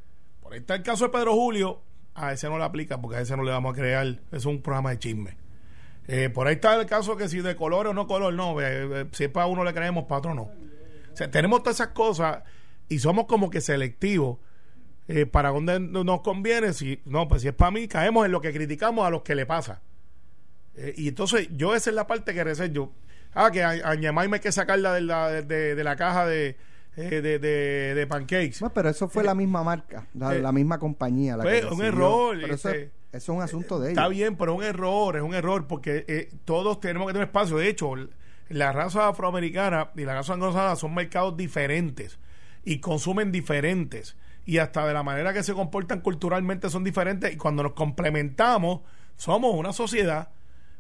Por 0.42 0.54
ahí 0.54 0.60
está 0.60 0.76
el 0.76 0.84
caso 0.84 1.06
de 1.06 1.12
Pedro 1.12 1.34
Julio. 1.34 1.82
A 2.16 2.34
ese 2.34 2.50
no 2.50 2.58
le 2.58 2.64
aplica 2.64 3.00
porque 3.00 3.18
a 3.18 3.22
ese 3.22 3.38
no 3.38 3.44
le 3.44 3.52
vamos 3.52 3.74
a 3.74 3.76
crear. 3.76 4.20
Es 4.32 4.46
un 4.46 4.62
programa 4.62 4.90
de 4.90 5.00
chisme. 5.00 5.38
Eh, 6.12 6.30
por 6.30 6.48
ahí 6.48 6.56
está 6.56 6.76
el 6.80 6.86
caso 6.88 7.16
que 7.18 7.30
si 7.30 7.40
de 7.42 7.56
color 7.56 7.88
o 7.88 7.94
no 7.94 8.08
color, 8.08 8.34
no. 8.34 8.60
eh, 8.60 9.02
eh, 9.02 9.06
si 9.12 9.26
es 9.26 9.30
para 9.30 9.46
uno 9.46 9.64
le 9.64 9.74
creemos, 9.74 10.06
para 10.06 10.20
otro 10.20 10.34
no. 10.34 10.44
O 10.44 11.16
sea, 11.16 11.30
tenemos 11.30 11.62
todas 11.62 11.76
esas 11.78 11.90
cosas 11.90 12.44
y 12.88 13.00
somos 13.00 13.26
como 13.26 13.50
que 13.50 13.62
selectivos. 13.62 14.38
eh, 15.08 15.26
para 15.26 15.50
donde 15.50 15.80
nos 15.80 16.22
conviene, 16.22 16.72
si 16.74 17.02
no, 17.06 17.28
pues 17.28 17.42
si 17.42 17.48
es 17.48 17.54
para 17.54 17.72
mí, 17.72 17.88
caemos 17.88 18.26
en 18.26 18.32
lo 18.32 18.42
que 18.42 18.54
criticamos 18.54 19.06
a 19.08 19.10
los 19.10 19.24
que 19.24 19.34
le 19.36 19.46
pasa. 19.46 19.82
Eh, 20.76 20.94
y 20.98 21.08
entonces, 21.10 21.50
yo 21.56 21.76
esa 21.76 21.90
es 21.90 21.96
la 21.96 22.06
parte 22.08 22.34
que 22.34 22.44
reservo. 22.44 22.94
Ah, 23.34 23.50
que 23.52 23.64
a, 23.64 23.70
a 23.70 23.96
Ñemay 23.96 24.28
me 24.28 24.38
hay 24.38 24.42
que 24.42 24.52
sacarla 24.52 24.94
de 24.94 25.02
la, 25.02 25.30
de, 25.30 25.76
de 25.76 25.84
la 25.84 25.96
caja 25.96 26.26
de, 26.28 26.58
de, 26.96 27.22
de, 27.22 27.40
de 27.40 28.08
pancakes. 28.08 28.62
No, 28.62 28.72
pero 28.74 28.90
eso 28.90 29.08
fue 29.10 29.24
la 29.24 29.34
misma 29.36 29.64
marca, 29.64 30.08
la, 30.14 30.36
eh, 30.36 30.42
la 30.42 30.52
misma 30.52 30.78
compañía. 30.80 31.38
La 31.38 31.44
pues, 31.44 31.66
que 31.66 31.74
un 31.74 31.82
error, 31.84 32.38
Pero 32.40 32.54
eso, 32.54 32.70
este, 32.70 32.84
es- 32.84 32.92
eso 33.12 33.32
es 33.32 33.38
un 33.38 33.42
asunto 33.42 33.80
de 33.80 33.92
ellos. 33.92 33.98
Está 33.98 34.08
bien, 34.08 34.36
pero 34.36 34.54
es 34.54 34.58
un 34.60 34.64
error, 34.64 35.16
es 35.16 35.24
un 35.24 35.34
error, 35.34 35.68
porque 35.68 36.06
eh, 36.08 36.30
todos 36.46 36.80
tenemos 36.80 37.08
que 37.08 37.14
tener 37.14 37.28
espacio. 37.28 37.58
De 37.58 37.68
hecho, 37.68 37.94
la 38.50 38.72
raza 38.72 39.08
afroamericana 39.08 39.92
y 39.96 40.06
la 40.06 40.14
raza 40.14 40.34
anglosajona 40.34 40.76
son 40.76 40.94
mercados 40.94 41.36
diferentes 41.38 42.20
y 42.64 42.80
consumen 42.80 43.32
diferentes. 43.32 44.16
y 44.46 44.58
hasta 44.58 44.88
de 44.88 44.94
la 44.94 45.04
manera 45.04 45.32
que 45.32 45.44
se 45.44 45.54
comportan 45.54 46.02
culturalmente 46.02 46.70
son 46.72 46.84
diferentes 46.84 47.32
y 47.32 47.38
cuando 47.38 47.62
nos 47.62 47.74
complementamos 47.74 48.82
somos 49.16 49.54
una 49.54 49.74
sociedad. 49.74 50.30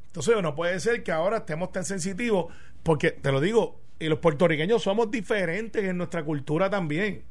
Entonces 0.07 0.41
no 0.41 0.55
puede 0.55 0.79
ser 0.79 1.03
que 1.03 1.11
ahora 1.11 1.37
estemos 1.37 1.71
tan 1.71 1.85
sensitivos 1.85 2.51
porque, 2.81 3.11
te 3.11 3.31
lo 3.31 3.41
digo, 3.41 3.79
y 3.99 4.07
los 4.07 4.19
puertorriqueños 4.19 4.81
somos 4.81 5.11
diferentes 5.11 5.83
en 5.83 5.97
nuestra 5.97 6.23
cultura 6.23 6.69
también. 6.69 7.23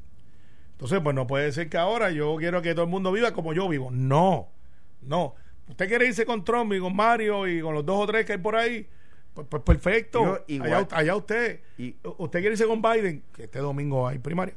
Entonces, 0.73 1.01
pues 1.03 1.13
no 1.13 1.27
puede 1.27 1.51
ser 1.51 1.67
que 1.67 1.77
ahora 1.77 2.11
yo 2.11 2.35
quiero 2.37 2.61
que 2.61 2.73
todo 2.73 2.85
el 2.85 2.91
mundo 2.91 3.11
viva 3.11 3.33
como 3.33 3.53
yo 3.53 3.67
vivo. 3.67 3.89
No, 3.91 4.47
no. 5.01 5.35
Usted 5.67 5.87
quiere 5.87 6.07
irse 6.07 6.25
con 6.25 6.43
Trump 6.43 6.73
y 6.73 6.79
con 6.79 6.95
Mario 6.95 7.47
y 7.47 7.61
con 7.61 7.73
los 7.75 7.85
dos 7.85 7.99
o 7.99 8.07
tres 8.07 8.25
que 8.25 8.33
hay 8.33 8.37
por 8.39 8.55
ahí. 8.55 8.87
Pues, 9.33 9.45
pues 9.47 9.61
perfecto. 9.63 10.23
Yo 10.23 10.43
igual- 10.47 10.73
allá, 10.73 10.87
allá 10.91 11.15
usted. 11.15 11.59
Y- 11.77 11.95
usted 12.17 12.39
quiere 12.39 12.53
irse 12.53 12.65
con 12.65 12.81
Biden, 12.81 13.21
que 13.33 13.43
este 13.43 13.59
domingo 13.59 14.07
hay 14.07 14.17
primaria. 14.17 14.55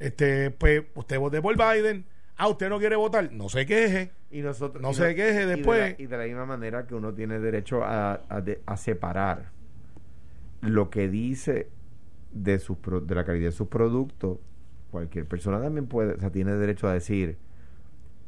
Este, 0.00 0.50
pues 0.50 0.82
usted 0.94 1.18
vote 1.18 1.40
por 1.40 1.56
Biden. 1.56 2.04
Ah, 2.36 2.48
usted 2.48 2.68
no 2.68 2.78
quiere 2.78 2.96
votar. 2.96 3.32
No 3.32 3.48
se 3.48 3.66
queje. 3.66 4.10
Y 4.30 4.42
nosotros, 4.42 4.82
No 4.82 4.90
y 4.90 4.94
se 4.94 5.14
queje 5.14 5.30
y 5.34 5.38
de 5.38 5.46
la- 5.46 5.56
después. 5.56 5.94
Y 5.98 6.06
de, 6.06 6.16
la, 6.18 6.24
misma 6.24 6.44
manera 6.46 6.86
que 6.86 6.94
uno 6.94 7.14
tiene 7.14 7.38
derecho 7.38 7.82
a, 7.84 8.20
a 8.28 8.40
de- 8.40 8.60
a 8.66 8.76
separar 8.76 9.50
lo 10.60 10.90
que 10.90 11.08
dice 11.08 11.68
de, 12.32 12.58
sus, 12.58 12.76
pro- 12.78 13.00
de 13.00 13.14
la 13.14 13.24
calidad 13.24 13.46
de 13.46 13.52
sus 13.52 13.68
productos, 13.68 14.38
cualquier 14.90 15.26
persona 15.26 15.60
también 15.60 15.86
puede, 15.86 16.14
o 16.14 16.20
sea, 16.20 16.30
tiene 16.30 16.52
derecho 16.54 16.88
a 16.88 16.92
decir, 16.94 17.38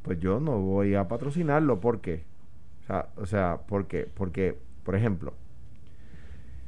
pues 0.03 0.19
yo 0.19 0.41
no 0.41 0.59
voy 0.61 0.95
a 0.95 1.09
patrocinarlo, 1.09 1.81
¿por 1.81 2.01
qué? 2.01 2.25
O 3.17 3.27
sea. 3.27 3.61
Porque, 3.67 4.09
por 4.85 4.95
ejemplo, 4.95 5.35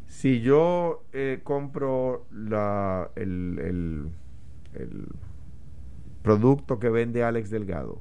si 0.07 0.41
yo 0.41 1.03
eh, 1.13 1.41
compro 1.43 2.27
la, 2.31 3.11
el, 3.17 3.59
el, 3.59 4.11
el 4.75 5.07
producto 6.23 6.79
que 6.79 6.91
vende 6.91 7.25
Alex 7.25 7.51
Delgado, 7.51 8.01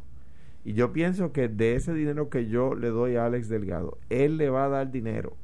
y 0.63 0.73
yo 0.73 0.93
pienso 0.93 1.31
que 1.31 1.47
de 1.47 1.75
ese 1.75 1.93
dinero 1.93 2.29
que 2.29 2.47
yo 2.47 2.75
le 2.75 2.89
doy 2.89 3.15
a 3.15 3.25
Alex 3.25 3.49
Delgado, 3.49 3.97
él 4.09 4.37
le 4.37 4.49
va 4.49 4.65
a 4.65 4.69
dar 4.69 4.91
dinero 4.91 5.35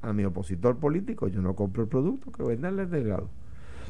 a 0.00 0.12
mi 0.12 0.24
opositor 0.24 0.78
político, 0.78 1.28
yo 1.28 1.42
no 1.42 1.54
compro 1.54 1.82
el 1.82 1.88
producto 1.88 2.32
que 2.32 2.42
vende 2.42 2.68
Alex 2.68 2.90
Delgado. 2.90 3.28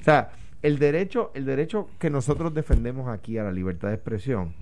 O 0.00 0.02
sea, 0.02 0.32
el 0.62 0.78
derecho, 0.78 1.30
el 1.34 1.44
derecho 1.44 1.88
que 1.98 2.10
nosotros 2.10 2.54
defendemos 2.54 3.08
aquí 3.08 3.38
a 3.38 3.44
la 3.44 3.52
libertad 3.52 3.88
de 3.88 3.94
expresión, 3.94 4.54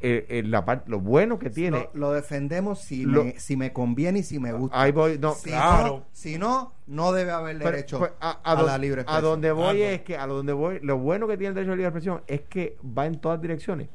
eh, 0.00 0.26
eh, 0.28 0.42
la 0.44 0.64
parte, 0.64 0.88
lo 0.90 1.00
bueno 1.00 1.38
que 1.38 1.50
tiene, 1.50 1.88
Lo, 1.94 2.00
lo 2.08 2.12
defendemos 2.12 2.78
si, 2.80 3.04
Lo- 3.04 3.24
me, 3.24 3.38
si 3.40 3.56
me 3.56 3.72
conviene 3.72 4.20
y 4.20 4.22
si 4.22 4.38
me 4.38 4.52
gusta. 4.52 4.80
ahí 4.80 4.92
voy, 4.92 5.18
no, 5.18 5.32
si, 5.34 5.50
claro. 5.50 5.86
no, 5.86 6.04
si 6.12 6.38
no, 6.38 6.72
no 6.86 7.12
debe 7.12 7.32
haber 7.32 7.58
Pero, 7.58 7.70
derecho 7.72 7.98
pues, 7.98 8.12
a, 8.20 8.30
a 8.42 8.52
a, 8.52 8.56
don- 8.56 8.66
la 8.66 8.78
libre 8.78 9.00
a 9.00 9.02
expresión. 9.02 9.30
donde 9.32 9.50
voy 9.52 9.82
es 9.82 10.02
que 10.02 10.16
a 10.16 10.26
donde 10.26 10.52
voy 10.52 10.78
lo 10.82 10.98
bueno 10.98 11.26
que 11.26 11.36
tiene 11.36 11.48
el 11.48 11.54
derecho 11.54 11.72
a 11.72 11.74
la 11.74 11.76
libre 11.76 11.88
expresión 11.88 12.22
es 12.28 12.42
que 12.42 12.76
va 12.96 13.06
en 13.06 13.20
todas 13.20 13.40
direcciones 13.42 13.88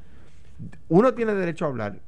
uno 0.88 1.14
tiene 1.14 1.34
derecho 1.34 1.64
a 1.64 1.68
hablar 1.68 1.98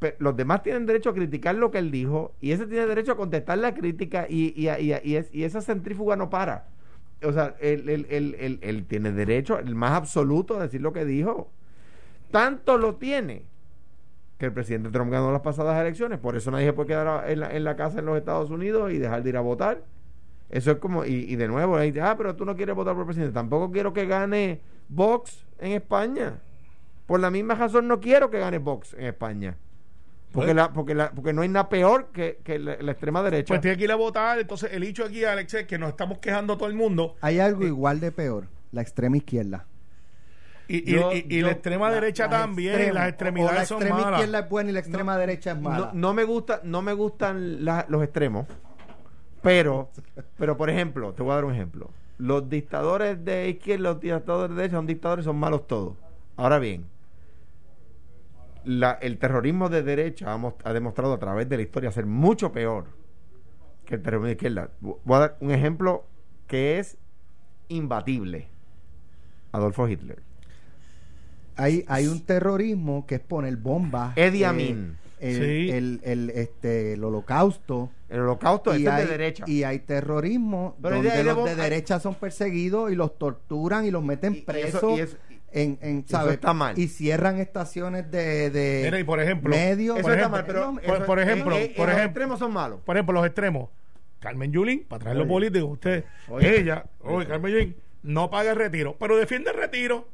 pe- 0.00 0.16
los 0.18 0.36
demás 0.36 0.62
tienen 0.62 0.84
derecho 0.84 1.10
a 1.10 1.14
criticar 1.14 1.54
lo 1.54 1.70
que 1.70 1.78
él 1.78 1.90
dijo 1.90 2.32
y 2.40 2.50
ese 2.52 2.66
tiene 2.66 2.86
derecho 2.86 3.12
a 3.12 3.16
contestar 3.16 3.58
la 3.58 3.74
crítica 3.74 4.26
y, 4.28 4.52
y, 4.56 4.68
y- 4.68 4.94
y 5.04 5.16
es- 5.16 5.32
y 5.32 5.44
esa 5.44 5.60
centrífuga 5.60 6.16
no 6.16 6.28
para 6.30 6.66
o 7.22 7.32
sea 7.32 7.54
él, 7.60 7.88
él- 7.88 8.06
él- 8.10 8.36
él- 8.40 8.58
él 8.60 8.84
tiene 8.86 9.12
derecho 9.12 9.58
el 9.58 9.74
más 9.76 9.92
absoluto 9.92 10.58
a 10.58 10.62
decir 10.64 10.82
lo 10.82 10.92
que 10.92 11.04
dijo 11.04 11.48
tanto 12.34 12.78
lo 12.78 12.96
tiene 12.96 13.44
que 14.38 14.46
el 14.46 14.52
presidente 14.52 14.90
Trump 14.90 15.12
ganó 15.12 15.30
las 15.30 15.42
pasadas 15.42 15.80
elecciones, 15.80 16.18
por 16.18 16.36
eso 16.36 16.50
nadie 16.50 16.66
se 16.66 16.72
puede 16.72 16.88
quedar 16.88 17.30
en 17.30 17.38
la, 17.38 17.54
en 17.54 17.62
la 17.62 17.76
casa 17.76 18.00
en 18.00 18.06
los 18.06 18.18
Estados 18.18 18.50
Unidos 18.50 18.90
y 18.92 18.98
dejar 18.98 19.22
de 19.22 19.28
ir 19.30 19.36
a 19.36 19.40
votar. 19.40 19.82
Eso 20.50 20.72
es 20.72 20.78
como, 20.78 21.04
y, 21.04 21.12
y 21.12 21.36
de 21.36 21.46
nuevo, 21.46 21.76
ahí, 21.76 21.94
ah, 22.02 22.16
pero 22.18 22.34
tú 22.34 22.44
no 22.44 22.56
quieres 22.56 22.74
votar 22.74 22.94
por 22.94 23.02
el 23.02 23.06
presidente. 23.06 23.32
Tampoco 23.32 23.70
quiero 23.70 23.92
que 23.92 24.06
gane 24.06 24.60
Vox 24.88 25.44
en 25.60 25.70
España. 25.72 26.40
Por 27.06 27.20
la 27.20 27.30
misma 27.30 27.54
razón 27.54 27.86
no 27.86 28.00
quiero 28.00 28.28
que 28.28 28.40
gane 28.40 28.58
Vox 28.58 28.94
en 28.94 29.04
España. 29.06 29.56
Porque, 30.32 30.46
Pues- 30.48 30.56
la, 30.56 30.72
porque, 30.72 30.94
la, 30.96 31.10
porque 31.12 31.32
no 31.32 31.42
hay 31.42 31.48
nada 31.48 31.68
peor 31.68 32.08
que, 32.12 32.40
que 32.42 32.58
la, 32.58 32.76
la 32.80 32.90
extrema 32.90 33.22
derecha. 33.22 33.46
Pues 33.54 33.60
tiene 33.60 33.76
que 33.76 33.84
ir 33.84 33.92
a 33.92 33.96
votar. 33.96 34.40
Entonces, 34.40 34.70
el 34.72 34.82
hecho 34.82 35.04
aquí, 35.04 35.24
Alex, 35.24 35.54
es 35.54 35.66
que 35.68 35.78
nos 35.78 35.90
estamos 35.90 36.18
quejando 36.18 36.56
todo 36.58 36.68
el 36.68 36.74
mundo. 36.74 37.14
Hay 37.20 37.38
algo 37.38 37.64
igual 37.64 38.00
de 38.00 38.10
peor, 38.10 38.48
la 38.72 38.82
extrema 38.82 39.16
izquierda. 39.16 39.66
Y, 40.66 40.90
y- 40.90 40.94
Yo- 40.94 41.12
y- 41.12 41.26
y 41.28 41.40
yo- 41.40 41.46
la 41.46 41.52
extrema 41.52 41.88
La- 41.90 41.94
derecha 41.96 42.22
las 42.26 42.40
también. 42.40 42.94
las 42.94 43.02
O- 43.02 43.06
o 43.06 43.08
extremidades 43.08 43.54
la 43.58 43.66
son 43.66 43.76
extrema 43.82 44.00
malas. 44.00 44.20
izquierda 44.20 44.38
es 44.40 44.48
buena 44.48 44.70
y 44.70 44.72
la 44.72 44.80
extrema 44.80 45.18
derecha 45.18 45.52
es 45.52 45.60
mala. 45.60 45.86
no, 45.86 45.92
no 45.92 46.14
me 46.14 46.24
gusta 46.24 46.60
no 46.64 46.80
me 46.82 46.92
gustan 46.94 47.64
la- 47.64 47.84
los 47.88 48.02
extremos 48.02 48.46
pero 49.42 49.90
pero 50.38 50.56
por 50.56 50.70
ejemplo 50.70 51.12
te 51.12 51.22
voy 51.22 51.32
a 51.32 51.34
dar 51.34 51.44
un 51.44 51.52
ejemplo 51.52 51.90
los 52.16 52.48
dictadores 52.48 53.22
de 53.24 53.48
izquierda 53.50 53.90
los 53.90 54.00
dictadores 54.00 54.50
de 54.50 54.56
derecha 54.62 54.76
son 54.76 54.86
dictadores 54.86 55.24
son 55.26 55.36
malos 55.36 55.66
todos 55.66 55.96
ahora 56.36 56.58
bien 56.58 56.86
la- 58.64 58.92
el 59.02 59.18
terrorismo 59.18 59.68
de 59.68 59.82
derecha 59.82 60.34
ha 60.64 60.72
demostrado 60.72 61.12
a 61.12 61.18
través 61.18 61.46
de 61.48 61.56
la 61.58 61.62
historia 61.62 61.92
ser 61.92 62.06
mucho 62.06 62.52
peor 62.52 62.86
que 63.84 63.96
el 63.96 64.02
terrorismo 64.02 64.26
de 64.28 64.32
izquierda 64.32 64.70
voy 64.80 64.96
a 65.16 65.18
dar 65.18 65.36
un 65.40 65.50
ejemplo 65.50 66.06
que 66.46 66.78
es 66.78 66.96
imbatible 67.68 68.48
Adolfo 69.52 69.86
Hitler 69.88 70.22
Hay, 71.56 71.84
hay 71.88 72.06
un 72.06 72.20
terrorismo 72.24 73.06
que 73.06 73.16
es 73.16 73.20
poner 73.20 73.56
bombas. 73.56 74.16
Eddie 74.16 74.42
eh, 74.42 74.46
Amin. 74.46 74.96
el, 75.20 75.34
Sí. 75.36 75.70
el, 75.70 76.00
el, 76.04 76.30
este, 76.30 76.94
el 76.94 77.04
holocausto. 77.04 77.90
el 78.08 78.20
holocausto 78.20 78.76
y 78.76 78.86
hay, 78.86 79.02
de 79.04 79.10
derecha 79.10 79.44
y 79.46 79.62
hay 79.62 79.78
terrorismo 79.80 80.76
Pero 80.82 80.96
donde 80.96 81.10
de- 81.10 81.24
los 81.24 81.44
de 81.44 81.54
derecha 81.56 81.98
son 82.00 82.14
perseguidos 82.16 82.90
y 82.92 82.94
los 82.94 83.16
torturan 83.18 83.84
y 83.86 83.90
los 83.90 84.04
meten 84.04 84.34
Y- 84.34 84.36
y 84.36 84.40
eso- 84.40 84.46
presos 84.46 84.98
y 84.98 85.00
eso- 85.02 85.16
en, 85.52 85.78
en, 85.82 86.04
eso 86.08 86.30
está 86.30 86.52
mal. 86.52 86.76
y 86.76 86.88
cierran 86.88 87.38
estaciones 87.38 88.10
de, 88.10 88.50
de 88.50 88.82
Mira, 88.84 88.98
y 88.98 89.04
por 89.04 89.20
ejemplo, 89.20 89.50
medios 89.50 89.96
Eso 89.98 90.02
por 90.02 90.12
está 90.12 90.26
ejemplo, 90.26 90.72
mal, 90.72 90.80
pero 90.84 91.06
por- 91.06 91.20
ejemplo, 91.20 91.56
eh, 91.56 91.64
eh, 91.66 91.74
por 91.76 91.86
los 91.86 91.94
ejemplo. 91.96 92.04
extremos 92.10 92.38
son 92.40 92.52
malos. 92.52 92.80
Por 92.84 92.96
ejemplo, 92.96 93.12
los 93.14 93.24
extremos. 93.26 93.68
Carmen 94.18 94.50
Yulín, 94.52 94.84
para 94.88 95.02
traer 95.02 95.16
los 95.16 95.24
Oye. 95.26 95.32
políticos, 95.32 95.70
usted, 95.74 96.04
Oye. 96.28 96.58
ella, 96.60 96.84
oye, 97.02 97.26
Carmen 97.26 97.52
Yulín, 97.52 97.76
no 98.02 98.30
paga 98.30 98.50
el 98.50 98.56
retiro, 98.56 98.96
pero 98.98 99.16
defiende 99.16 99.50
el 99.50 99.56
retiro. 99.56 100.08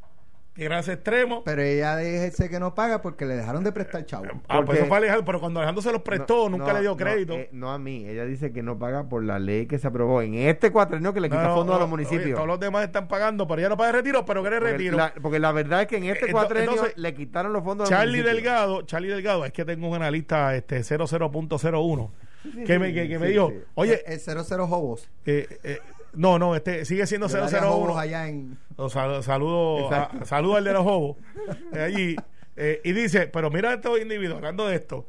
Gracias 0.57 0.97
extremo. 0.97 1.43
pero 1.45 1.63
ella 1.63 1.97
dice 1.97 2.51
que 2.51 2.61
no 2.61 2.75
paga 2.75 3.01
porque 3.03 3.25
le 3.25 3.35
dejaron 3.37 3.65
de 3.65 3.73
prestar 3.73 4.05
chavo 4.05 4.25
Ah, 4.49 4.63
pues 4.67 4.79
eso 4.79 4.89
fue 4.89 4.97
Alejandro, 4.99 5.25
pero 5.25 5.41
cuando 5.41 5.61
Alejandro 5.61 5.81
se 5.83 5.93
los 5.93 6.03
prestó, 6.03 6.51
No, 6.51 6.59
nunca 6.59 6.73
no, 6.73 6.75
le 6.75 6.81
dio 6.81 6.91
no, 6.91 6.97
crédito. 6.97 7.35
eh, 7.35 7.49
No, 7.53 7.71
a 7.73 7.79
mí. 7.79 8.07
Ella 8.07 8.25
dice 8.27 8.53
que 8.53 8.63
no 8.63 8.79
paga 8.79 9.09
por 9.09 9.25
la 9.25 9.39
ley 9.39 9.67
que 9.67 9.79
se 9.79 9.87
aprobó 9.87 10.21
en 10.23 10.35
este 10.35 10.71
cuatrenio 10.71 11.15
que 11.15 11.21
le 11.21 11.29
quita 11.31 11.55
fondos 11.55 11.77
a 11.77 11.79
los 11.79 11.87
oye, 11.89 11.91
municipios. 11.91 12.35
todos 12.35 12.47
los 12.49 12.61
demás 12.61 12.85
están 12.85 13.09
pagando, 13.09 13.47
pero 13.47 13.61
ella 13.61 13.69
no 13.71 13.77
paga 13.77 13.91
el 13.91 13.97
retiro, 13.97 14.25
pero 14.27 14.43
quiere 14.43 14.61
retiro. 14.61 14.97
la, 14.97 15.15
porque 15.23 15.39
la 15.39 15.53
verdad 15.53 15.83
es 15.83 15.87
que 15.87 15.97
en 15.97 16.05
este 16.05 16.31
cuatrenio 16.31 16.71
entonces, 16.73 16.97
le 16.97 17.15
quitaron 17.15 17.53
los 17.53 17.63
fondos 17.65 17.89
a 17.89 17.91
los 17.91 17.99
Charlie 17.99 18.19
municipios. 18.19 18.35
Delgado, 18.45 18.83
Charlie 18.83 19.09
Delgado, 19.09 19.45
es 19.47 19.53
que 19.53 19.65
tengo 19.65 19.89
un 19.89 19.95
analista 19.95 20.55
este 20.57 20.81
00.01 20.81 22.11
Sí, 22.43 22.65
que 22.65 22.79
me, 22.79 22.93
que, 22.95 23.07
que 23.07 23.19
me 23.19 23.29
dijo, 23.29 23.51
sí. 23.51 23.57
oye, 23.75 24.03
el 24.07 24.19
00 24.19 24.65
Hobos 24.65 25.09
eh, 25.27 25.47
eh, 25.63 25.79
no, 26.15 26.39
no, 26.39 26.55
este 26.57 26.85
sigue 26.85 27.07
siendo 27.07 27.29
Del 27.29 27.43
área 27.45 27.63
Jobos 27.63 27.89
001. 27.91 27.99
allá 27.99 28.29
en 28.29 28.59
sal- 28.89 29.23
saludo, 29.23 29.93
a- 29.93 30.11
saludo 30.25 30.57
al 30.57 30.65
de 30.65 30.73
los 30.73 30.83
Jobos 30.85 31.17
eh, 31.75 31.81
allí. 31.81 32.17
eh, 32.57 32.81
y 32.85 32.93
dice, 32.93 33.27
pero 33.29 33.51
mira 33.51 33.73
estos 33.75 34.01
individuos, 34.01 34.37
hablando 34.39 34.67
de 34.69 34.77
esto, 34.77 35.07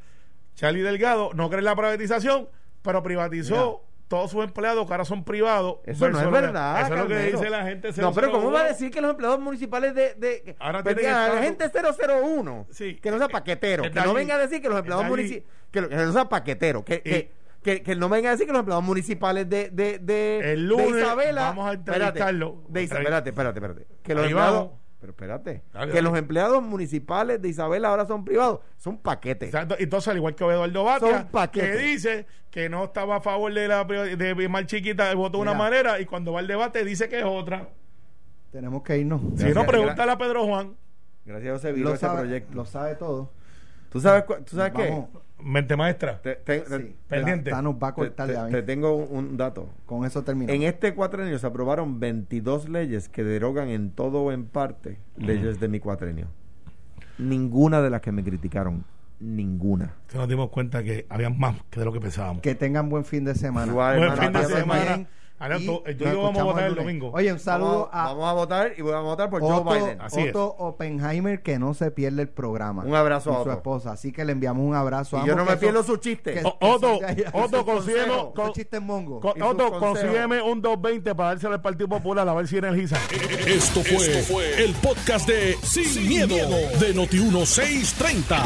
Charlie 0.56 0.82
Delgado 0.82 1.32
no 1.34 1.49
cree 1.49 1.60
en 1.60 1.66
la 1.66 1.76
privatización, 1.76 2.47
pero 2.82 3.02
privatizó 3.04 3.84
todos 4.08 4.30
sus 4.30 4.43
empleados 4.43 4.86
que 4.86 4.93
ahora 4.93 5.06
son 5.06 5.24
privados. 5.24 5.78
Eso 5.86 6.10
no 6.10 6.20
es 6.20 6.26
que- 6.26 6.32
verdad. 6.32 6.82
Eso 6.82 6.93
es 6.95 6.99
lo 6.99 7.08
que 7.08 7.18
dice 7.32 7.49
la 7.49 7.64
gente. 7.64 7.89
No, 8.02 8.12
pero 8.14 8.30
¿cómo 8.30 8.47
001? 8.49 8.52
va 8.54 8.62
a 8.62 8.68
decir 8.68 8.91
que 8.91 8.99
los 8.99 9.12
empleados 9.12 9.39
municipales 9.39 9.95
de. 9.95 10.16
de 10.16 10.56
Ahora 10.60 10.84
mira, 10.84 11.34
la 11.34 11.41
gente 11.41 11.70
001. 11.70 12.68
Sí. 12.72 12.95
Que 12.95 13.10
no 13.10 13.18
sea 13.18 13.30
paquetero. 13.30 13.86
Es 13.86 13.91
Que 13.91 14.02
no 14.02 14.14
venga 14.14 14.36
a 14.36 14.38
decir 14.39 14.62
que 14.62 14.68
los 14.68 14.78
empleados 14.78 15.06
municipales. 15.06 15.45
Que, 15.72 15.88
que 15.88 15.95
no 15.95 16.12
sea 16.12 16.28
paquetero. 16.28 16.84
Que, 16.84 17.02
que, 17.02 17.32
que, 17.64 17.84
que 17.84 17.95
no 17.95 18.09
venga 18.09 18.30
a 18.30 18.32
decir 18.32 18.45
que 18.47 18.51
los 18.53 18.59
empleados 18.59 18.84
municipales 18.84 19.49
de. 19.49 19.70
de, 19.70 19.99
de 19.99 20.53
El 20.53 20.68
lunes 20.68 20.93
de 20.95 21.01
Isabela. 21.01 21.41
vamos 21.43 21.68
a 21.70 21.74
espérate, 21.74 22.03
entrevistarlo. 22.05 22.64
de 22.70 22.84
Isa- 22.84 22.97
espérate, 22.97 23.30
espérate, 23.30 23.59
espérate. 23.59 23.88
Que 24.03 24.14
los 24.16 24.24
Ahí 24.24 24.32
empleados. 24.32 24.55
vamos. 24.59 24.82
Pero 24.99 25.12
espérate. 25.14 25.64
Dale, 25.74 25.88
que 25.88 25.97
dale. 25.97 26.01
los 26.03 26.18
empleados 26.18 26.62
municipales 26.62 27.41
de 27.41 27.49
Isabela 27.49 27.89
ahora 27.89 28.05
son 28.05 28.24
privados. 28.24 28.59
Son 28.78 28.97
paquetes. 28.99 29.49
Exacto. 29.49 29.76
Entonces, 29.80 30.07
al 30.09 30.18
igual 30.18 30.36
que 30.36 30.43
Eduardo 30.43 30.84
Batia, 30.84 31.18
Son 31.22 31.28
paquetes. 31.30 31.76
que 31.76 31.84
dice 31.84 32.26
que 32.51 32.70
no 32.70 32.84
estaba 32.86 33.16
a 33.16 33.22
favor 33.22 33.51
de 33.53 33.68
la 33.68 33.84
de 33.84 34.47
Mar 34.49 34.66
Chiquita, 34.68 35.14
votó 35.16 35.38
de 35.38 35.41
una 35.43 35.53
manera 35.55 35.99
y 35.99 36.05
cuando 36.05 36.34
va 36.34 36.39
al 36.39 36.47
debate 36.47 36.86
dice 36.86 37.09
que 37.09 37.18
es 37.20 37.26
otra. 37.26 37.68
tenemos 38.51 38.84
que 38.84 38.97
irnos 38.97 39.22
Si 39.22 39.28
Gracias, 39.38 39.55
no, 39.55 39.66
pregúntale 39.66 40.12
a 40.12 40.18
Pedro 40.18 40.45
Juan, 40.45 40.76
Gracias 41.26 41.49
a 41.49 41.53
José 41.53 41.78
lo 41.78 41.89
ese 41.89 41.97
sabe, 41.99 42.20
proyecto. 42.22 42.53
lo 42.55 42.66
sabe 42.66 42.95
todo 42.95 43.32
¿Tú 43.89 43.99
sabes, 44.01 44.24
¿tú 44.45 44.55
sabes 44.55 44.74
qué? 44.74 45.03
Mente 45.44 45.76
maestra. 45.76 46.22
Te- 46.22 46.36
te- 46.36 46.66
sí, 46.66 46.96
pendiente. 47.08 47.52
la- 47.52 47.62
nos 47.62 47.76
va 47.76 47.89
a 47.89 47.92
te- 47.92 48.02
cortar 48.02 48.28
te- 48.28 48.34
ya 48.34 48.46
te 48.46 48.52
mismo. 48.52 48.66
tengo 48.66 48.96
un, 48.96 49.38
dato. 49.38 49.70
con 49.86 50.06
eso 50.06 50.24
terminamos 50.24 50.56
En 50.56 50.64
este 50.68 50.94
cuatrenio 50.94 51.38
se 51.39 51.48
aprobaron 51.48 52.00
22 52.00 52.70
leyes 52.70 53.10
que 53.10 53.24
derogan 53.24 53.70
en 53.70 53.92
todo 53.92 54.22
o 54.24 54.32
en 54.32 54.46
parte 54.46 54.98
leyes 55.18 55.60
de 55.60 55.68
mi 55.68 55.80
cuatrenio. 55.80 56.28
Ninguna 57.18 57.82
de 57.82 57.89
las 57.89 58.02
que 58.02 58.12
me 58.12 58.24
criticaron. 58.24 58.84
Ninguna. 59.20 59.94
Nos 60.16 60.28
dimos 60.28 60.50
cuenta 60.50 60.84
que 60.84 61.06
había 61.10 61.30
más 61.30 61.56
que 61.70 61.80
de 61.80 61.86
lo 61.86 61.94
que 61.94 62.00
pensábamos. 62.00 62.42
que 62.42 62.56
tengan 62.56 62.89
buen 62.89 63.06
fin 63.06 63.24
de 63.24 63.36
semana 63.36 63.72
Igual, 63.72 63.98
Buen 64.00 64.12
hermano, 64.12 64.39
fin 64.39 64.48
de 64.50 64.56
semana. 64.56 64.96
bien. 64.96 65.08
Ahora, 65.42 65.58
Y 65.58 65.66
tú- 65.66 65.82
tú 65.84 65.89
y 65.89 65.96
nos 65.96 66.14
yo 66.14 66.22
vamos 66.22 66.39
a 66.39 66.44
votar 66.44 66.64
el 66.66 66.76
domingo. 66.76 67.12
Oye, 67.14 67.34
un 67.34 67.39
saludo 67.39 67.72
vamos, 67.72 67.89
a 67.92 68.04
vamos 68.14 68.30
a 68.30 68.34
votar 68.34 68.74
y 68.78 68.82
vamos 68.82 68.96
a 69.00 69.02
votar 69.02 69.30
por 69.32 69.44
Otto, 69.44 69.64
Joe 69.64 69.80
Biden. 69.80 70.02
Así 70.02 70.22
es. 70.22 70.30
Otto 70.30 70.56
Oppenheimer 70.60 71.42
que 71.42 71.58
no 71.58 71.74
se 71.74 71.89
pierde 71.92 72.22
el 72.22 72.30
programa. 72.30 72.84
Un 72.84 72.94
abrazo 72.96 73.32
y 73.32 73.34
a 73.34 73.36
su 73.38 73.42
Otto. 73.42 73.52
esposa. 73.54 73.92
Así 73.94 74.12
que 74.12 74.24
le 74.24 74.34
enviamos 74.34 74.64
un 74.66 74.76
abrazo 74.76 75.18
a 75.20 75.24
Y 75.24 75.28
yo 75.28 75.36
no 75.36 75.44
me 75.44 75.52
que 75.52 75.58
pierdo 75.58 75.84
sus 75.84 76.00
chistes. 76.00 76.42
que- 76.42 76.48
Otto, 76.60 77.00
ya, 77.02 77.30
Otto, 77.34 77.66
consígueme. 77.66 78.14
con- 78.36 78.44
esos 78.46 78.54
chistes 78.56 78.82
mongos. 78.82 79.22
con- 79.22 79.42
Otto, 79.42 79.72
consígueme 79.80 80.42
un 80.42 80.62
220 80.62 81.16
para 81.16 81.30
dárselo 81.30 81.56
al 81.56 81.62
Partido 81.62 81.89
Popular 81.89 82.30
a 82.30 82.34
ver 82.36 82.48
si 82.48 82.58
energiza. 82.58 82.98
Esto 83.48 83.82
fue, 83.84 84.64
el 84.64 84.74
podcast 84.76 85.28
de 85.28 85.58
Sin, 85.64 86.08
miedo, 86.08 86.36
de 86.80 86.94
Noti1630. 86.96 88.46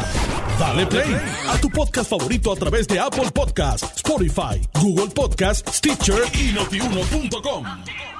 Dale 0.60 0.86
play 0.88 1.16
a 1.50 1.58
tu 1.58 1.70
podcast 1.70 2.10
favorito 2.10 2.52
a 2.54 2.56
través 2.56 2.88
de 2.88 3.00
Apple 3.00 3.30
Podcasts, 3.34 3.91
Spotify, 3.98 4.62
Google 4.82 5.08
Podcasts, 5.14 5.78
Stitcher 5.78 6.22
y 6.34 6.54
notiuno.com. 6.94 8.14